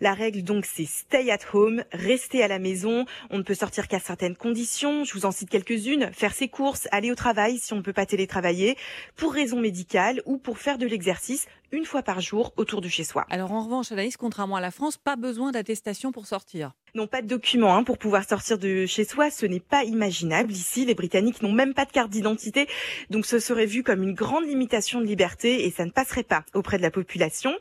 La 0.00 0.14
règle, 0.14 0.42
donc, 0.42 0.66
c'est 0.66 0.86
stay 0.86 1.30
at 1.30 1.38
home, 1.52 1.84
rester 1.92 2.42
à 2.42 2.48
la 2.48 2.58
maison. 2.58 3.06
On 3.30 3.38
ne 3.38 3.42
peut 3.42 3.54
sortir 3.54 3.88
qu'à 3.88 3.98
certaines 3.98 4.36
conditions. 4.36 5.04
Je 5.04 5.14
vous 5.14 5.26
en 5.26 5.30
cite 5.30 5.50
quelques-unes. 5.50 6.10
Faire 6.12 6.34
ses 6.34 6.48
courses, 6.48 6.88
aller 6.90 7.10
au 7.10 7.14
travail 7.14 7.58
si 7.58 7.72
on 7.72 7.76
ne 7.76 7.82
peut 7.82 7.92
pas 7.92 8.06
télétravailler, 8.06 8.76
pour 9.16 9.32
raison 9.32 9.60
médicale 9.60 10.22
ou 10.26 10.38
pour 10.38 10.58
faire 10.58 10.78
de 10.78 10.86
l'exercice 10.86 11.46
une 11.72 11.84
fois 11.84 12.02
par 12.02 12.20
jour 12.20 12.52
autour 12.56 12.80
de 12.80 12.88
chez 12.88 13.04
soi. 13.04 13.26
Alors, 13.30 13.52
en 13.52 13.62
revanche, 13.62 13.92
Anaïs, 13.92 14.16
contrairement 14.16 14.56
à 14.56 14.60
la 14.60 14.70
France, 14.70 14.96
pas 14.96 15.16
besoin 15.16 15.52
d'attestation 15.52 16.12
pour 16.12 16.26
sortir. 16.26 16.72
Non, 16.96 17.06
pas 17.06 17.20
de 17.20 17.26
document 17.26 17.76
hein, 17.76 17.84
pour 17.84 17.98
pouvoir 17.98 18.26
sortir 18.26 18.56
de 18.56 18.86
chez 18.86 19.04
soi. 19.04 19.30
Ce 19.30 19.44
n'est 19.44 19.60
pas 19.60 19.84
imaginable. 19.84 20.50
Ici, 20.50 20.86
les 20.86 20.94
Britanniques 20.94 21.42
n'ont 21.42 21.52
même 21.52 21.74
pas 21.74 21.84
de 21.84 21.92
carte 21.92 22.08
d'identité. 22.08 22.66
Donc 23.10 23.26
ce 23.26 23.38
serait 23.38 23.66
vu 23.66 23.82
comme 23.82 24.02
une 24.02 24.14
grande 24.14 24.46
limitation 24.46 25.00
de 25.00 25.04
liberté 25.04 25.66
et 25.66 25.70
ça 25.70 25.84
ne 25.84 25.90
passerait 25.90 26.22
pas 26.22 26.44
auprès 26.54 26.78
de 26.78 26.82
la 26.82 26.90
population. 26.90 27.54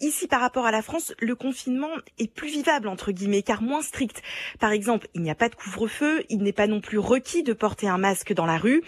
Ici, 0.00 0.26
par 0.26 0.40
rapport 0.40 0.66
à 0.66 0.72
la 0.72 0.82
France, 0.82 1.14
le 1.20 1.36
confinement 1.36 1.90
est 2.18 2.32
plus 2.32 2.48
vivable, 2.48 2.88
entre 2.88 3.12
guillemets, 3.12 3.42
car 3.42 3.62
moins 3.62 3.82
strict. 3.82 4.22
Par 4.58 4.72
exemple, 4.72 5.06
il 5.14 5.22
n'y 5.22 5.30
a 5.30 5.36
pas 5.36 5.48
de 5.48 5.54
couvre-feu. 5.54 6.24
Il 6.28 6.42
n'est 6.42 6.52
pas 6.52 6.66
non 6.66 6.80
plus 6.80 6.98
requis 6.98 7.44
de 7.44 7.52
porter 7.52 7.86
un 7.86 7.98
masque 7.98 8.32
dans 8.32 8.46
la 8.46 8.58
rue. 8.58 8.82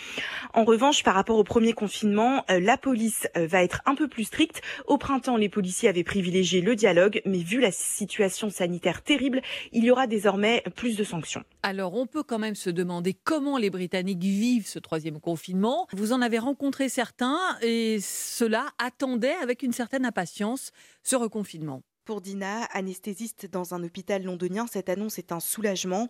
En 0.52 0.64
revanche, 0.64 1.04
par 1.04 1.14
rapport 1.14 1.38
au 1.38 1.44
premier 1.44 1.74
confinement, 1.74 2.44
euh, 2.50 2.58
la 2.58 2.76
police 2.76 3.28
euh, 3.36 3.46
va 3.46 3.62
être 3.62 3.82
un 3.86 3.94
peu 3.94 4.08
plus 4.08 4.24
stricte. 4.24 4.61
Au 4.86 4.98
printemps, 4.98 5.36
les 5.36 5.48
policiers 5.48 5.88
avaient 5.88 6.04
privilégié 6.04 6.60
le 6.60 6.76
dialogue, 6.76 7.22
mais 7.24 7.38
vu 7.38 7.60
la 7.60 7.72
situation 7.72 8.50
sanitaire 8.50 9.02
terrible, 9.02 9.42
il 9.72 9.84
y 9.84 9.90
aura 9.90 10.06
désormais 10.06 10.62
plus 10.76 10.96
de 10.96 11.04
sanctions. 11.04 11.44
Alors, 11.62 11.94
on 11.94 12.06
peut 12.06 12.22
quand 12.22 12.38
même 12.38 12.54
se 12.54 12.70
demander 12.70 13.14
comment 13.14 13.58
les 13.58 13.70
Britanniques 13.70 14.22
vivent 14.22 14.66
ce 14.66 14.78
troisième 14.78 15.20
confinement. 15.20 15.86
Vous 15.92 16.12
en 16.12 16.22
avez 16.22 16.38
rencontré 16.38 16.88
certains 16.88 17.38
et 17.62 17.98
cela 18.00 18.66
attendait 18.78 19.36
avec 19.42 19.62
une 19.62 19.72
certaine 19.72 20.04
impatience 20.04 20.72
ce 21.02 21.16
reconfinement. 21.16 21.82
Pour 22.04 22.20
Dina, 22.20 22.64
anesthésiste 22.72 23.46
dans 23.48 23.74
un 23.74 23.84
hôpital 23.84 24.24
londonien, 24.24 24.66
cette 24.66 24.88
annonce 24.88 25.20
est 25.20 25.30
un 25.30 25.38
soulagement. 25.38 26.08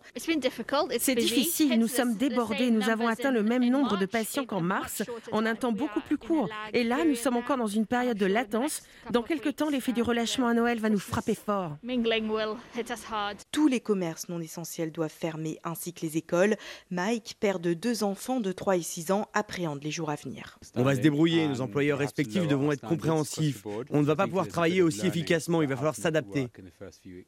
C'est 0.97 1.13
difficile, 1.13 1.79
nous 1.79 1.87
sommes 1.87 2.15
débordés, 2.15 2.71
nous 2.71 2.89
avons 2.89 3.07
atteint 3.07 3.29
le 3.29 3.43
même 3.43 3.69
nombre 3.69 3.99
de 3.99 4.07
patients 4.07 4.45
qu'en 4.45 4.59
mars, 4.59 5.03
en 5.31 5.45
un 5.45 5.53
temps 5.53 5.71
beaucoup 5.71 6.01
plus 6.01 6.17
court. 6.17 6.49
Et 6.73 6.83
là, 6.83 7.05
nous 7.05 7.13
sommes 7.13 7.37
encore 7.37 7.57
dans 7.57 7.67
une 7.67 7.85
période 7.85 8.17
de 8.17 8.25
latence. 8.25 8.81
Dans 9.11 9.21
quelques 9.21 9.55
temps, 9.55 9.69
l'effet 9.69 9.91
du 9.91 10.01
relâchement 10.01 10.47
à 10.47 10.55
Noël 10.55 10.79
va 10.79 10.89
nous 10.89 10.97
frapper 10.97 11.35
fort. 11.35 11.77
Tous 13.51 13.67
les 13.67 13.79
commerces 13.79 14.29
non 14.29 14.41
essentiels 14.41 14.91
doivent 14.91 15.11
fermer, 15.11 15.59
ainsi 15.63 15.93
que 15.93 16.01
les 16.03 16.17
écoles. 16.17 16.55
Mike, 16.89 17.35
père 17.39 17.59
de 17.59 17.75
deux 17.75 18.03
enfants 18.03 18.39
de 18.39 18.51
3 18.51 18.77
et 18.77 18.81
6 18.81 19.11
ans, 19.11 19.27
appréhende 19.35 19.83
les 19.83 19.91
jours 19.91 20.09
à 20.09 20.15
venir. 20.15 20.57
On 20.75 20.81
va 20.81 20.95
se 20.95 21.01
débrouiller, 21.01 21.47
nos 21.47 21.61
employeurs 21.61 21.99
respectifs 21.99 22.47
devront 22.47 22.71
être 22.71 22.81
compréhensifs. 22.87 23.63
On 23.91 24.01
ne 24.01 24.05
va 24.05 24.15
pas 24.15 24.25
pouvoir 24.25 24.47
travailler 24.47 24.81
aussi 24.81 25.05
efficacement, 25.05 25.61
il 25.61 25.67
va 25.67 25.82
falloir 25.83 25.95
s'adapter. 25.95 26.47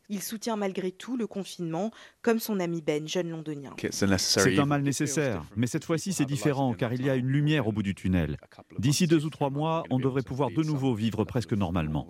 Il 0.10 0.22
soutient 0.22 0.56
malgré 0.56 0.92
tout 0.92 1.18
le 1.18 1.28
confinement, 1.28 1.92
comme 2.22 2.40
son 2.40 2.60
ami 2.60 2.82
Ben, 2.82 3.08
jeune 3.08 3.30
londonien. 3.30 3.76
C'est 3.92 4.60
un 4.60 4.66
mal 4.66 4.82
nécessaire, 4.82 5.44
mais 5.56 5.68
cette 5.68 5.86
fois-ci 5.86 6.14
c'est 6.14 6.26
différent 6.26 6.74
car 6.74 6.94
il 6.94 7.06
y 7.06 7.10
a 7.10 7.16
une 7.16 7.28
lumière 7.28 7.68
au 7.68 7.72
bout 7.72 7.84
du 7.84 7.96
tunnel. 7.96 8.38
D'ici 8.80 9.08
deux 9.08 9.26
ou 9.26 9.30
trois 9.30 9.50
mois, 9.50 9.84
on 9.90 10.00
devrait 10.00 10.24
pouvoir 10.24 10.50
de 10.52 10.64
nouveau 10.64 10.94
vivre 10.94 11.24
presque 11.26 11.54
normalement. 11.54 12.08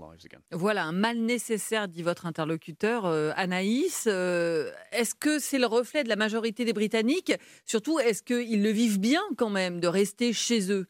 Voilà, 0.51 0.83
un 0.83 0.91
mal 0.91 1.17
nécessaire, 1.17 1.87
dit 1.87 2.03
votre 2.03 2.25
interlocuteur, 2.25 3.05
euh, 3.05 3.31
Anaïs. 3.35 4.05
Euh, 4.07 4.71
est-ce 4.91 5.15
que 5.15 5.39
c'est 5.39 5.59
le 5.59 5.65
reflet 5.65 6.03
de 6.03 6.09
la 6.09 6.15
majorité 6.15 6.65
des 6.65 6.73
Britanniques? 6.73 7.33
Surtout, 7.65 7.99
est-ce 7.99 8.23
qu'ils 8.23 8.61
le 8.61 8.69
vivent 8.69 8.99
bien 8.99 9.21
quand 9.37 9.49
même 9.49 9.79
de 9.79 9.87
rester 9.87 10.33
chez 10.33 10.71
eux? 10.71 10.85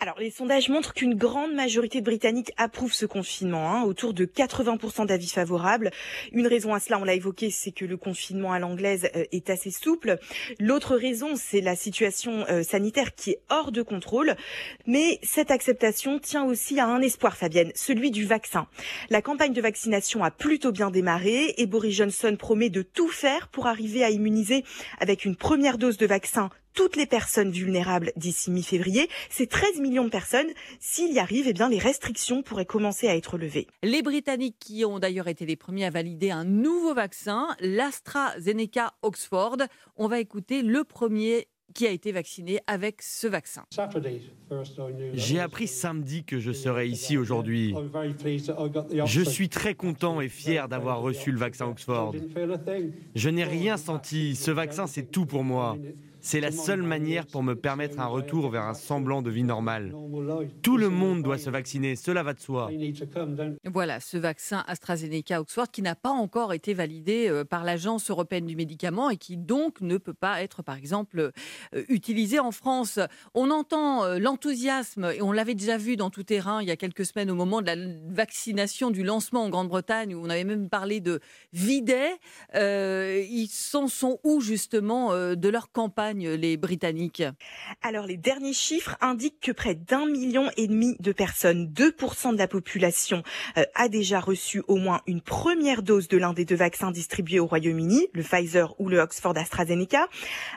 Alors, 0.00 0.18
les 0.18 0.30
sondages 0.30 0.68
montrent 0.68 0.94
qu'une 0.94 1.14
grande 1.14 1.54
majorité 1.54 2.00
de 2.00 2.04
Britanniques 2.04 2.52
approuvent 2.56 2.92
ce 2.92 3.06
confinement, 3.06 3.72
hein, 3.72 3.82
autour 3.82 4.14
de 4.14 4.24
80% 4.24 4.71
d'avis 5.06 5.28
favorables. 5.28 5.90
Une 6.32 6.46
raison 6.46 6.74
à 6.74 6.80
cela, 6.80 6.98
on 6.98 7.04
l'a 7.04 7.14
évoqué, 7.14 7.50
c'est 7.50 7.72
que 7.72 7.84
le 7.84 7.96
confinement 7.96 8.52
à 8.52 8.58
l'anglaise 8.58 9.08
euh, 9.16 9.24
est 9.32 9.50
assez 9.50 9.70
souple. 9.70 10.18
L'autre 10.58 10.96
raison, 10.96 11.36
c'est 11.36 11.60
la 11.60 11.76
situation 11.76 12.44
euh, 12.48 12.62
sanitaire 12.62 13.14
qui 13.14 13.30
est 13.30 13.40
hors 13.50 13.72
de 13.72 13.82
contrôle. 13.82 14.34
Mais 14.86 15.18
cette 15.22 15.50
acceptation 15.50 16.18
tient 16.18 16.44
aussi 16.44 16.78
à 16.80 16.86
un 16.86 17.00
espoir, 17.00 17.36
Fabienne, 17.36 17.72
celui 17.74 18.10
du 18.10 18.26
vaccin. 18.26 18.66
La 19.10 19.22
campagne 19.22 19.52
de 19.52 19.60
vaccination 19.60 20.24
a 20.24 20.30
plutôt 20.30 20.72
bien 20.72 20.90
démarré 20.90 21.54
et 21.56 21.66
Boris 21.66 21.96
Johnson 21.96 22.36
promet 22.38 22.70
de 22.70 22.82
tout 22.82 23.08
faire 23.08 23.48
pour 23.48 23.66
arriver 23.66 24.04
à 24.04 24.10
immuniser 24.10 24.64
avec 24.98 25.24
une 25.24 25.36
première 25.36 25.78
dose 25.78 25.96
de 25.96 26.06
vaccin 26.06 26.50
toutes 26.74 26.96
les 26.96 27.06
personnes 27.06 27.50
vulnérables 27.50 28.12
d'ici 28.16 28.50
mi-février. 28.50 29.08
C'est 29.30 29.48
13 29.48 29.80
millions 29.80 30.04
de 30.04 30.10
personnes. 30.10 30.48
S'il 30.80 31.12
y 31.12 31.18
arrive, 31.18 31.46
eh 31.48 31.52
bien, 31.52 31.68
les 31.68 31.78
restrictions 31.78 32.42
pourraient 32.42 32.66
commencer 32.66 33.08
à 33.08 33.16
être 33.16 33.38
levées. 33.38 33.66
Les 33.82 34.02
Britanniques 34.02 34.56
qui 34.58 34.84
ont 34.84 34.98
d'ailleurs 34.98 35.28
été 35.28 35.46
les 35.46 35.56
premiers 35.56 35.84
à 35.84 35.90
valider 35.90 36.30
un 36.30 36.44
nouveau 36.44 36.94
vaccin, 36.94 37.48
l'AstraZeneca 37.60 38.94
Oxford. 39.02 39.58
On 39.96 40.08
va 40.08 40.20
écouter 40.20 40.62
le 40.62 40.84
premier 40.84 41.48
qui 41.72 41.86
a 41.86 41.90
été 41.90 42.12
vacciné 42.12 42.60
avec 42.66 43.02
ce 43.02 43.26
vaccin. 43.26 43.64
J'ai 45.14 45.40
appris 45.40 45.66
samedi 45.66 46.24
que 46.24 46.38
je 46.38 46.52
serais 46.52 46.88
ici 46.88 47.16
aujourd'hui. 47.16 47.74
Je 49.04 49.22
suis 49.22 49.48
très 49.48 49.74
content 49.74 50.20
et 50.20 50.28
fier 50.28 50.68
d'avoir 50.68 51.00
reçu 51.00 51.32
le 51.32 51.38
vaccin 51.38 51.66
Oxford. 51.66 52.14
Je 53.14 53.28
n'ai 53.30 53.44
rien 53.44 53.76
senti. 53.76 54.36
Ce 54.36 54.50
vaccin, 54.50 54.86
c'est 54.86 55.10
tout 55.10 55.26
pour 55.26 55.44
moi. 55.44 55.76
C'est 56.24 56.40
la 56.40 56.52
seule 56.52 56.82
manière 56.82 57.26
pour 57.26 57.42
me 57.42 57.54
permettre 57.54 57.98
un 57.98 58.06
retour 58.06 58.48
vers 58.48 58.62
un 58.62 58.74
semblant 58.74 59.22
de 59.22 59.30
vie 59.30 59.42
normale. 59.42 59.92
Tout 60.62 60.76
le 60.76 60.88
monde 60.88 61.24
doit 61.24 61.36
se 61.36 61.50
vacciner, 61.50 61.96
cela 61.96 62.22
va 62.22 62.32
de 62.32 62.38
soi. 62.38 62.70
Voilà, 63.64 63.98
ce 63.98 64.16
vaccin 64.16 64.62
AstraZeneca 64.68 65.40
Oxford 65.40 65.68
qui 65.72 65.82
n'a 65.82 65.96
pas 65.96 66.10
encore 66.10 66.52
été 66.52 66.74
validé 66.74 67.28
euh, 67.28 67.44
par 67.44 67.64
l'Agence 67.64 68.08
européenne 68.08 68.46
du 68.46 68.54
médicament 68.54 69.10
et 69.10 69.16
qui 69.16 69.36
donc 69.36 69.80
ne 69.80 69.98
peut 69.98 70.14
pas 70.14 70.42
être, 70.42 70.62
par 70.62 70.76
exemple, 70.76 71.32
euh, 71.74 71.84
utilisé 71.88 72.38
en 72.38 72.52
France. 72.52 73.00
On 73.34 73.50
entend 73.50 74.04
euh, 74.04 74.18
l'enthousiasme, 74.20 75.10
et 75.12 75.22
on 75.22 75.32
l'avait 75.32 75.56
déjà 75.56 75.76
vu 75.76 75.96
dans 75.96 76.10
tout 76.10 76.22
terrain 76.22 76.62
il 76.62 76.68
y 76.68 76.70
a 76.70 76.76
quelques 76.76 77.04
semaines 77.04 77.32
au 77.32 77.34
moment 77.34 77.60
de 77.62 77.66
la 77.66 77.76
vaccination 78.06 78.92
du 78.92 79.02
lancement 79.02 79.42
en 79.42 79.50
Grande-Bretagne, 79.50 80.14
où 80.14 80.24
on 80.24 80.30
avait 80.30 80.44
même 80.44 80.68
parlé 80.68 81.00
de 81.00 81.18
videt. 81.52 82.12
ils 82.54 83.48
s'en 83.50 83.88
sont 83.88 84.20
où 84.22 84.40
justement 84.40 85.12
de 85.34 85.48
leur 85.48 85.72
campagne 85.72 86.11
les 86.12 86.58
Alors, 87.82 88.06
les 88.06 88.16
derniers 88.16 88.52
chiffres 88.52 88.96
indiquent 89.00 89.40
que 89.40 89.52
près 89.52 89.74
d'un 89.74 90.06
million 90.06 90.50
et 90.56 90.66
demi 90.66 90.96
de 91.00 91.12
personnes, 91.12 91.72
2% 91.72 92.32
de 92.32 92.38
la 92.38 92.48
population, 92.48 93.22
euh, 93.56 93.64
a 93.74 93.88
déjà 93.88 94.20
reçu 94.20 94.62
au 94.68 94.76
moins 94.76 95.00
une 95.06 95.20
première 95.20 95.82
dose 95.82 96.08
de 96.08 96.18
l'un 96.18 96.32
des 96.32 96.44
deux 96.44 96.56
vaccins 96.56 96.90
distribués 96.90 97.40
au 97.40 97.46
Royaume-Uni, 97.46 98.08
le 98.12 98.22
Pfizer 98.22 98.74
ou 98.78 98.88
le 98.88 98.98
Oxford 98.98 99.36
AstraZeneca. 99.36 100.08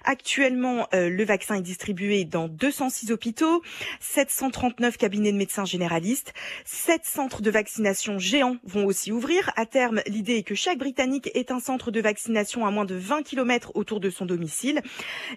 Actuellement, 0.04 0.88
euh, 0.94 1.10
le 1.10 1.26
vaccin 1.26 1.56
est 1.56 1.62
distribué 1.62 2.26
dans 2.26 2.48
206 2.48 3.12
hôpitaux, 3.12 3.62
739 4.00 4.98
cabinets 4.98 5.32
de 5.32 5.38
médecins 5.38 5.66
généralistes, 5.66 6.34
7 6.66 7.06
centres 7.06 7.42
de 7.42 7.52
vaccination 7.52 8.20
géants 8.20 8.58
vont 8.64 8.86
aussi 8.86 9.12
ouvrir. 9.12 9.52
À 9.56 9.66
terme, 9.66 10.02
l'idée 10.08 10.38
est 10.38 10.44
que 10.44 10.56
chaque 10.56 10.78
Britannique 10.78 11.30
ait 11.34 11.52
un 11.52 11.60
centre 11.60 11.92
de 11.92 12.02
vaccination 12.02 12.66
à 12.66 12.72
moins 12.72 12.86
de 12.86 12.96
20 12.96 13.24
km 13.24 13.72
autour 13.76 14.00
de 14.00 14.10
son 14.10 14.26
domicile. 14.26 14.82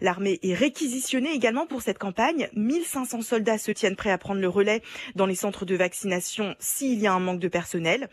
L'armée 0.09 0.39
est 0.43 0.55
réquisitionnée 0.55 1.35
également 1.35 1.67
pour 1.67 1.83
cette 1.83 1.99
campagne. 1.99 2.49
1500 2.55 3.21
soldats 3.21 3.59
se 3.59 3.71
tiennent 3.73 3.95
prêts 3.95 4.11
à 4.11 4.17
prendre 4.17 4.41
le 4.41 4.49
relais 4.49 4.81
dans 5.17 5.27
les 5.27 5.35
centres 5.35 5.67
de 5.67 5.77
vaccination 5.77 6.55
s'il 6.59 6.99
y 6.99 7.07
a 7.07 7.13
un 7.13 7.21
manque 7.21 7.41
de 7.41 7.49
personnel. 7.49 8.09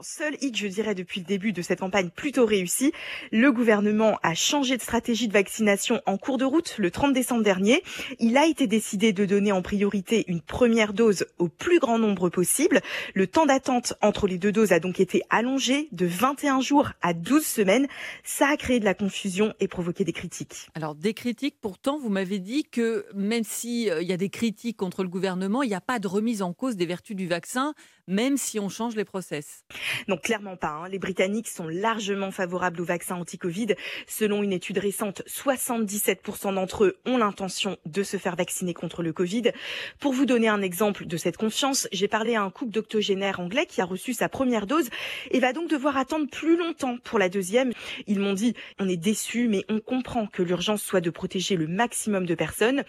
Seul 0.00 0.36
hic, 0.40 0.56
je 0.56 0.66
dirais, 0.66 0.96
depuis 0.96 1.20
le 1.20 1.26
début 1.26 1.52
de 1.52 1.62
cette 1.62 1.78
campagne 1.78 2.10
plutôt 2.10 2.46
réussie, 2.46 2.90
le 3.30 3.52
gouvernement 3.52 4.18
a 4.24 4.34
changé 4.34 4.76
de 4.76 4.82
stratégie 4.82 5.28
de 5.28 5.32
vaccination 5.32 6.02
en 6.04 6.18
cours 6.18 6.36
de 6.36 6.44
route 6.44 6.74
le 6.78 6.90
30 6.90 7.12
décembre 7.12 7.44
dernier. 7.44 7.80
Il 8.18 8.36
a 8.36 8.46
été 8.46 8.66
décidé 8.66 9.12
de 9.12 9.24
donner 9.24 9.52
en 9.52 9.62
priorité 9.62 10.24
une 10.26 10.40
première 10.40 10.94
dose 10.94 11.26
au 11.38 11.46
plus 11.46 11.78
grand 11.78 12.00
nombre 12.00 12.28
possible. 12.28 12.80
Le 13.14 13.28
temps 13.28 13.46
d'attente 13.46 13.94
entre 14.02 14.26
les 14.26 14.38
deux 14.38 14.50
doses 14.50 14.72
a 14.72 14.80
donc 14.80 14.98
été 14.98 15.22
allongé 15.30 15.90
de 15.92 16.06
21 16.06 16.60
jours 16.60 16.90
à 17.02 17.14
12 17.14 17.46
semaines. 17.46 17.86
Ça 18.24 18.48
a 18.48 18.56
créé 18.56 18.80
de 18.80 18.84
la 18.84 18.94
confusion 18.94 19.54
et 19.60 19.68
provoqué 19.68 20.02
des 20.02 20.12
critiques. 20.12 20.70
Alors, 20.74 20.96
des 20.96 21.14
critiques 21.14 21.35
Pourtant, 21.60 21.98
vous 21.98 22.08
m'avez 22.08 22.38
dit 22.38 22.64
que 22.64 23.06
même 23.14 23.44
s'il 23.44 23.90
euh, 23.90 24.02
y 24.02 24.12
a 24.12 24.16
des 24.16 24.30
critiques 24.30 24.76
contre 24.76 25.02
le 25.02 25.08
gouvernement, 25.08 25.62
il 25.62 25.68
n'y 25.68 25.74
a 25.74 25.80
pas 25.80 25.98
de 25.98 26.08
remise 26.08 26.42
en 26.42 26.52
cause 26.52 26.76
des 26.76 26.86
vertus 26.86 27.16
du 27.16 27.26
vaccin, 27.26 27.74
même 28.06 28.36
si 28.36 28.60
on 28.60 28.68
change 28.68 28.96
les 28.96 29.04
process. 29.04 29.64
Non, 30.08 30.16
clairement 30.16 30.56
pas. 30.56 30.68
Hein. 30.68 30.88
Les 30.88 30.98
Britanniques 30.98 31.48
sont 31.48 31.68
largement 31.68 32.30
favorables 32.30 32.80
au 32.80 32.84
vaccin 32.84 33.16
anti-Covid. 33.16 33.74
Selon 34.06 34.42
une 34.42 34.52
étude 34.52 34.78
récente, 34.78 35.22
77% 35.26 36.54
d'entre 36.54 36.84
eux 36.84 36.98
ont 37.04 37.18
l'intention 37.18 37.76
de 37.84 38.02
se 38.02 38.16
faire 38.16 38.36
vacciner 38.36 38.74
contre 38.74 39.02
le 39.02 39.12
Covid. 39.12 39.52
Pour 39.98 40.12
vous 40.12 40.26
donner 40.26 40.48
un 40.48 40.62
exemple 40.62 41.06
de 41.06 41.16
cette 41.16 41.36
confiance, 41.36 41.88
j'ai 41.92 42.08
parlé 42.08 42.34
à 42.34 42.42
un 42.42 42.50
couple 42.50 42.72
d'octogénaires 42.72 43.40
anglais 43.40 43.66
qui 43.66 43.80
a 43.80 43.84
reçu 43.84 44.12
sa 44.12 44.28
première 44.28 44.66
dose 44.66 44.88
et 45.30 45.40
va 45.40 45.52
donc 45.52 45.68
devoir 45.68 45.96
attendre 45.96 46.28
plus 46.30 46.56
longtemps 46.56 46.98
pour 47.02 47.18
la 47.18 47.28
deuxième. 47.28 47.72
Ils 48.06 48.20
m'ont 48.20 48.34
dit, 48.34 48.54
on 48.78 48.88
est 48.88 48.96
déçus, 48.96 49.48
mais 49.48 49.64
on 49.68 49.80
comprend 49.80 50.26
que 50.26 50.42
l'urgence 50.42 50.82
soit 50.82 51.00
de 51.00 51.10
protéger 51.10 51.56
le 51.56 51.66
maximum 51.66 52.26
de 52.26 52.34
personnes. 52.34 52.84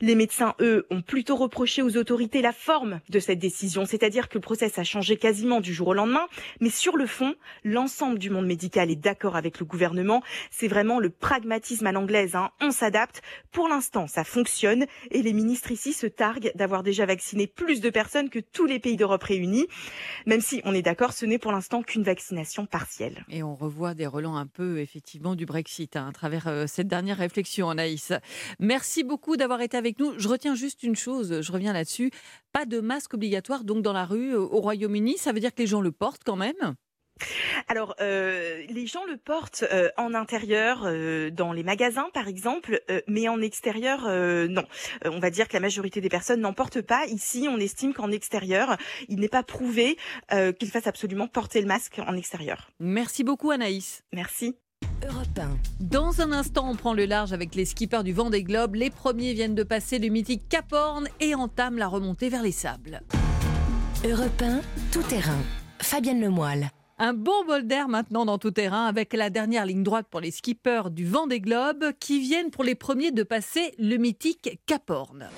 Les 0.00 0.14
médecins, 0.14 0.54
eux, 0.60 0.86
ont 0.90 1.02
plutôt 1.02 1.36
reproché 1.36 1.82
aux 1.82 1.96
autorités 1.96 2.42
la 2.42 2.52
forme 2.52 3.00
de 3.08 3.18
cette 3.18 3.38
décision, 3.38 3.84
c'est-à-dire 3.84 4.28
que 4.28 4.38
le 4.38 4.40
process 4.52 4.78
a 4.78 4.84
changé 4.84 5.16
quasiment 5.16 5.62
du 5.62 5.72
jour 5.72 5.88
au 5.88 5.94
lendemain, 5.94 6.26
mais 6.60 6.68
sur 6.68 6.98
le 6.98 7.06
fond, 7.06 7.36
l'ensemble 7.64 8.18
du 8.18 8.28
monde 8.28 8.44
médical 8.44 8.90
est 8.90 8.96
d'accord 8.96 9.34
avec 9.34 9.58
le 9.60 9.64
gouvernement. 9.64 10.22
C'est 10.50 10.68
vraiment 10.68 11.00
le 11.00 11.08
pragmatisme 11.08 11.86
à 11.86 11.92
l'anglaise. 11.92 12.34
Hein. 12.34 12.50
On 12.60 12.70
s'adapte. 12.70 13.22
Pour 13.50 13.66
l'instant, 13.66 14.06
ça 14.06 14.24
fonctionne 14.24 14.84
et 15.10 15.22
les 15.22 15.32
ministres 15.32 15.70
ici 15.70 15.94
se 15.94 16.06
targuent 16.06 16.52
d'avoir 16.54 16.82
déjà 16.82 17.06
vacciné 17.06 17.46
plus 17.46 17.80
de 17.80 17.88
personnes 17.88 18.28
que 18.28 18.40
tous 18.40 18.66
les 18.66 18.78
pays 18.78 18.98
d'Europe 18.98 19.22
réunis. 19.22 19.68
Même 20.26 20.42
si 20.42 20.60
on 20.66 20.74
est 20.74 20.82
d'accord, 20.82 21.14
ce 21.14 21.24
n'est 21.24 21.38
pour 21.38 21.52
l'instant 21.52 21.82
qu'une 21.82 22.02
vaccination 22.02 22.66
partielle. 22.66 23.24
Et 23.30 23.42
on 23.42 23.54
revoit 23.54 23.94
des 23.94 24.06
relents 24.06 24.36
un 24.36 24.46
peu 24.46 24.80
effectivement 24.80 25.34
du 25.34 25.46
Brexit 25.46 25.96
hein, 25.96 26.08
à 26.10 26.12
travers 26.12 26.46
euh, 26.46 26.66
cette 26.66 26.88
dernière 26.88 27.16
réflexion. 27.16 27.70
Anaïs. 27.70 28.12
Merci 28.60 29.02
beaucoup 29.02 29.38
d'avoir 29.38 29.62
été 29.62 29.78
avec 29.78 29.98
nous. 29.98 30.12
Je 30.18 30.28
retiens 30.28 30.54
juste 30.54 30.82
une 30.82 30.94
chose, 30.94 31.40
je 31.40 31.52
reviens 31.52 31.72
là-dessus. 31.72 32.10
Pas 32.52 32.66
de 32.66 32.80
masque 32.80 33.14
obligatoire 33.14 33.64
donc 33.64 33.82
dans 33.82 33.94
la 33.94 34.04
rue 34.04 34.36
au 34.50 34.60
Royaume-Uni. 34.60 35.18
Ça 35.18 35.32
veut 35.32 35.40
dire 35.40 35.54
que 35.54 35.60
les 35.62 35.66
gens 35.66 35.80
le 35.80 35.92
portent 35.92 36.22
quand 36.24 36.36
même? 36.36 36.74
Alors, 37.68 37.94
euh, 38.00 38.64
les 38.68 38.86
gens 38.86 39.04
le 39.04 39.16
portent 39.16 39.64
euh, 39.70 39.90
en 39.96 40.14
intérieur, 40.14 40.82
dans 41.32 41.52
les 41.52 41.62
magasins 41.62 42.08
par 42.12 42.26
exemple, 42.26 42.80
mais 43.06 43.28
en 43.28 43.40
extérieur, 43.40 44.08
non. 44.48 44.64
on 45.04 45.20
va 45.20 45.30
dire 45.30 45.48
que 45.48 45.54
la 45.54 45.60
majorité 45.60 46.00
des 46.00 46.08
personnes 46.08 46.40
n'en 46.40 46.52
portent 46.52 46.82
pas. 46.82 47.06
Ici, 47.06 47.48
on 47.48 47.58
estime 47.58 47.92
qu'en 47.94 48.10
extérieur, 48.10 48.76
il 49.08 49.20
n'est 49.20 49.28
pas 49.28 49.42
prouvé 49.42 49.96
qu'il 50.58 50.70
fasse 50.70 50.86
absolument 50.86 51.28
porter 51.28 51.60
le 51.60 51.66
masque 51.66 52.00
en 52.06 52.16
extérieur. 52.16 52.70
Merci 52.80 53.24
beaucoup 53.24 53.50
Anaïs. 53.50 54.02
Merci. 54.12 54.56
Dans 55.80 56.20
un 56.20 56.32
instant, 56.32 56.70
on 56.70 56.76
prend 56.76 56.94
le 56.94 57.06
large 57.06 57.32
avec 57.32 57.54
les 57.54 57.64
skippers 57.64 58.04
du 58.04 58.12
Vendée 58.12 58.42
Globe. 58.42 58.74
Les 58.74 58.90
premiers 58.90 59.32
viennent 59.32 59.54
de 59.54 59.62
passer 59.62 59.98
le 59.98 60.08
mythique 60.08 60.48
Cap 60.48 60.72
Horn 60.72 61.08
et 61.20 61.34
entament 61.34 61.78
la 61.78 61.88
remontée 61.88 62.28
vers 62.28 62.42
les 62.42 62.52
sables. 62.52 63.00
Europe 64.04 64.42
1, 64.42 64.62
tout 64.90 65.04
terrain. 65.04 65.38
Fabienne 65.80 66.20
Lemoyle. 66.20 66.72
Un 66.98 67.14
bon 67.14 67.44
bol 67.46 67.68
d'air 67.68 67.86
maintenant 67.86 68.24
dans 68.24 68.36
tout 68.36 68.50
terrain 68.50 68.86
avec 68.86 69.12
la 69.12 69.30
dernière 69.30 69.64
ligne 69.64 69.84
droite 69.84 70.08
pour 70.10 70.18
les 70.18 70.32
skippers 70.32 70.90
du 70.90 71.06
vent 71.06 71.28
des 71.28 71.38
globes 71.38 71.92
qui 72.00 72.18
viennent 72.18 72.50
pour 72.50 72.64
les 72.64 72.74
premiers 72.74 73.12
de 73.12 73.22
passer 73.22 73.72
le 73.78 73.98
mythique 73.98 74.58
Cap 74.66 74.90
Horn. 74.90 75.28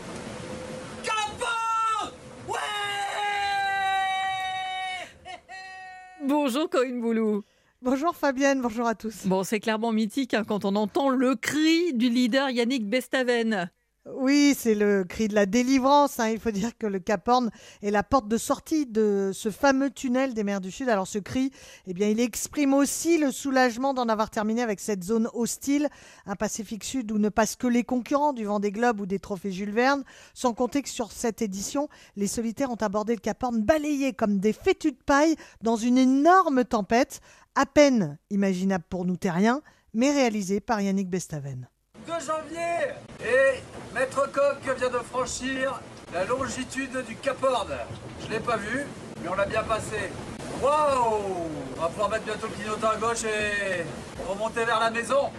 Bonjour 6.25 6.71
Corinne 6.71 7.03
Boulou. 7.03 7.45
Bonjour 7.83 8.17
Fabienne, 8.17 8.63
bonjour 8.63 8.87
à 8.87 8.95
tous. 8.95 9.27
Bon, 9.27 9.45
c'est 9.45 9.61
clairement 9.61 9.93
mythique 9.93 10.33
hein, 10.33 10.43
quand 10.43 10.65
on 10.65 10.75
entend 10.75 11.11
le 11.11 11.35
cri 11.35 11.93
du 11.93 12.09
leader 12.09 12.49
Yannick 12.49 12.89
Bestaven. 12.89 13.69
Oui, 14.13 14.55
c'est 14.55 14.75
le 14.75 15.03
cri 15.05 15.29
de 15.29 15.35
la 15.35 15.47
délivrance. 15.47 16.21
hein. 16.21 16.29
Il 16.29 16.39
faut 16.39 16.51
dire 16.51 16.77
que 16.77 16.87
le 16.87 16.99
Cap 16.99 17.27
Horn 17.27 17.51
est 17.83 17.91
la 17.91 18.03
porte 18.03 18.29
de 18.29 18.37
sortie 18.37 18.85
de 18.85 19.31
ce 19.33 19.51
fameux 19.51 19.91
tunnel 19.91 20.35
des 20.35 20.45
mers 20.45 20.61
du 20.61 20.71
Sud. 20.71 20.91
Alors 20.91 21.07
ce 21.07 21.19
cri, 21.19 21.51
eh 21.87 21.95
bien, 21.95 22.09
il 22.09 22.21
exprime 22.21 22.75
aussi 22.75 23.17
le 23.17 23.33
soulagement 23.33 23.95
d'en 23.95 24.07
avoir 24.11 24.29
terminé 24.29 24.61
avec 24.61 24.81
cette 24.81 25.03
zone 25.03 25.31
hostile, 25.33 25.89
un 26.27 26.37
Pacifique 26.37 26.85
Sud 26.85 27.13
où 27.13 27.19
ne 27.19 27.31
passent 27.31 27.57
que 27.57 27.67
les 27.67 27.83
concurrents 27.83 28.35
du 28.35 28.45
Vendée 28.45 28.73
Globe 28.73 29.01
ou 29.01 29.07
des 29.07 29.19
trophées 29.19 29.53
Jules 29.53 29.73
Verne. 29.73 30.05
Sans 30.35 30.53
compter 30.53 30.83
que 30.83 30.91
sur 30.91 31.11
cette 31.11 31.41
édition, 31.41 31.89
les 32.17 32.27
solitaires 32.27 32.71
ont 32.71 32.75
abordé 32.75 33.15
le 33.15 33.21
Cap 33.21 33.43
Horn 33.43 33.63
balayé 33.63 34.13
comme 34.13 34.39
des 34.39 34.53
fétus 34.53 34.93
de 34.93 35.03
paille 35.07 35.35
dans 35.63 35.77
une 35.77 35.97
énorme 35.97 36.65
tempête, 36.67 37.23
à 37.55 37.65
peine 37.65 38.19
imaginable 38.29 38.85
pour 38.91 39.07
nous 39.07 39.17
terriens, 39.17 39.63
mais 39.95 40.13
réalisée 40.13 40.61
par 40.61 40.83
Yannick 40.83 41.09
Bestaven. 41.09 41.69
2 42.07 42.13
janvier 42.21 42.95
et 43.25 43.61
Maître 43.95 44.31
Coq 44.31 44.77
vient 44.77 44.91
de 44.91 44.99
franchir 44.99 45.81
la 46.13 46.25
longitude 46.25 47.05
du 47.07 47.17
Cap 47.17 47.43
Horn. 47.43 47.73
Je 48.23 48.31
l'ai 48.31 48.41
pas 48.41 48.57
vu, 48.57 48.87
mais 49.23 49.29
on 49.29 49.35
l'a 49.35 49.47
bien 49.47 49.63
passé. 49.63 50.11
Waouh 50.63 51.49
On 51.77 51.81
va 51.81 51.89
pouvoir 51.89 52.11
mettre 52.11 52.25
bientôt 52.25 52.47
le 52.47 52.53
clignotant 52.53 52.91
à 52.91 52.97
gauche 52.97 53.25
et 53.25 53.85
remonter 54.29 54.65
vers 54.65 54.81
la 54.81 54.91
maison. 54.91 55.31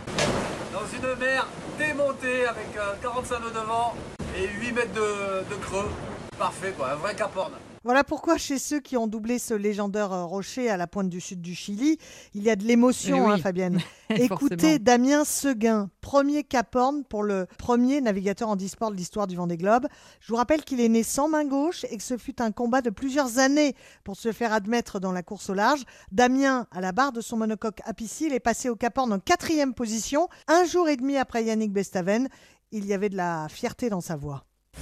Dans 0.74 0.88
une 0.92 1.20
mer 1.20 1.48
démontée 1.78 2.48
avec 2.48 2.76
euh, 2.78 2.96
45 3.02 3.40
nœuds 3.40 3.52
de 3.52 3.60
vent 3.60 3.94
et 4.36 4.48
8 4.48 4.72
mètres 4.72 4.94
de, 4.94 5.44
de 5.50 5.56
creux. 5.62 5.90
Parfait 6.38 6.74
quoi, 6.76 6.92
un 6.92 6.96
vrai 6.96 7.16
Cap 7.16 7.36
Horn. 7.36 7.54
Voilà 7.86 8.04
pourquoi 8.04 8.40
chez 8.40 8.58
ceux 8.58 8.80
qui 8.80 8.98
ont 8.98 9.06
doublé 9.06 9.38
ce 9.38 9.54
légendaire 9.54 10.12
euh, 10.12 10.26
rocher 10.26 10.72
à 10.72 10.76
la 10.76 10.88
pointe 10.88 11.08
du 11.08 11.22
sud 11.22 11.40
du 11.40 11.54
Chili, 11.54 12.00
il 12.34 12.42
y 12.42 12.50
a 12.50 12.56
de 12.56 12.64
l'émotion, 12.64 13.18
Eh 13.18 13.22
oui. 13.28 13.32
hein, 13.34 13.38
Fabienne. 13.38 13.80
Écoutez. 14.10 14.80
Damien 14.80 15.24
Seguin, 15.24 15.92
premier 16.02 16.44
Cap 16.44 16.76
Horn 16.76 17.04
pour 17.04 17.22
le 17.22 17.46
premier 17.60 18.02
navigateur 18.02 18.50
en 18.50 18.56
e-sport 18.56 18.90
de 18.90 18.96
l'histoire 18.96 19.28
du 19.28 19.36
Vendée 19.36 19.58
Globe. 19.58 19.86
Je 20.20 20.30
vous 20.30 20.36
rappelle 20.36 20.64
qu'il 20.64 20.82
est 20.82 20.90
né 20.90 21.04
sans 21.04 21.30
main 21.30 21.46
gauche 21.46 21.86
et 21.92 21.98
que 21.98 22.02
ce 22.02 22.18
fut 22.18 22.42
un 22.42 22.52
combat 22.52 22.82
de 22.82 22.90
plusieurs 22.90 23.38
années 23.38 23.76
pour 24.04 24.16
se 24.16 24.32
faire 24.32 24.52
admettre 24.52 25.00
dans 25.00 25.12
la 25.12 25.22
course 25.22 25.52
au 25.52 25.54
large. 25.54 25.84
Damien, 26.12 26.66
à 26.72 26.82
la 26.82 26.92
barre 26.92 27.12
de 27.12 27.22
son 27.22 27.38
monocoque 27.38 27.82
apicile, 27.86 28.34
est 28.34 28.40
passé 28.40 28.68
au 28.68 28.76
Cap 28.76 28.98
Horn 28.98 29.14
en 29.14 29.20
quatrième 29.20 29.76
position, 29.76 30.28
un 30.48 30.66
jour 30.66 30.90
et 30.90 30.98
demi 30.98 31.18
après 31.18 31.44
Yannick 31.44 31.72
Bestaven. 31.72 32.30
Il 32.72 32.88
y 32.88 32.96
avait 32.96 33.10
de 33.10 33.16
la 33.18 33.46
fierté 33.48 33.92
dans 33.92 34.02
sa 34.02 34.16
voix. 34.16 34.44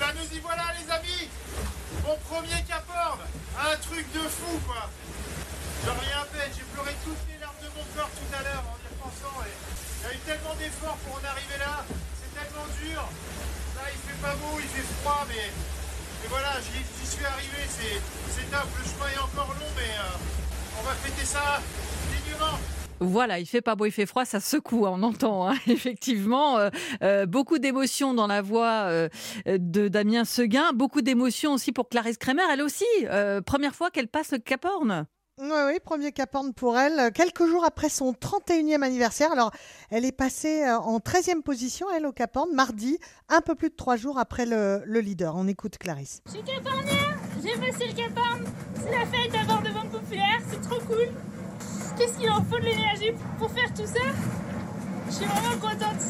ben 0.00 0.06
nous 0.16 0.34
y 0.36 0.40
voilà 0.40 0.62
Mon 2.08 2.16
premier 2.24 2.56
Cap 2.64 2.88
Horn 2.88 3.20
Un 3.20 3.76
truc 3.84 4.08
de 4.16 4.24
fou 4.32 4.56
quoi. 4.64 4.88
J'en 5.84 5.92
reviens 5.92 6.24
à 6.24 6.28
peine, 6.32 6.48
j'ai 6.56 6.64
pleuré 6.72 6.96
toutes 7.04 7.20
les 7.28 7.36
larmes 7.36 7.60
de 7.60 7.68
mon 7.76 7.84
corps 7.92 8.08
tout 8.16 8.32
à 8.32 8.40
l'heure 8.48 8.64
en 8.64 8.80
y 8.80 8.88
repensant 8.96 9.36
et 9.44 9.52
il 9.52 10.02
y 10.02 10.06
a 10.08 10.14
eu 10.16 10.20
tellement 10.24 10.56
d'efforts 10.56 10.96
pour 11.04 11.20
en 11.20 11.24
arriver 11.28 11.60
là, 11.60 11.84
c'est 12.16 12.32
tellement 12.32 12.64
dur. 12.80 13.04
Là 13.76 13.84
il 13.92 14.00
fait 14.08 14.20
pas 14.24 14.32
beau, 14.40 14.56
il 14.56 14.70
fait 14.72 14.88
froid 15.04 15.28
mais, 15.28 15.52
mais 15.52 16.28
voilà, 16.32 16.56
j'y 16.64 16.80
suis 16.80 17.26
arrivé, 17.28 17.60
c'est 17.68 18.00
c'est 18.32 18.48
top, 18.48 18.72
le 18.72 18.84
chemin 18.88 19.12
est 19.12 19.20
encore 19.20 19.52
long 19.60 19.72
mais 19.76 19.92
euh, 19.92 20.80
on 20.80 20.88
va 20.88 20.96
fêter 21.04 21.28
ça 21.28 21.60
dignement 22.08 22.56
Voilà, 23.00 23.38
il 23.38 23.46
fait 23.46 23.60
pas 23.60 23.76
beau, 23.76 23.86
il 23.86 23.92
fait 23.92 24.06
froid, 24.06 24.24
ça 24.24 24.40
secoue, 24.40 24.84
on 24.86 25.02
entend 25.02 25.48
hein, 25.48 25.54
effectivement 25.68 26.58
euh, 26.58 26.68
euh, 27.02 27.26
beaucoup 27.26 27.58
d'émotions 27.58 28.12
dans 28.12 28.26
la 28.26 28.42
voix 28.42 28.86
euh, 28.88 29.08
de 29.46 29.86
Damien 29.88 30.24
Seguin, 30.24 30.72
beaucoup 30.72 31.00
d'émotions 31.00 31.52
aussi 31.54 31.70
pour 31.70 31.88
Clarisse 31.88 32.18
Kremer, 32.18 32.42
elle 32.52 32.62
aussi, 32.62 32.84
euh, 33.04 33.40
première 33.40 33.74
fois 33.74 33.90
qu'elle 33.90 34.08
passe 34.08 34.32
le 34.32 34.38
Cap 34.38 34.64
Horn. 34.64 35.06
Oui, 35.40 35.46
oui, 35.66 35.78
premier 35.84 36.10
Cap 36.10 36.34
Horn 36.34 36.52
pour 36.52 36.76
elle. 36.76 37.12
Quelques 37.12 37.46
jours 37.46 37.64
après 37.64 37.88
son 37.88 38.10
31e 38.10 38.82
anniversaire. 38.82 39.30
Alors, 39.30 39.52
elle 39.88 40.04
est 40.04 40.10
passée 40.10 40.68
en 40.68 40.98
13e 40.98 41.42
position, 41.42 41.86
elle, 41.96 42.06
au 42.06 42.12
Cap 42.12 42.36
Horn, 42.36 42.52
mardi, 42.52 42.98
un 43.28 43.40
peu 43.40 43.54
plus 43.54 43.70
de 43.70 43.76
trois 43.76 43.94
jours 43.94 44.18
après 44.18 44.46
le, 44.46 44.82
le 44.84 44.98
leader. 44.98 45.36
On 45.36 45.46
écoute 45.46 45.78
Clarisse. 45.78 46.22
Je 46.26 46.32
suis 46.32 46.42
capornière, 46.42 47.16
j'ai 47.40 47.52
passé 47.52 47.86
le 47.86 47.94
Cap 47.94 48.18
Horn. 48.18 48.42
C'est 48.82 48.90
la 48.90 49.06
fête 49.06 49.30
d'avoir 49.30 49.62
de 49.62 49.68
vente 49.68 49.90
populaire, 49.92 50.40
c'est 50.50 50.60
trop 50.60 50.80
cool. 50.88 51.06
Qu'est-ce 51.98 52.16
qu'il 52.16 52.30
en 52.30 52.44
faut 52.44 52.60
de 52.60 52.64
l'énergie 52.64 53.10
pour 53.40 53.50
faire 53.50 53.74
tout 53.74 53.84
ça? 53.84 54.00
Je 55.08 55.12
suis 55.12 55.24
vraiment 55.24 55.58
contente. 55.60 56.00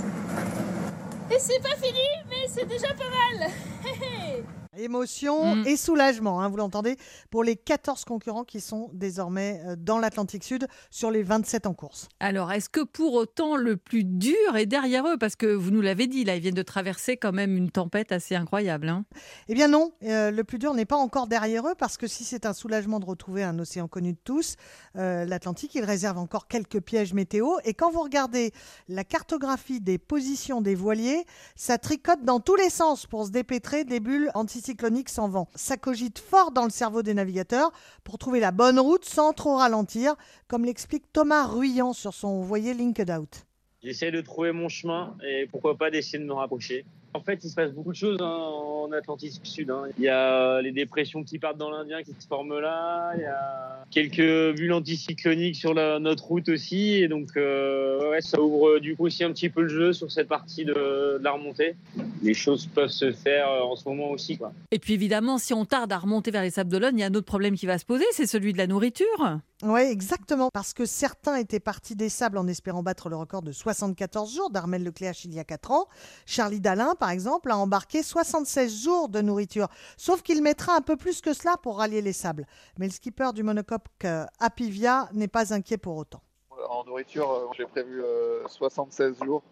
Et 1.30 1.38
c'est 1.38 1.62
pas 1.62 1.76
fini, 1.76 2.06
mais 2.28 2.46
c'est 2.46 2.66
déjà 2.66 2.88
pas 2.88 3.08
mal. 3.08 3.50
Émotion 4.78 5.56
Mm. 5.56 5.66
et 5.66 5.76
soulagement, 5.76 6.40
hein, 6.40 6.48
vous 6.48 6.56
l'entendez, 6.56 6.96
pour 7.30 7.42
les 7.44 7.56
14 7.56 8.04
concurrents 8.04 8.44
qui 8.44 8.60
sont 8.60 8.90
désormais 8.92 9.60
euh, 9.66 9.76
dans 9.76 9.98
l'Atlantique 9.98 10.44
Sud 10.44 10.66
sur 10.90 11.10
les 11.10 11.22
27 11.22 11.66
en 11.66 11.74
course. 11.74 12.08
Alors, 12.20 12.52
est-ce 12.52 12.68
que 12.68 12.80
pour 12.82 13.14
autant 13.14 13.56
le 13.56 13.76
plus 13.76 14.04
dur 14.04 14.56
est 14.56 14.66
derrière 14.66 15.06
eux? 15.06 15.16
Parce 15.18 15.36
que 15.36 15.46
vous 15.46 15.70
nous 15.70 15.80
l'avez 15.80 16.06
dit, 16.06 16.24
là, 16.24 16.36
ils 16.36 16.40
viennent 16.42 16.54
de 16.54 16.62
traverser 16.62 17.16
quand 17.16 17.32
même 17.32 17.56
une 17.56 17.70
tempête 17.70 18.12
assez 18.12 18.34
incroyable. 18.34 18.88
hein. 18.88 19.04
Eh 19.48 19.54
bien 19.54 19.68
non, 19.68 19.92
euh, 20.04 20.30
le 20.30 20.44
plus 20.44 20.58
dur 20.58 20.74
n'est 20.74 20.84
pas 20.84 20.96
encore 20.96 21.26
derrière 21.26 21.66
eux 21.66 21.74
parce 21.76 21.96
que 21.96 22.06
si 22.06 22.24
c'est 22.24 22.46
un 22.46 22.52
soulagement 22.52 23.00
de 23.00 23.04
retrouver 23.06 23.42
un 23.42 23.58
océan 23.58 23.88
connu 23.88 24.12
de 24.12 24.18
tous, 24.22 24.56
euh, 24.96 25.24
l'Atlantique, 25.24 25.74
il 25.74 25.84
réserve 25.84 26.18
encore 26.18 26.46
quelques 26.48 26.80
pièges 26.80 27.14
météo. 27.14 27.48
Et 27.64 27.74
quand 27.74 27.90
vous 27.90 28.02
regardez 28.02 28.52
la 28.88 29.04
cartographie 29.04 29.80
des 29.80 29.98
positions 29.98 30.60
des 30.60 30.74
voiliers, 30.74 31.24
ça 31.56 31.78
tricote 31.78 32.22
dans 32.24 32.40
tous 32.40 32.56
les 32.56 32.70
sens 32.70 33.06
pour 33.06 33.26
se 33.26 33.30
dépêtrer 33.30 33.84
des 33.84 34.00
bulles 34.00 34.30
anticycloniques 34.68 35.08
sans 35.08 35.28
vent. 35.28 35.48
Ça 35.54 35.76
cogite 35.76 36.18
fort 36.18 36.50
dans 36.50 36.64
le 36.64 36.70
cerveau 36.70 37.02
des 37.02 37.14
navigateurs 37.14 37.72
pour 38.04 38.18
trouver 38.18 38.40
la 38.40 38.50
bonne 38.50 38.78
route 38.78 39.04
sans 39.04 39.32
trop 39.32 39.56
ralentir, 39.56 40.14
comme 40.46 40.64
l'explique 40.64 41.04
Thomas 41.12 41.46
Ruyant 41.46 41.92
sur 41.92 42.12
son 42.12 42.42
voilier 42.42 42.74
Linked 42.74 43.10
Out. 43.10 43.46
J'essaie 43.82 44.10
de 44.10 44.20
trouver 44.20 44.52
mon 44.52 44.68
chemin 44.68 45.16
et 45.26 45.46
pourquoi 45.46 45.76
pas 45.76 45.90
d'essayer 45.90 46.18
de 46.18 46.24
me 46.24 46.34
rapprocher. 46.34 46.84
En 47.18 47.22
fait, 47.22 47.40
il 47.42 47.50
se 47.50 47.54
passe 47.56 47.72
beaucoup 47.72 47.90
de 47.90 47.96
choses 47.96 48.16
hein, 48.20 48.24
en 48.26 48.92
Atlantique 48.92 49.40
Sud. 49.42 49.70
hein. 49.70 49.82
Il 49.98 50.04
y 50.04 50.08
a 50.08 50.62
les 50.62 50.70
dépressions 50.70 51.24
qui 51.24 51.38
partent 51.40 51.58
dans 51.58 51.70
l'Indien 51.70 52.02
qui 52.04 52.12
se 52.18 52.26
forment 52.28 52.60
là. 52.60 53.12
Il 53.16 53.22
y 53.22 53.24
a 53.24 53.84
quelques 53.90 54.56
bulles 54.56 54.72
anticycloniques 54.72 55.56
sur 55.56 55.74
la- 55.74 55.98
notre 55.98 56.24
route 56.24 56.48
aussi. 56.48 56.94
Et 56.94 57.08
donc, 57.08 57.30
euh, 57.36 58.16
ça 58.20 58.40
ouvre 58.40 58.78
du 58.78 58.94
coup 58.96 59.06
aussi 59.06 59.24
un 59.24 59.32
petit 59.32 59.48
peu 59.48 59.62
le 59.62 59.68
jeu 59.68 59.92
sur 59.92 60.10
cette 60.12 60.28
partie 60.28 60.64
de, 60.64 60.72
de 61.18 61.20
la 61.24 61.32
remontée. 61.32 61.74
Les 62.22 62.34
choses 62.34 62.66
peuvent 62.66 62.88
se 62.90 63.10
faire 63.12 63.50
euh, 63.50 63.60
en 63.62 63.74
ce 63.76 63.88
moment 63.88 64.10
aussi. 64.10 64.36
Quoi. 64.38 64.52
Et 64.70 64.78
puis 64.78 64.94
évidemment, 64.94 65.38
si 65.38 65.52
on 65.52 65.64
tarde 65.64 65.92
à 65.92 65.98
remonter 65.98 66.30
vers 66.30 66.42
les 66.42 66.50
Sables 66.50 66.70
d'Olonne, 66.70 66.96
il 66.96 67.00
y 67.00 67.04
a 67.04 67.06
un 67.06 67.14
autre 67.14 67.26
problème 67.26 67.56
qui 67.56 67.66
va 67.66 67.78
se 67.78 67.84
poser, 67.84 68.04
c'est 68.12 68.26
celui 68.26 68.52
de 68.52 68.58
la 68.58 68.66
nourriture. 68.68 69.38
Oui, 69.64 69.80
exactement. 69.80 70.50
Parce 70.52 70.72
que 70.72 70.84
certains 70.86 71.34
étaient 71.36 71.58
partis 71.58 71.96
des 71.96 72.08
sables 72.08 72.38
en 72.38 72.46
espérant 72.46 72.82
battre 72.82 73.08
le 73.08 73.16
record 73.16 73.42
de 73.42 73.50
74 73.50 74.32
jours 74.32 74.50
d'Armel 74.50 74.84
Lecléache 74.84 75.24
il 75.24 75.34
y 75.34 75.40
a 75.40 75.44
4 75.44 75.72
ans. 75.72 75.88
Charlie 76.26 76.60
Dalin, 76.60 76.94
par 76.94 77.10
exemple, 77.10 77.50
a 77.50 77.56
embarqué 77.56 78.04
76 78.04 78.84
jours 78.84 79.08
de 79.08 79.20
nourriture. 79.20 79.66
Sauf 79.96 80.22
qu'il 80.22 80.42
mettra 80.42 80.76
un 80.76 80.80
peu 80.80 80.96
plus 80.96 81.20
que 81.20 81.32
cela 81.32 81.56
pour 81.56 81.78
rallier 81.78 82.02
les 82.02 82.12
sables. 82.12 82.46
Mais 82.78 82.86
le 82.86 82.92
skipper 82.92 83.32
du 83.34 83.42
monocoque 83.42 83.82
euh, 84.04 84.26
Apivia 84.38 85.08
n'est 85.12 85.28
pas 85.28 85.52
inquiet 85.52 85.76
pour 85.78 85.96
autant. 85.96 86.22
En 86.70 86.84
nourriture, 86.84 87.30
euh, 87.30 87.46
j'ai 87.56 87.66
prévu 87.66 88.02
euh, 88.02 88.46
76 88.46 89.16
jours 89.24 89.42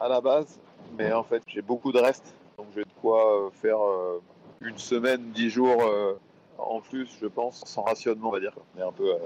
à 0.00 0.08
la 0.08 0.20
base, 0.20 0.58
mais 0.98 1.12
en 1.12 1.22
fait, 1.22 1.42
j'ai 1.46 1.62
beaucoup 1.62 1.92
de 1.92 1.98
reste. 1.98 2.34
Donc, 2.58 2.66
j'ai 2.74 2.82
de 2.82 2.92
quoi 3.00 3.46
euh, 3.46 3.50
faire 3.50 3.80
euh, 3.80 4.20
une 4.60 4.78
semaine, 4.78 5.30
10 5.32 5.50
jours 5.50 5.82
euh, 5.82 6.14
en 6.62 6.80
plus, 6.80 7.08
je 7.20 7.26
pense, 7.26 7.62
sans 7.66 7.82
rationnement, 7.82 8.28
on 8.28 8.32
va 8.32 8.40
dire. 8.40 8.54
Un 8.80 8.92
peu, 8.92 9.12
euh, 9.12 9.18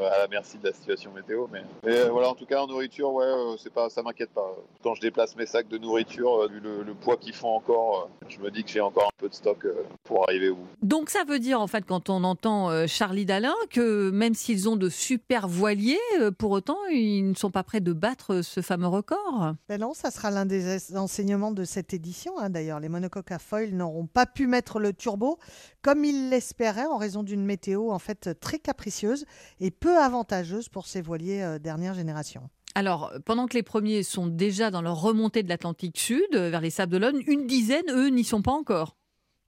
à 0.00 0.18
la 0.18 0.28
merci 0.28 0.58
de 0.58 0.66
la 0.66 0.72
situation 0.72 1.12
météo. 1.12 1.46
Mais, 1.52 1.62
mais, 1.84 1.96
euh, 1.98 2.10
voilà, 2.10 2.30
en 2.30 2.34
tout 2.34 2.46
cas, 2.46 2.62
en 2.62 2.66
nourriture, 2.66 3.12
ouais, 3.12 3.24
euh, 3.24 3.56
c'est 3.58 3.72
pas, 3.72 3.88
ça 3.88 4.02
m'inquiète 4.02 4.30
pas. 4.30 4.54
Quand 4.82 4.94
je 4.94 5.00
déplace 5.00 5.36
mes 5.36 5.46
sacs 5.46 5.68
de 5.68 5.78
nourriture, 5.78 6.42
euh, 6.42 6.48
vu 6.48 6.60
le, 6.60 6.82
le 6.82 6.94
poids 6.94 7.16
qu'ils 7.16 7.34
font 7.34 7.54
encore, 7.54 8.08
euh, 8.22 8.26
je 8.28 8.38
me 8.40 8.50
dis 8.50 8.62
que 8.64 8.70
j'ai 8.70 8.80
encore 8.80 9.04
un 9.04 9.16
peu 9.18 9.28
de 9.28 9.34
stock 9.34 9.64
euh, 9.64 9.84
pour 10.04 10.22
arriver 10.28 10.48
au 10.50 10.56
bout. 10.56 10.66
Donc 10.82 11.10
ça 11.10 11.24
veut 11.24 11.38
dire 11.38 11.60
en 11.60 11.66
fait 11.66 11.84
quand 11.86 12.10
on 12.10 12.24
entend 12.24 12.70
euh, 12.70 12.86
Charlie 12.86 13.24
Dalin 13.26 13.54
que 13.70 14.10
même 14.10 14.34
s'ils 14.34 14.68
ont 14.68 14.76
de 14.76 14.88
super 14.88 15.48
voiliers, 15.48 15.98
euh, 16.20 16.30
pour 16.30 16.50
autant 16.50 16.78
ils 16.90 17.28
ne 17.28 17.34
sont 17.34 17.50
pas 17.50 17.62
prêts 17.62 17.80
de 17.80 17.92
battre 17.92 18.42
ce 18.42 18.60
fameux 18.60 18.86
record? 18.88 19.54
Ben 19.68 19.80
non, 19.80 19.94
ça 19.94 20.10
sera 20.10 20.30
l'un 20.30 20.46
des 20.46 20.96
enseignements 20.96 21.52
de 21.52 21.64
cette 21.64 21.94
édition. 21.94 22.38
hein. 22.38 22.50
D'ailleurs, 22.50 22.80
les 22.80 22.88
monocoques 22.88 23.32
à 23.32 23.38
foil 23.38 23.70
n'auront 23.70 24.06
pas 24.06 24.26
pu 24.26 24.46
mettre 24.46 24.78
le 24.78 24.92
turbo 24.92 25.38
comme 25.82 26.04
ils 26.04 26.30
l'espéraient 26.30 26.86
en 26.86 26.96
raison 26.96 27.22
d'une 27.22 27.44
météo 27.44 27.90
en 27.90 27.98
fait 27.98 28.38
très 28.40 28.58
capricieuse 28.58 29.24
et 29.60 29.65
peu 29.70 29.98
avantageuse 29.98 30.68
pour 30.68 30.86
ces 30.86 31.00
voiliers 31.00 31.42
euh, 31.42 31.58
dernière 31.58 31.94
génération. 31.94 32.48
Alors, 32.74 33.10
pendant 33.24 33.46
que 33.46 33.54
les 33.54 33.62
premiers 33.62 34.02
sont 34.02 34.26
déjà 34.26 34.70
dans 34.70 34.82
leur 34.82 35.00
remontée 35.00 35.42
de 35.42 35.48
l'Atlantique 35.48 35.98
Sud, 35.98 36.26
euh, 36.34 36.50
vers 36.50 36.60
les 36.60 36.70
Sables 36.70 36.92
d'Olonne, 36.92 37.22
une 37.26 37.46
dizaine, 37.46 37.86
eux, 37.88 38.08
n'y 38.08 38.24
sont 38.24 38.42
pas 38.42 38.52
encore. 38.52 38.96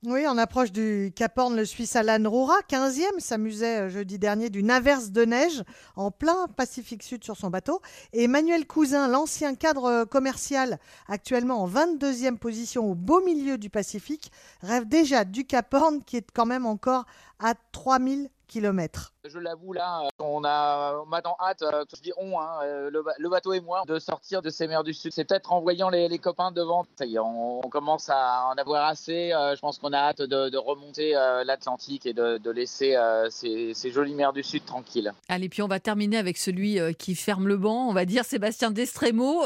Oui, 0.06 0.26
en 0.28 0.38
approche 0.38 0.70
du 0.70 1.12
Cap 1.14 1.36
Horn, 1.36 1.56
le 1.56 1.64
Suisse 1.64 1.96
Alan 1.96 2.30
Rora, 2.30 2.54
15e, 2.70 3.18
s'amusait 3.18 3.80
euh, 3.80 3.88
jeudi 3.90 4.18
dernier 4.18 4.48
d'une 4.48 4.70
averse 4.70 5.10
de 5.10 5.24
neige 5.24 5.64
en 5.96 6.12
plein 6.12 6.46
Pacifique 6.56 7.02
Sud 7.02 7.24
sur 7.24 7.36
son 7.36 7.50
bateau. 7.50 7.82
Et 8.12 8.24
Emmanuel 8.24 8.64
Cousin, 8.64 9.08
l'ancien 9.08 9.56
cadre 9.56 10.04
commercial, 10.04 10.78
actuellement 11.08 11.62
en 11.62 11.68
22e 11.68 12.38
position 12.38 12.90
au 12.90 12.94
beau 12.94 13.22
milieu 13.24 13.58
du 13.58 13.70
Pacifique, 13.70 14.30
rêve 14.62 14.86
déjà 14.86 15.24
du 15.24 15.44
Cap 15.44 15.74
Horn 15.74 16.02
qui 16.02 16.16
est 16.16 16.30
quand 16.32 16.46
même 16.46 16.64
encore 16.64 17.04
à 17.40 17.54
3000 17.72 18.30
kilomètres. 18.46 19.14
Je 19.30 19.38
l'avoue 19.38 19.74
là, 19.74 20.04
euh, 20.04 20.08
on 20.20 20.42
a, 20.44 21.02
on 21.04 21.06
m'attend 21.06 21.36
hâte, 21.40 21.62
euh, 21.62 21.84
je 21.94 22.00
dis 22.00 22.12
on, 22.16 22.40
hein, 22.40 22.60
euh, 22.62 22.90
le, 22.90 23.28
bateau 23.28 23.52
et 23.52 23.60
moi, 23.60 23.82
de 23.86 23.98
sortir 23.98 24.40
de 24.40 24.48
ces 24.48 24.66
mers 24.66 24.84
du 24.84 24.94
Sud. 24.94 25.12
C'est 25.12 25.24
peut-être 25.24 25.52
en 25.52 25.60
voyant 25.60 25.90
les, 25.90 26.18
copains 26.18 26.50
devant, 26.50 26.86
ça 26.96 27.04
y 27.04 27.16
est, 27.16 27.18
on, 27.18 27.60
commence 27.68 28.08
à 28.08 28.46
en 28.46 28.54
avoir 28.58 28.86
assez. 28.86 29.30
je 29.30 29.60
pense 29.60 29.78
qu'on 29.78 29.92
a 29.92 29.98
hâte 29.98 30.22
de, 30.22 30.56
remonter 30.56 31.12
l'Atlantique 31.44 32.06
et 32.06 32.14
de, 32.14 32.50
laisser 32.50 32.96
ces, 33.30 33.72
ces, 33.74 33.90
jolies 33.90 34.14
mers 34.14 34.32
du 34.32 34.42
Sud 34.42 34.64
tranquilles. 34.64 35.12
Allez, 35.28 35.50
puis 35.50 35.60
on 35.60 35.68
va 35.68 35.80
terminer 35.80 36.16
avec 36.16 36.38
celui 36.38 36.78
qui 36.96 37.14
ferme 37.14 37.46
le 37.46 37.58
banc, 37.58 37.88
on 37.88 37.92
va 37.92 38.06
dire 38.06 38.24
Sébastien 38.24 38.70
Destremo. 38.70 39.42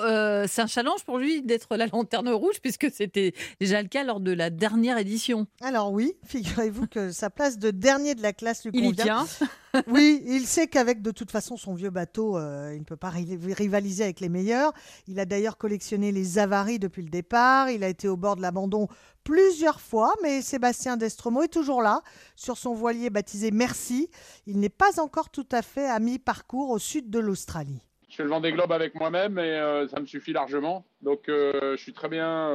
c'est 0.47 0.62
un 0.62 0.66
challenge 0.68 1.05
pour 1.05 1.18
lui 1.18 1.43
d'être 1.43 1.76
la 1.76 1.87
lanterne 1.87 2.28
rouge 2.30 2.61
puisque 2.62 2.91
c'était 2.93 3.35
déjà 3.61 3.83
le 3.83 3.89
cas 3.89 4.05
lors 4.05 4.20
de 4.20 4.33
la 4.33 4.51
dernière 4.51 4.99
édition. 4.99 5.47
Alors 5.61 5.93
oui, 5.93 6.14
figurez-vous 6.24 6.87
que 6.87 7.11
sa 7.11 7.30
place 7.30 7.59
de 7.59 7.70
dernier 7.70 8.14
de 8.14 8.22
la 8.22 8.33
classe 8.33 8.64
lui 8.64 8.70
convient. 8.72 8.93
Il 8.93 9.01
y 9.01 9.05
tient. 9.05 9.49
oui, 9.89 10.23
il 10.27 10.47
sait 10.47 10.66
qu'avec 10.66 11.01
de 11.01 11.11
toute 11.11 11.31
façon 11.31 11.57
son 11.57 11.75
vieux 11.75 11.91
bateau, 11.91 12.37
euh, 12.37 12.73
il 12.75 12.81
ne 12.81 12.85
peut 12.85 12.97
pas 12.97 13.11
rivaliser 13.11 14.05
avec 14.05 14.20
les 14.20 14.29
meilleurs. 14.29 14.73
Il 15.07 15.18
a 15.18 15.25
d'ailleurs 15.25 15.57
collectionné 15.57 16.12
les 16.12 16.39
avaries 16.39 16.79
depuis 16.79 17.03
le 17.03 17.09
départ. 17.09 17.70
Il 17.70 17.83
a 17.83 17.89
été 17.89 18.09
au 18.09 18.16
bord 18.16 18.37
de 18.37 18.43
l'abandon 18.43 18.89
plusieurs 19.25 19.81
fois, 19.81 20.12
mais 20.23 20.43
Sébastien 20.43 20.97
Destromo 20.97 21.43
est 21.43 21.49
toujours 21.49 21.81
là, 21.81 22.03
sur 22.37 22.59
son 22.59 22.75
voilier 22.75 23.09
baptisé 23.09 23.51
Merci. 23.51 24.11
Il 24.47 24.59
n'est 24.59 24.68
pas 24.68 25.01
encore 25.01 25.31
tout 25.31 25.49
à 25.53 25.62
fait 25.62 25.89
à 25.89 25.99
mi-parcours 26.01 26.70
au 26.70 26.79
sud 26.79 27.09
de 27.09 27.18
l'Australie. 27.18 27.83
Je 28.13 28.19
fais 28.19 28.25
le 28.25 28.29
Vendée 28.29 28.53
Globe 28.53 28.73
avec 28.73 28.95
moi-même 28.95 29.39
et 29.39 29.41
euh, 29.41 29.89
ça 29.89 29.99
me 29.99 30.05
suffit 30.05 30.35
largement. 30.35 30.85
Donc 31.01 31.31
euh, 31.31 31.77
je 31.79 31.83
suis 31.83 31.95
très 31.95 32.11
bien 32.11 32.47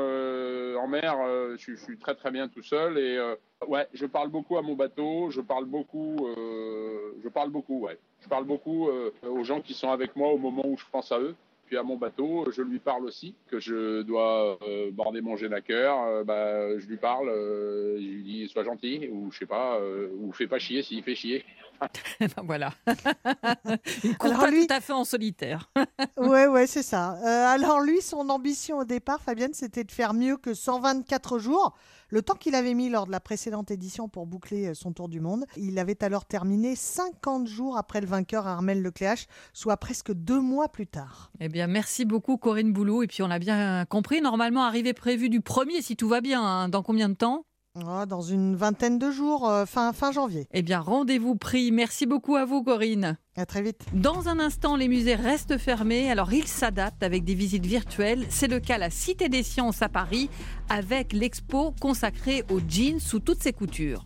en 0.77 0.87
mer, 0.87 1.17
je, 1.57 1.73
je, 1.73 1.75
suis 1.75 1.97
très 1.97 2.13
très 2.13 2.29
bien 2.29 2.47
tout 2.47 2.61
seul 2.61 2.97
et 2.99 3.17
Ouais, 3.65 3.87
je 3.93 4.05
parle 4.05 4.29
beaucoup 4.29 4.57
à 4.57 4.61
mon 4.61 4.75
bateau, 4.75 5.31
je 5.31 5.41
parle 5.41 5.65
beaucoup, 5.65 6.27
euh, 6.27 7.13
je 7.23 7.29
parle 7.29 7.49
beaucoup, 7.49 7.79
ouais. 7.79 7.97
Je 8.21 8.27
parle 8.29 8.45
beaucoup 8.45 8.87
euh, 8.87 9.11
aux 9.23 9.43
gens 9.43 9.61
qui 9.61 9.73
sont 9.73 9.89
avec 9.89 10.15
moi 10.15 10.29
au 10.29 10.37
moment 10.37 10.63
où 10.65 10.77
je 10.77 10.85
pense 10.91 11.11
à 11.11 11.19
eux. 11.19 11.35
Puis 11.67 11.77
à 11.77 11.83
mon 11.83 11.97
bateau, 11.97 12.49
je 12.51 12.61
lui 12.61 12.79
parle 12.79 13.05
aussi, 13.05 13.35
que 13.47 13.59
je 13.59 14.01
dois 14.01 14.57
euh, 14.63 14.89
border 14.91 15.21
mon 15.21 15.35
génaqueur, 15.35 16.23
bah, 16.23 16.77
je 16.79 16.87
lui 16.87 16.97
parle, 16.97 17.27
je 17.27 17.99
lui 17.99 18.23
dis 18.23 18.47
sois 18.47 18.63
gentil, 18.63 19.09
ou 19.11 19.31
je 19.31 19.39
sais 19.39 19.45
pas, 19.45 19.79
ou 20.17 20.31
fais 20.31 20.47
pas 20.47 20.59
chier 20.59 20.81
s'il 20.81 21.03
fait 21.03 21.15
chier. 21.15 21.45
ben 22.19 22.29
voilà. 22.43 22.71
Il 24.03 24.17
court 24.17 24.33
pas 24.33 24.49
tout 24.49 24.67
à 24.69 24.79
fait 24.79 24.93
en 24.93 25.03
solitaire. 25.03 25.69
ouais, 26.17 26.47
ouais, 26.47 26.67
c'est 26.67 26.83
ça. 26.83 27.11
alors 27.51 27.81
lui, 27.81 28.01
son 28.01 28.29
ambition 28.29 28.79
au 28.79 28.85
départ, 28.85 29.21
Fabienne, 29.21 29.53
c'était 29.53 29.83
de 29.83 29.91
faire 29.91 30.13
mieux 30.13 30.37
que 30.37 30.53
124 30.53 31.37
jours. 31.37 31.75
Le 32.09 32.21
temps 32.21 32.35
qu'il 32.35 32.55
avait 32.55 32.73
mis 32.73 32.89
lors 32.89 33.05
de 33.05 33.11
la 33.11 33.19
précédente 33.19 33.69
édition 33.69 34.07
pour 34.07 34.25
boucler 34.25 34.67
euh, 34.67 34.73
son 34.73 34.93
tour 34.93 35.09
du 35.09 35.19
monde, 35.19 35.45
il 35.57 35.77
avait 35.77 36.01
alors 36.05 36.23
terminé 36.23 36.73
50 36.73 37.47
jours 37.47 37.77
après 37.77 37.99
le 37.99 38.07
vainqueur 38.07 38.47
Armel 38.47 38.81
Lecléache, 38.81 39.27
soit 39.51 39.75
presque 39.75 40.13
deux 40.13 40.39
mois 40.39 40.69
plus 40.69 40.87
tard. 40.87 41.31
Eh 41.41 41.49
bien, 41.49 41.67
merci 41.67 42.05
beaucoup 42.05 42.37
Corinne 42.37 42.71
Boulot. 42.71 43.03
Et 43.03 43.07
puis 43.07 43.23
on 43.23 43.27
l'a 43.27 43.39
bien 43.39 43.83
compris, 43.85 44.21
normalement 44.21 44.63
arrivée 44.63 44.93
prévue 44.93 45.29
du 45.29 45.41
premier, 45.41 45.81
si 45.81 45.97
tout 45.97 46.07
va 46.07 46.21
bien, 46.21 46.41
hein. 46.41 46.69
dans 46.69 46.81
combien 46.81 47.09
de 47.09 47.15
temps? 47.15 47.45
Ah, 47.85 48.05
dans 48.05 48.21
une 48.21 48.55
vingtaine 48.55 48.97
de 48.97 49.11
jours, 49.11 49.47
euh, 49.47 49.65
fin, 49.65 49.93
fin 49.93 50.11
janvier. 50.11 50.47
Eh 50.51 50.61
bien, 50.61 50.79
rendez-vous 50.79 51.35
pris. 51.35 51.71
Merci 51.71 52.05
beaucoup 52.05 52.35
à 52.35 52.45
vous, 52.45 52.63
Corinne. 52.63 53.17
À 53.35 53.45
très 53.45 53.61
vite. 53.61 53.85
Dans 53.93 54.29
un 54.29 54.39
instant, 54.39 54.75
les 54.75 54.87
musées 54.87 55.15
restent 55.15 55.57
fermés, 55.57 56.09
alors 56.09 56.33
ils 56.33 56.47
s'adaptent 56.47 57.03
avec 57.03 57.23
des 57.23 57.35
visites 57.35 57.65
virtuelles. 57.65 58.25
C'est 58.29 58.47
le 58.47 58.59
cas 58.59 58.75
à 58.75 58.79
la 58.79 58.89
Cité 58.89 59.29
des 59.29 59.43
Sciences 59.43 59.81
à 59.81 59.89
Paris, 59.89 60.29
avec 60.69 61.13
l'expo 61.13 61.73
consacrée 61.79 62.43
aux 62.49 62.61
jeans 62.67 62.99
sous 62.99 63.19
toutes 63.19 63.43
ses 63.43 63.53
coutures. 63.53 64.05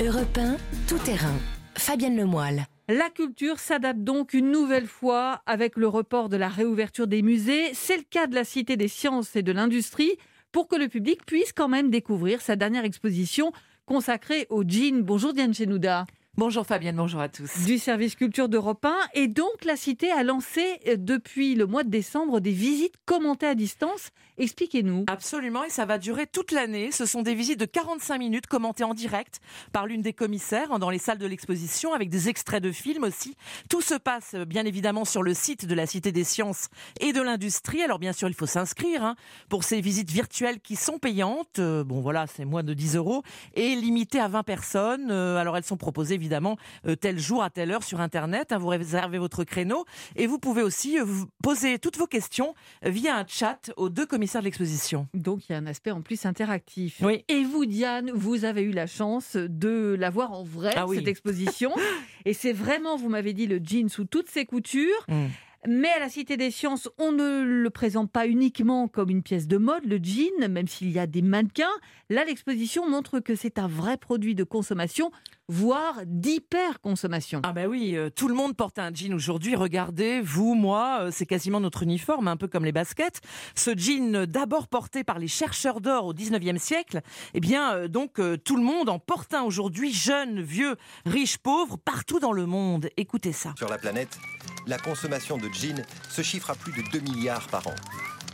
Europe 0.00 0.38
1, 0.38 0.56
tout 0.88 0.98
terrain. 0.98 1.36
Fabienne 1.76 2.16
Lemoyle. 2.16 2.66
La 2.88 3.08
culture 3.10 3.58
s'adapte 3.58 4.00
donc 4.00 4.34
une 4.34 4.50
nouvelle 4.50 4.86
fois 4.86 5.42
avec 5.46 5.76
le 5.76 5.88
report 5.88 6.28
de 6.28 6.36
la 6.36 6.48
réouverture 6.48 7.06
des 7.06 7.22
musées. 7.22 7.72
C'est 7.74 7.96
le 7.96 8.02
cas 8.02 8.26
de 8.26 8.34
la 8.34 8.44
Cité 8.44 8.76
des 8.76 8.88
Sciences 8.88 9.36
et 9.36 9.42
de 9.42 9.52
l'Industrie 9.52 10.18
pour 10.54 10.68
que 10.68 10.76
le 10.76 10.86
public 10.86 11.26
puisse 11.26 11.52
quand 11.52 11.66
même 11.66 11.90
découvrir 11.90 12.40
sa 12.40 12.54
dernière 12.54 12.84
exposition 12.84 13.50
consacrée 13.86 14.46
au 14.50 14.62
jean. 14.62 15.02
Bonjour 15.02 15.32
Diane 15.32 15.52
Chenouda. 15.52 16.06
Bonjour 16.36 16.66
Fabienne, 16.66 16.96
bonjour 16.96 17.20
à 17.20 17.28
tous. 17.28 17.64
Du 17.64 17.78
service 17.78 18.16
culture 18.16 18.48
d'Europe 18.48 18.84
1. 18.84 18.92
Et 19.14 19.28
donc, 19.28 19.64
la 19.64 19.76
Cité 19.76 20.10
a 20.10 20.24
lancé 20.24 20.80
euh, 20.88 20.96
depuis 20.98 21.54
le 21.54 21.64
mois 21.64 21.84
de 21.84 21.90
décembre 21.90 22.40
des 22.40 22.50
visites 22.50 22.94
commentées 23.06 23.46
à 23.46 23.54
distance. 23.54 24.10
Expliquez-nous. 24.36 25.04
Absolument, 25.06 25.62
et 25.62 25.70
ça 25.70 25.86
va 25.86 25.96
durer 25.96 26.26
toute 26.26 26.50
l'année. 26.50 26.90
Ce 26.90 27.06
sont 27.06 27.22
des 27.22 27.36
visites 27.36 27.60
de 27.60 27.66
45 27.66 28.18
minutes 28.18 28.46
commentées 28.48 28.82
en 28.82 28.94
direct 28.94 29.38
par 29.70 29.86
l'une 29.86 30.02
des 30.02 30.12
commissaires 30.12 30.72
hein, 30.72 30.80
dans 30.80 30.90
les 30.90 30.98
salles 30.98 31.18
de 31.18 31.26
l'exposition 31.26 31.94
avec 31.94 32.10
des 32.10 32.28
extraits 32.28 32.60
de 32.60 32.72
films 32.72 33.04
aussi. 33.04 33.36
Tout 33.70 33.80
se 33.80 33.94
passe 33.94 34.32
euh, 34.34 34.44
bien 34.44 34.64
évidemment 34.64 35.04
sur 35.04 35.22
le 35.22 35.34
site 35.34 35.66
de 35.66 35.74
la 35.76 35.86
Cité 35.86 36.10
des 36.10 36.24
Sciences 36.24 36.66
et 36.98 37.12
de 37.12 37.22
l'Industrie. 37.22 37.80
Alors 37.80 38.00
bien 38.00 38.12
sûr, 38.12 38.26
il 38.26 38.34
faut 38.34 38.46
s'inscrire 38.46 39.04
hein, 39.04 39.14
pour 39.48 39.62
ces 39.62 39.80
visites 39.80 40.10
virtuelles 40.10 40.58
qui 40.58 40.74
sont 40.74 40.98
payantes. 40.98 41.60
Euh, 41.60 41.84
bon 41.84 42.00
voilà, 42.00 42.26
c'est 42.26 42.44
moins 42.44 42.64
de 42.64 42.74
10 42.74 42.96
euros 42.96 43.22
et 43.54 43.76
limitées 43.76 44.18
à 44.18 44.26
20 44.26 44.42
personnes. 44.42 45.12
alors 45.12 45.56
elles 45.56 45.62
sont 45.62 45.76
proposées 45.76 46.23
évidemment 46.24 46.56
euh, 46.86 46.96
tel 46.96 47.18
jour 47.18 47.42
à 47.42 47.50
telle 47.50 47.70
heure 47.70 47.82
sur 47.82 48.00
Internet. 48.00 48.52
Hein, 48.52 48.58
vous 48.58 48.68
réservez 48.68 49.18
votre 49.18 49.44
créneau 49.44 49.84
et 50.16 50.26
vous 50.26 50.38
pouvez 50.38 50.62
aussi 50.62 50.98
euh, 50.98 51.04
vous 51.04 51.26
poser 51.42 51.78
toutes 51.78 51.98
vos 51.98 52.06
questions 52.06 52.54
via 52.82 53.16
un 53.16 53.26
chat 53.26 53.70
aux 53.76 53.90
deux 53.90 54.06
commissaires 54.06 54.40
de 54.40 54.46
l'exposition. 54.46 55.06
Donc 55.12 55.48
il 55.48 55.52
y 55.52 55.54
a 55.54 55.58
un 55.58 55.66
aspect 55.66 55.90
en 55.90 56.00
plus 56.00 56.24
interactif. 56.24 57.00
Oui. 57.02 57.24
Et 57.28 57.44
vous, 57.44 57.66
Diane, 57.66 58.10
vous 58.12 58.44
avez 58.44 58.62
eu 58.62 58.72
la 58.72 58.86
chance 58.86 59.36
de 59.36 59.96
la 59.98 60.08
voir 60.08 60.32
en 60.32 60.44
vrai, 60.44 60.72
ah 60.76 60.86
cette 60.92 61.08
exposition. 61.08 61.72
et 62.24 62.32
c'est 62.32 62.52
vraiment, 62.52 62.96
vous 62.96 63.10
m'avez 63.10 63.34
dit, 63.34 63.46
le 63.46 63.60
jean 63.62 63.88
sous 63.88 64.04
toutes 64.04 64.30
ses 64.30 64.46
coutures. 64.46 65.04
Mmh. 65.08 65.26
Mais 65.66 65.88
à 65.88 65.98
la 65.98 66.10
Cité 66.10 66.36
des 66.36 66.50
Sciences, 66.50 66.90
on 66.98 67.10
ne 67.12 67.42
le 67.42 67.70
présente 67.70 68.10
pas 68.12 68.26
uniquement 68.26 68.86
comme 68.86 69.08
une 69.08 69.22
pièce 69.22 69.48
de 69.48 69.56
mode, 69.56 69.84
le 69.86 69.96
jean, 69.96 70.48
même 70.50 70.68
s'il 70.68 70.90
y 70.90 70.98
a 70.98 71.06
des 71.06 71.22
mannequins. 71.22 71.64
Là, 72.10 72.24
l'exposition 72.26 72.88
montre 72.88 73.20
que 73.20 73.34
c'est 73.34 73.58
un 73.58 73.66
vrai 73.66 73.96
produit 73.96 74.34
de 74.34 74.44
consommation, 74.44 75.10
voire 75.48 76.00
d'hyper-consommation. 76.04 77.40
Ah 77.44 77.54
ben 77.54 77.66
oui, 77.66 77.96
euh, 77.96 78.10
tout 78.10 78.28
le 78.28 78.34
monde 78.34 78.54
porte 78.54 78.78
un 78.78 78.92
jean 78.92 79.14
aujourd'hui. 79.14 79.56
Regardez, 79.56 80.20
vous, 80.20 80.54
moi, 80.54 80.98
euh, 81.00 81.10
c'est 81.10 81.24
quasiment 81.24 81.60
notre 81.60 81.82
uniforme, 81.82 82.28
un 82.28 82.36
peu 82.36 82.46
comme 82.46 82.66
les 82.66 82.72
baskets. 82.72 83.22
Ce 83.54 83.74
jean, 83.74 84.26
d'abord 84.26 84.68
porté 84.68 85.02
par 85.02 85.18
les 85.18 85.28
chercheurs 85.28 85.80
d'or 85.80 86.04
au 86.04 86.12
19e 86.12 86.58
siècle, 86.58 87.00
eh 87.32 87.40
bien, 87.40 87.74
euh, 87.74 87.88
donc, 87.88 88.20
tout 88.44 88.56
le 88.56 88.62
monde 88.62 88.90
en 88.90 88.98
porte 88.98 89.32
un 89.32 89.42
aujourd'hui, 89.42 89.94
jeunes, 89.94 90.42
vieux, 90.42 90.76
riches, 91.06 91.38
pauvres, 91.38 91.78
partout 91.78 92.20
dans 92.20 92.32
le 92.32 92.44
monde. 92.44 92.90
Écoutez 92.98 93.32
ça. 93.32 93.54
Sur 93.56 93.68
la 93.68 93.78
planète, 93.78 94.18
la 94.66 94.78
consommation 94.78 95.36
de 95.36 95.48
jeans 95.52 95.84
se 96.08 96.22
chiffre 96.22 96.50
à 96.50 96.54
plus 96.54 96.72
de 96.72 96.88
2 96.90 97.00
milliards 97.00 97.46
par 97.48 97.66
an. 97.66 97.74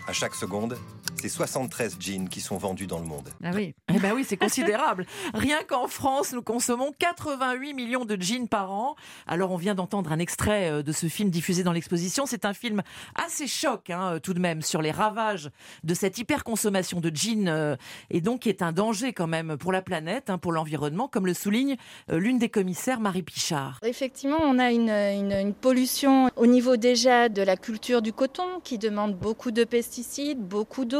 À 0.06 0.12
chaque 0.12 0.34
seconde, 0.34 0.76
c'est 1.16 1.28
73 1.28 1.96
jeans 2.00 2.28
qui 2.28 2.40
sont 2.40 2.56
vendus 2.56 2.86
dans 2.86 2.98
le 2.98 3.04
monde. 3.04 3.28
Ah 3.44 3.50
oui, 3.54 3.74
eh 3.92 3.98
ben 3.98 4.12
oui 4.14 4.24
c'est 4.26 4.36
considérable. 4.36 5.06
Rien 5.34 5.58
qu'en 5.66 5.86
France, 5.86 6.32
nous 6.32 6.42
consommons 6.42 6.92
88 6.98 7.74
millions 7.74 8.04
de 8.04 8.20
jeans 8.20 8.48
par 8.48 8.70
an. 8.72 8.94
Alors 9.26 9.50
on 9.50 9.56
vient 9.56 9.74
d'entendre 9.74 10.12
un 10.12 10.18
extrait 10.18 10.70
euh, 10.70 10.82
de 10.82 10.92
ce 10.92 11.06
film 11.06 11.30
diffusé 11.30 11.62
dans 11.62 11.72
l'exposition. 11.72 12.26
C'est 12.26 12.44
un 12.44 12.54
film 12.54 12.82
assez 13.14 13.46
choc 13.46 13.90
hein, 13.90 14.18
tout 14.22 14.34
de 14.34 14.40
même 14.40 14.62
sur 14.62 14.82
les 14.82 14.90
ravages 14.90 15.50
de 15.84 15.94
cette 15.94 16.18
hyperconsommation 16.18 17.00
de 17.00 17.10
jeans 17.14 17.48
euh, 17.48 17.76
et 18.10 18.20
donc 18.20 18.40
qui 18.40 18.48
est 18.48 18.62
un 18.62 18.72
danger 18.72 19.12
quand 19.12 19.26
même 19.26 19.56
pour 19.56 19.72
la 19.72 19.82
planète, 19.82 20.30
hein, 20.30 20.38
pour 20.38 20.52
l'environnement, 20.52 21.08
comme 21.08 21.26
le 21.26 21.34
souligne 21.34 21.76
euh, 22.10 22.18
l'une 22.18 22.38
des 22.38 22.48
commissaires, 22.48 23.00
Marie 23.00 23.22
Pichard. 23.22 23.78
Effectivement, 23.82 24.38
on 24.42 24.58
a 24.58 24.70
une, 24.70 24.90
une 24.90 25.54
pollution 25.54 26.30
au 26.36 26.46
niveau 26.46 26.76
déjà 26.76 27.28
de 27.28 27.42
la 27.42 27.56
culture 27.56 28.02
du 28.02 28.12
coton 28.12 28.60
qui 28.64 28.78
demande 28.78 29.16
beaucoup 29.16 29.50
de 29.50 29.64
pesticides, 29.64 30.40
beaucoup 30.40 30.84
d'eau 30.84 30.99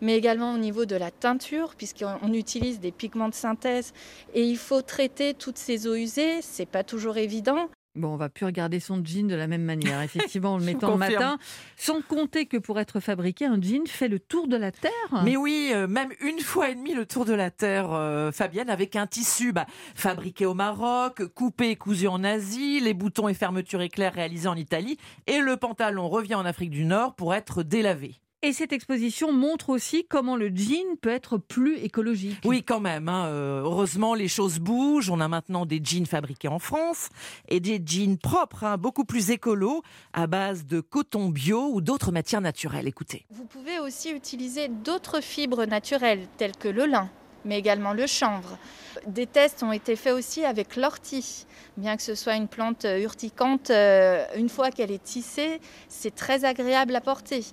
mais 0.00 0.16
également 0.16 0.54
au 0.54 0.58
niveau 0.58 0.84
de 0.84 0.96
la 0.96 1.10
teinture, 1.10 1.74
puisqu'on 1.76 2.32
utilise 2.32 2.80
des 2.80 2.92
pigments 2.92 3.28
de 3.28 3.34
synthèse 3.34 3.92
et 4.34 4.42
il 4.42 4.56
faut 4.56 4.82
traiter 4.82 5.34
toutes 5.34 5.58
ces 5.58 5.86
eaux 5.86 5.94
usées. 5.94 6.42
C'est 6.42 6.66
pas 6.66 6.84
toujours 6.84 7.16
évident. 7.16 7.68
Bon, 7.96 8.14
on 8.14 8.16
va 8.16 8.28
plus 8.28 8.46
regarder 8.46 8.78
son 8.78 9.04
jean 9.04 9.26
de 9.26 9.34
la 9.34 9.48
même 9.48 9.64
manière, 9.64 10.00
effectivement, 10.00 10.54
en 10.54 10.58
le 10.58 10.64
mettant 10.72 10.92
le 10.92 10.96
matin. 10.96 11.38
Sans 11.76 12.02
compter 12.02 12.46
que 12.46 12.56
pour 12.56 12.78
être 12.78 13.00
fabriqué, 13.00 13.46
un 13.46 13.60
jean 13.60 13.84
fait 13.88 14.06
le 14.06 14.20
tour 14.20 14.46
de 14.46 14.56
la 14.56 14.70
Terre. 14.70 14.92
Mais 15.24 15.36
oui, 15.36 15.70
euh, 15.74 15.88
même 15.88 16.10
une 16.20 16.38
fois 16.38 16.70
et 16.70 16.76
demie 16.76 16.94
le 16.94 17.04
tour 17.04 17.24
de 17.24 17.32
la 17.32 17.50
Terre, 17.50 17.92
euh, 17.92 18.30
Fabienne, 18.30 18.70
avec 18.70 18.94
un 18.94 19.08
tissu 19.08 19.52
bah, 19.52 19.66
fabriqué 19.96 20.46
au 20.46 20.54
Maroc, 20.54 21.24
coupé 21.34 21.70
et 21.70 21.76
cousu 21.76 22.06
en 22.06 22.22
Asie, 22.22 22.78
les 22.78 22.94
boutons 22.94 23.26
et 23.26 23.34
fermetures 23.34 23.82
éclairs 23.82 24.14
réalisés 24.14 24.48
en 24.48 24.56
Italie, 24.56 24.96
et 25.26 25.40
le 25.40 25.56
pantalon 25.56 26.08
revient 26.08 26.36
en 26.36 26.44
Afrique 26.44 26.70
du 26.70 26.84
Nord 26.84 27.16
pour 27.16 27.34
être 27.34 27.64
délavé. 27.64 28.20
Et 28.42 28.54
cette 28.54 28.72
exposition 28.72 29.32
montre 29.32 29.68
aussi 29.68 30.06
comment 30.08 30.34
le 30.34 30.48
jean 30.48 30.96
peut 31.02 31.10
être 31.10 31.36
plus 31.36 31.76
écologique. 31.76 32.38
Oui, 32.46 32.62
quand 32.62 32.80
même. 32.80 33.06
Hein. 33.06 33.26
Euh, 33.26 33.60
heureusement, 33.62 34.14
les 34.14 34.28
choses 34.28 34.60
bougent. 34.60 35.10
On 35.10 35.20
a 35.20 35.28
maintenant 35.28 35.66
des 35.66 35.78
jeans 35.84 36.06
fabriqués 36.06 36.48
en 36.48 36.58
France 36.58 37.10
et 37.48 37.60
des 37.60 37.82
jeans 37.84 38.16
propres, 38.16 38.64
hein, 38.64 38.78
beaucoup 38.78 39.04
plus 39.04 39.30
écolos, 39.30 39.82
à 40.14 40.26
base 40.26 40.64
de 40.64 40.80
coton 40.80 41.28
bio 41.28 41.68
ou 41.70 41.82
d'autres 41.82 42.12
matières 42.12 42.40
naturelles. 42.40 42.88
Écoutez. 42.88 43.26
Vous 43.28 43.44
pouvez 43.44 43.78
aussi 43.78 44.10
utiliser 44.10 44.68
d'autres 44.68 45.20
fibres 45.20 45.66
naturelles, 45.66 46.26
telles 46.38 46.56
que 46.56 46.68
le 46.68 46.86
lin, 46.86 47.10
mais 47.44 47.58
également 47.58 47.92
le 47.92 48.06
chanvre. 48.06 48.58
Des 49.06 49.26
tests 49.26 49.62
ont 49.62 49.72
été 49.72 49.96
faits 49.96 50.12
aussi 50.12 50.44
avec 50.44 50.76
l'ortie. 50.76 51.46
Bien 51.76 51.96
que 51.96 52.02
ce 52.02 52.14
soit 52.14 52.34
une 52.34 52.48
plante 52.48 52.84
urticante, 52.84 53.70
euh, 53.70 54.24
une 54.36 54.48
fois 54.48 54.70
qu'elle 54.70 54.90
est 54.90 55.02
tissée, 55.02 55.60
c'est 55.88 56.14
très 56.14 56.44
agréable 56.44 56.94
à 56.94 57.00
porter. 57.00 57.44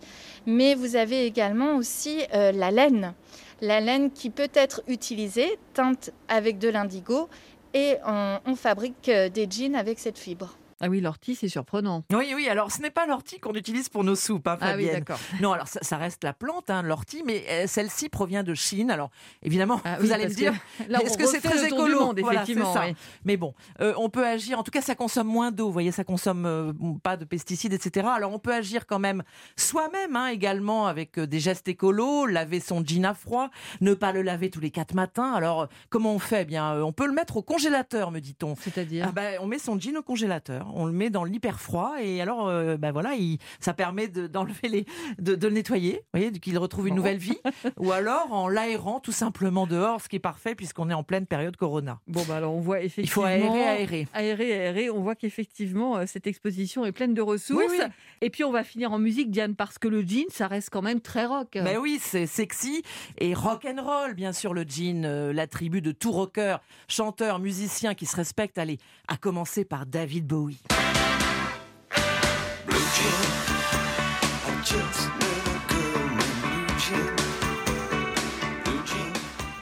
Mais 0.46 0.76
vous 0.76 0.96
avez 0.96 1.26
également 1.26 1.76
aussi 1.76 2.24
euh, 2.34 2.52
la 2.52 2.72
laine. 2.72 3.14
La 3.62 3.80
laine 3.80 4.12
qui 4.12 4.30
peut 4.30 4.52
être 4.54 4.82
utilisée, 4.88 5.58
teinte 5.74 6.12
avec 6.28 6.60
de 6.60 6.70
l'indigo, 6.70 7.30
et 7.74 7.96
on 8.06 8.56
fabrique 8.56 9.10
euh, 9.10 9.30
des 9.30 9.48
jeans 9.50 9.76
avec 9.76 10.00
cette 10.00 10.18
fibre. 10.18 10.58
Ah 10.80 10.90
oui, 10.90 11.02
l'ortie, 11.02 11.36
c'est 11.36 11.48
surprenant. 11.50 12.04
Oui, 12.14 12.34
oui. 12.36 12.48
Alors, 12.48 12.72
ce 12.72 12.82
n'est 12.82 12.92
pas 12.92 13.06
l'ortie 13.08 13.40
qu'on 13.40 13.54
utilise 13.54 13.90
pour 13.90 14.04
nos 14.04 14.16
soupes, 14.16 14.48
hein, 14.48 14.58
Ah 14.62 14.74
oui, 14.76 14.84
Fabienne. 14.86 14.94
d'accord. 15.00 15.20
Non, 15.42 15.52
alors 15.54 15.68
ça, 15.68 15.98
reste 15.98 16.24
la 16.24 16.34
plante, 16.34 16.70
hein, 16.70 16.82
l'ortie, 16.84 17.24
mais 17.26 17.44
euh, 17.50 17.68
celle-ci 17.68 18.10
provient 18.10 18.44
de 18.44 18.54
Chine. 18.54 18.92
Alors, 18.92 19.10
évidemment, 19.42 19.82
Ah 19.86 19.98
vous 20.00 20.08
oui, 20.08 20.14
allez 20.14 20.28
me 20.28 20.34
dire, 20.34 20.54
est-ce 21.02 21.18
que 21.18 21.26
c'est 21.26 21.42
très 21.42 21.66
écolo? 21.68 22.00
monde, 22.00 22.20
effectivement, 22.20 22.74
oui. 22.80 22.94
Mais 23.26 23.38
bon, 23.38 23.54
euh, 23.82 23.94
on 23.98 24.10
peut 24.10 24.26
agir. 24.26 24.60
En 24.60 24.64
tout 24.64 24.72
cas, 24.72 24.82
ça 24.82 24.94
consomme 24.96 25.28
moins 25.28 25.52
d'eau. 25.52 25.66
Vous 25.68 25.74
voyez, 25.74 25.92
ça 25.92 26.04
consomme 26.04 26.46
euh, 26.46 26.74
pas 27.02 27.18
de 27.18 27.26
pesticides, 27.26 27.74
etc. 27.74 28.08
Alors, 28.16 28.32
on 28.34 28.40
peut 28.40 28.54
agir 28.54 28.86
quand 28.86 29.00
même 29.00 29.24
soi-même, 29.56 30.16
hein, 30.16 30.28
également 30.28 30.88
avec 30.88 31.20
des 31.20 31.40
gestes 31.40 31.68
écolos, 31.68 32.26
laver 32.28 32.60
son 32.60 32.84
jean 32.86 33.06
à 33.06 33.14
froid, 33.14 33.50
ne 33.82 33.94
pas 33.94 34.12
le 34.12 34.22
laver 34.22 34.50
tous 34.50 34.60
les 34.60 34.72
quatre 34.72 34.94
matins. 34.94 35.34
Alors, 35.34 35.68
comment 35.90 36.14
on 36.14 36.20
fait? 36.20 36.42
Eh 36.44 36.46
Bien, 36.46 36.82
on 36.84 36.94
peut 36.94 37.08
le 37.08 37.14
mettre 37.14 37.38
au 37.38 37.42
congélateur, 37.42 38.12
me 38.12 38.20
dit-on. 38.20 38.56
C'est-à-dire? 38.62 39.06
Ah 39.08 39.12
ben, 39.12 39.40
On 39.42 39.48
met 39.48 39.60
son 39.60 39.80
jean 39.80 39.98
au 39.98 40.04
congélateur, 40.04 40.67
on 40.76 40.86
le 40.86 40.92
met 40.92 41.10
dans 41.10 41.24
l'hyper 41.24 41.60
froid 41.60 41.96
et 42.02 42.22
alors, 42.22 42.48
euh, 42.48 42.78
ben 42.78 42.92
voilà, 42.92 43.14
il- 43.16 43.38
ça 43.60 43.74
permet 43.74 44.08
de- 44.08 44.28
d'enlever 44.28 44.68
les, 44.70 44.86
de, 45.20 45.36
de 45.36 45.48
le 45.48 45.54
nettoyer, 45.54 46.02
vous 46.14 46.20
voyez, 46.20 46.32
qu'il 46.32 46.58
retrouve 46.58 46.88
une 46.88 46.96
nouvelle 46.96 47.18
vie, 47.18 47.38
ou 47.78 47.92
alors 47.92 48.32
en 48.34 48.48
l'aérant 48.48 49.00
tout 49.00 49.12
simplement 49.12 49.68
dehors, 49.68 50.02
ce 50.02 50.10
qui 50.10 50.16
est 50.16 50.20
parfait 50.20 50.56
puisqu'on 50.56 50.90
est 50.90 50.94
en 50.94 51.04
pleine 51.04 51.26
période 51.26 51.56
Corona. 51.58 52.00
Bon, 52.08 52.24
bah 52.28 52.38
alors 52.38 52.54
on 52.54 52.60
voit 52.62 52.80
Il 52.82 52.86
effectivement. 52.86 53.14
faut 53.22 53.24
aérer, 53.28 53.64
aérer. 53.64 54.08
Aérer, 54.14 54.54
aérer. 54.54 54.90
On 54.90 55.02
voit 55.02 55.16
qu'effectivement, 55.16 55.98
euh, 55.98 56.04
cette 56.06 56.28
exposition 56.28 56.86
est 56.86 56.92
pleine 56.92 57.14
de 57.14 57.22
ressources. 57.22 57.64
Oui, 57.70 57.78
oui. 57.80 57.86
Et 58.22 58.30
puis, 58.30 58.44
on 58.44 58.52
va 58.52 58.64
finir 58.64 58.92
en 58.92 59.00
musique, 59.00 59.30
Diane, 59.32 59.56
parce 59.56 59.78
que 59.78 59.88
le 59.88 60.02
jean, 60.02 60.26
ça 60.30 60.48
reste 60.48 60.70
quand 60.72 60.82
même 60.82 61.02
très 61.02 61.26
rock. 61.26 61.50
Mais 61.56 61.78
oui, 61.78 62.00
c'est 62.02 62.26
sexy 62.26 62.82
et 63.20 63.34
rock 63.34 63.66
and 63.66 63.82
roll, 63.84 64.14
bien 64.16 64.34
sûr, 64.34 64.54
le 64.54 64.64
jean, 64.68 65.04
euh, 65.06 65.32
l'attribut 65.34 65.82
de 65.82 65.92
tout 65.92 66.12
rocker, 66.12 66.58
chanteur, 66.88 67.40
musicien 67.40 67.94
qui 67.94 68.06
se 68.06 68.16
respecte. 68.16 68.58
Allez, 68.58 68.78
à 69.08 69.18
commencer 69.18 69.66
par 69.66 69.86
David 69.86 70.26
Bowie. 70.26 70.57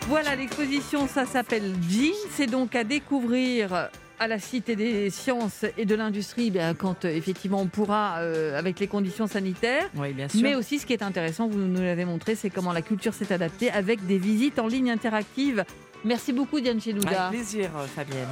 Voilà, 0.07 0.35
l'exposition, 0.35 1.07
ça 1.07 1.25
s'appelle 1.25 1.73
Jean. 1.89 2.13
C'est 2.31 2.47
donc 2.47 2.75
à 2.75 2.83
découvrir 2.83 3.89
à 4.19 4.27
la 4.27 4.39
Cité 4.39 4.75
des 4.75 5.09
sciences 5.09 5.65
et 5.77 5.85
de 5.85 5.95
l'industrie 5.95 6.51
ben, 6.51 6.73
quand 6.73 7.05
euh, 7.05 7.09
effectivement 7.09 7.59
on 7.59 7.67
pourra 7.67 8.19
euh, 8.19 8.57
avec 8.57 8.79
les 8.79 8.87
conditions 8.87 9.27
sanitaires. 9.27 9.89
Oui, 9.95 10.13
bien 10.13 10.29
sûr. 10.29 10.41
Mais 10.41 10.55
aussi 10.55 10.79
ce 10.79 10.85
qui 10.85 10.93
est 10.93 11.03
intéressant, 11.03 11.47
vous 11.47 11.59
nous 11.59 11.81
l'avez 11.81 12.05
montré, 12.05 12.35
c'est 12.35 12.49
comment 12.49 12.71
la 12.71 12.81
culture 12.81 13.13
s'est 13.13 13.33
adaptée 13.33 13.69
avec 13.71 14.05
des 14.05 14.17
visites 14.17 14.59
en 14.59 14.67
ligne 14.67 14.89
interactives. 14.89 15.65
Merci 16.03 16.33
beaucoup 16.33 16.59
Diane 16.59 16.79
Chenouda. 16.79 17.27
Avec 17.27 17.39
plaisir, 17.39 17.71
euh, 17.75 17.85
Fabienne. 17.87 18.27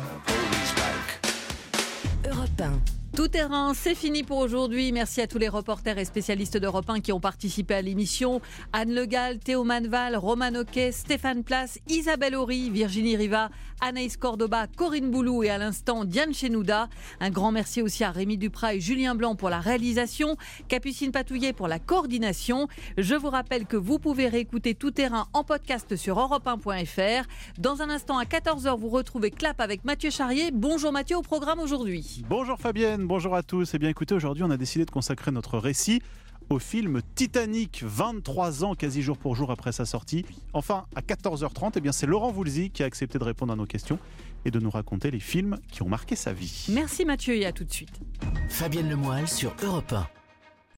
Europe 2.34 2.58
1. 2.58 3.03
Tout 3.16 3.28
terrain, 3.28 3.76
c'est 3.76 3.94
fini 3.94 4.24
pour 4.24 4.40
aujourd'hui. 4.40 4.92
Merci 4.92 5.22
à 5.22 5.28
tous 5.28 5.38
les 5.38 5.48
reporters 5.48 6.00
et 6.00 6.06
spécialistes 6.06 6.58
d'Europe 6.58 6.90
1 6.90 7.00
qui 7.00 7.12
ont 7.12 7.20
participé 7.20 7.76
à 7.76 7.82
l'émission. 7.84 8.42
Anne 8.74 8.92
Le 8.96 9.06
Gall, 9.06 9.38
Théo 9.38 9.64
Manval, 9.64 10.16
Roman 10.16 10.56
Oquet, 10.56 10.92
Stéphane 10.92 11.44
Place, 11.44 11.78
Isabelle 11.88 12.34
Horry, 12.34 12.72
Virginie 12.72 13.16
Riva, 13.16 13.52
Anaïs 13.82 14.18
Cordoba, 14.18 14.66
Corinne 14.66 15.12
Boulou 15.12 15.44
et 15.44 15.52
à 15.52 15.60
l'instant 15.60 16.06
Diane 16.06 16.34
Chenouda. 16.34 16.88
Un 17.20 17.30
grand 17.30 17.52
merci 17.52 17.84
aussi 17.84 18.04
à 18.04 18.10
Rémi 18.10 18.38
Duprat 18.40 18.74
et 18.74 18.80
Julien 18.80 19.14
Blanc 19.14 19.36
pour 19.36 19.52
la 19.52 19.60
réalisation, 19.60 20.36
Capucine 20.68 21.12
Patouillet 21.12 21.54
pour 21.54 21.68
la 21.68 21.78
coordination. 21.78 22.68
Je 22.98 23.14
vous 23.14 23.30
rappelle 23.30 23.68
que 23.68 23.78
vous 23.78 24.00
pouvez 24.00 24.28
réécouter 24.28 24.74
Tout 24.74 24.92
terrain 24.92 25.28
en 25.34 25.44
podcast 25.44 25.96
sur 25.96 26.18
europe1.fr. 26.18 27.28
Dans 27.60 27.84
un 27.84 27.92
instant 27.92 28.18
à 28.18 28.24
14h, 28.24 28.76
vous 28.76 28.90
retrouvez 28.90 29.30
Clap 29.30 29.62
avec 29.62 29.86
Mathieu 29.86 30.10
Charrier. 30.10 30.50
Bonjour 30.52 30.92
Mathieu 30.92 31.18
au 31.18 31.22
programme 31.22 31.60
aujourd'hui. 31.60 32.24
Bonjour 32.28 32.58
Fabienne, 32.58 33.03
bonjour 33.08 33.36
à 33.36 33.44
tous. 33.44 33.74
Eh 33.74 33.80
bien 33.80 33.90
écoutez, 33.90 34.16
aujourd'hui 34.16 34.44
on 34.44 34.50
a 34.50 34.58
décidé 34.58 34.86
de 34.86 34.92
consacrer 34.92 35.32
notre 35.32 35.58
récit 35.58 36.02
au 36.50 36.60
film 36.60 37.02
Titanic, 37.16 37.84
23 37.86 38.64
ans 38.64 38.76
quasi 38.76 39.02
jour 39.02 39.18
pour 39.18 39.36
jour 39.36 39.52
après 39.52 39.72
sa 39.72 39.86
sortie. 39.86 40.26
Enfin, 40.54 40.86
à 40.96 41.02
14h30, 41.02 41.74
eh 41.76 41.82
bien 41.82 41.92
c'est 41.92 42.06
Laurent 42.06 42.32
Voulzy 42.32 42.70
qui 42.70 42.84
a 42.84 42.86
accepté 42.86 43.18
de 43.18 43.24
répondre 43.24 43.54
à 43.54 43.56
nos 43.56 43.66
questions 43.66 44.00
et 44.46 44.52
de 44.52 44.60
nous 44.60 44.70
raconter 44.70 45.12
les 45.12 45.20
films 45.20 45.58
qui 45.72 45.82
ont 45.84 45.90
marqué 45.90 46.16
sa 46.16 46.34
vie. 46.34 46.68
Merci 46.70 47.06
Mathieu 47.06 47.36
et 47.36 47.46
à 47.46 47.52
tout 47.52 47.64
de 47.64 47.72
suite. 47.72 48.00
Fabienne 48.50 48.90
Lemoyle 48.90 49.28
sur 49.28 49.56
Europe 49.64 49.94
1. 49.94 50.23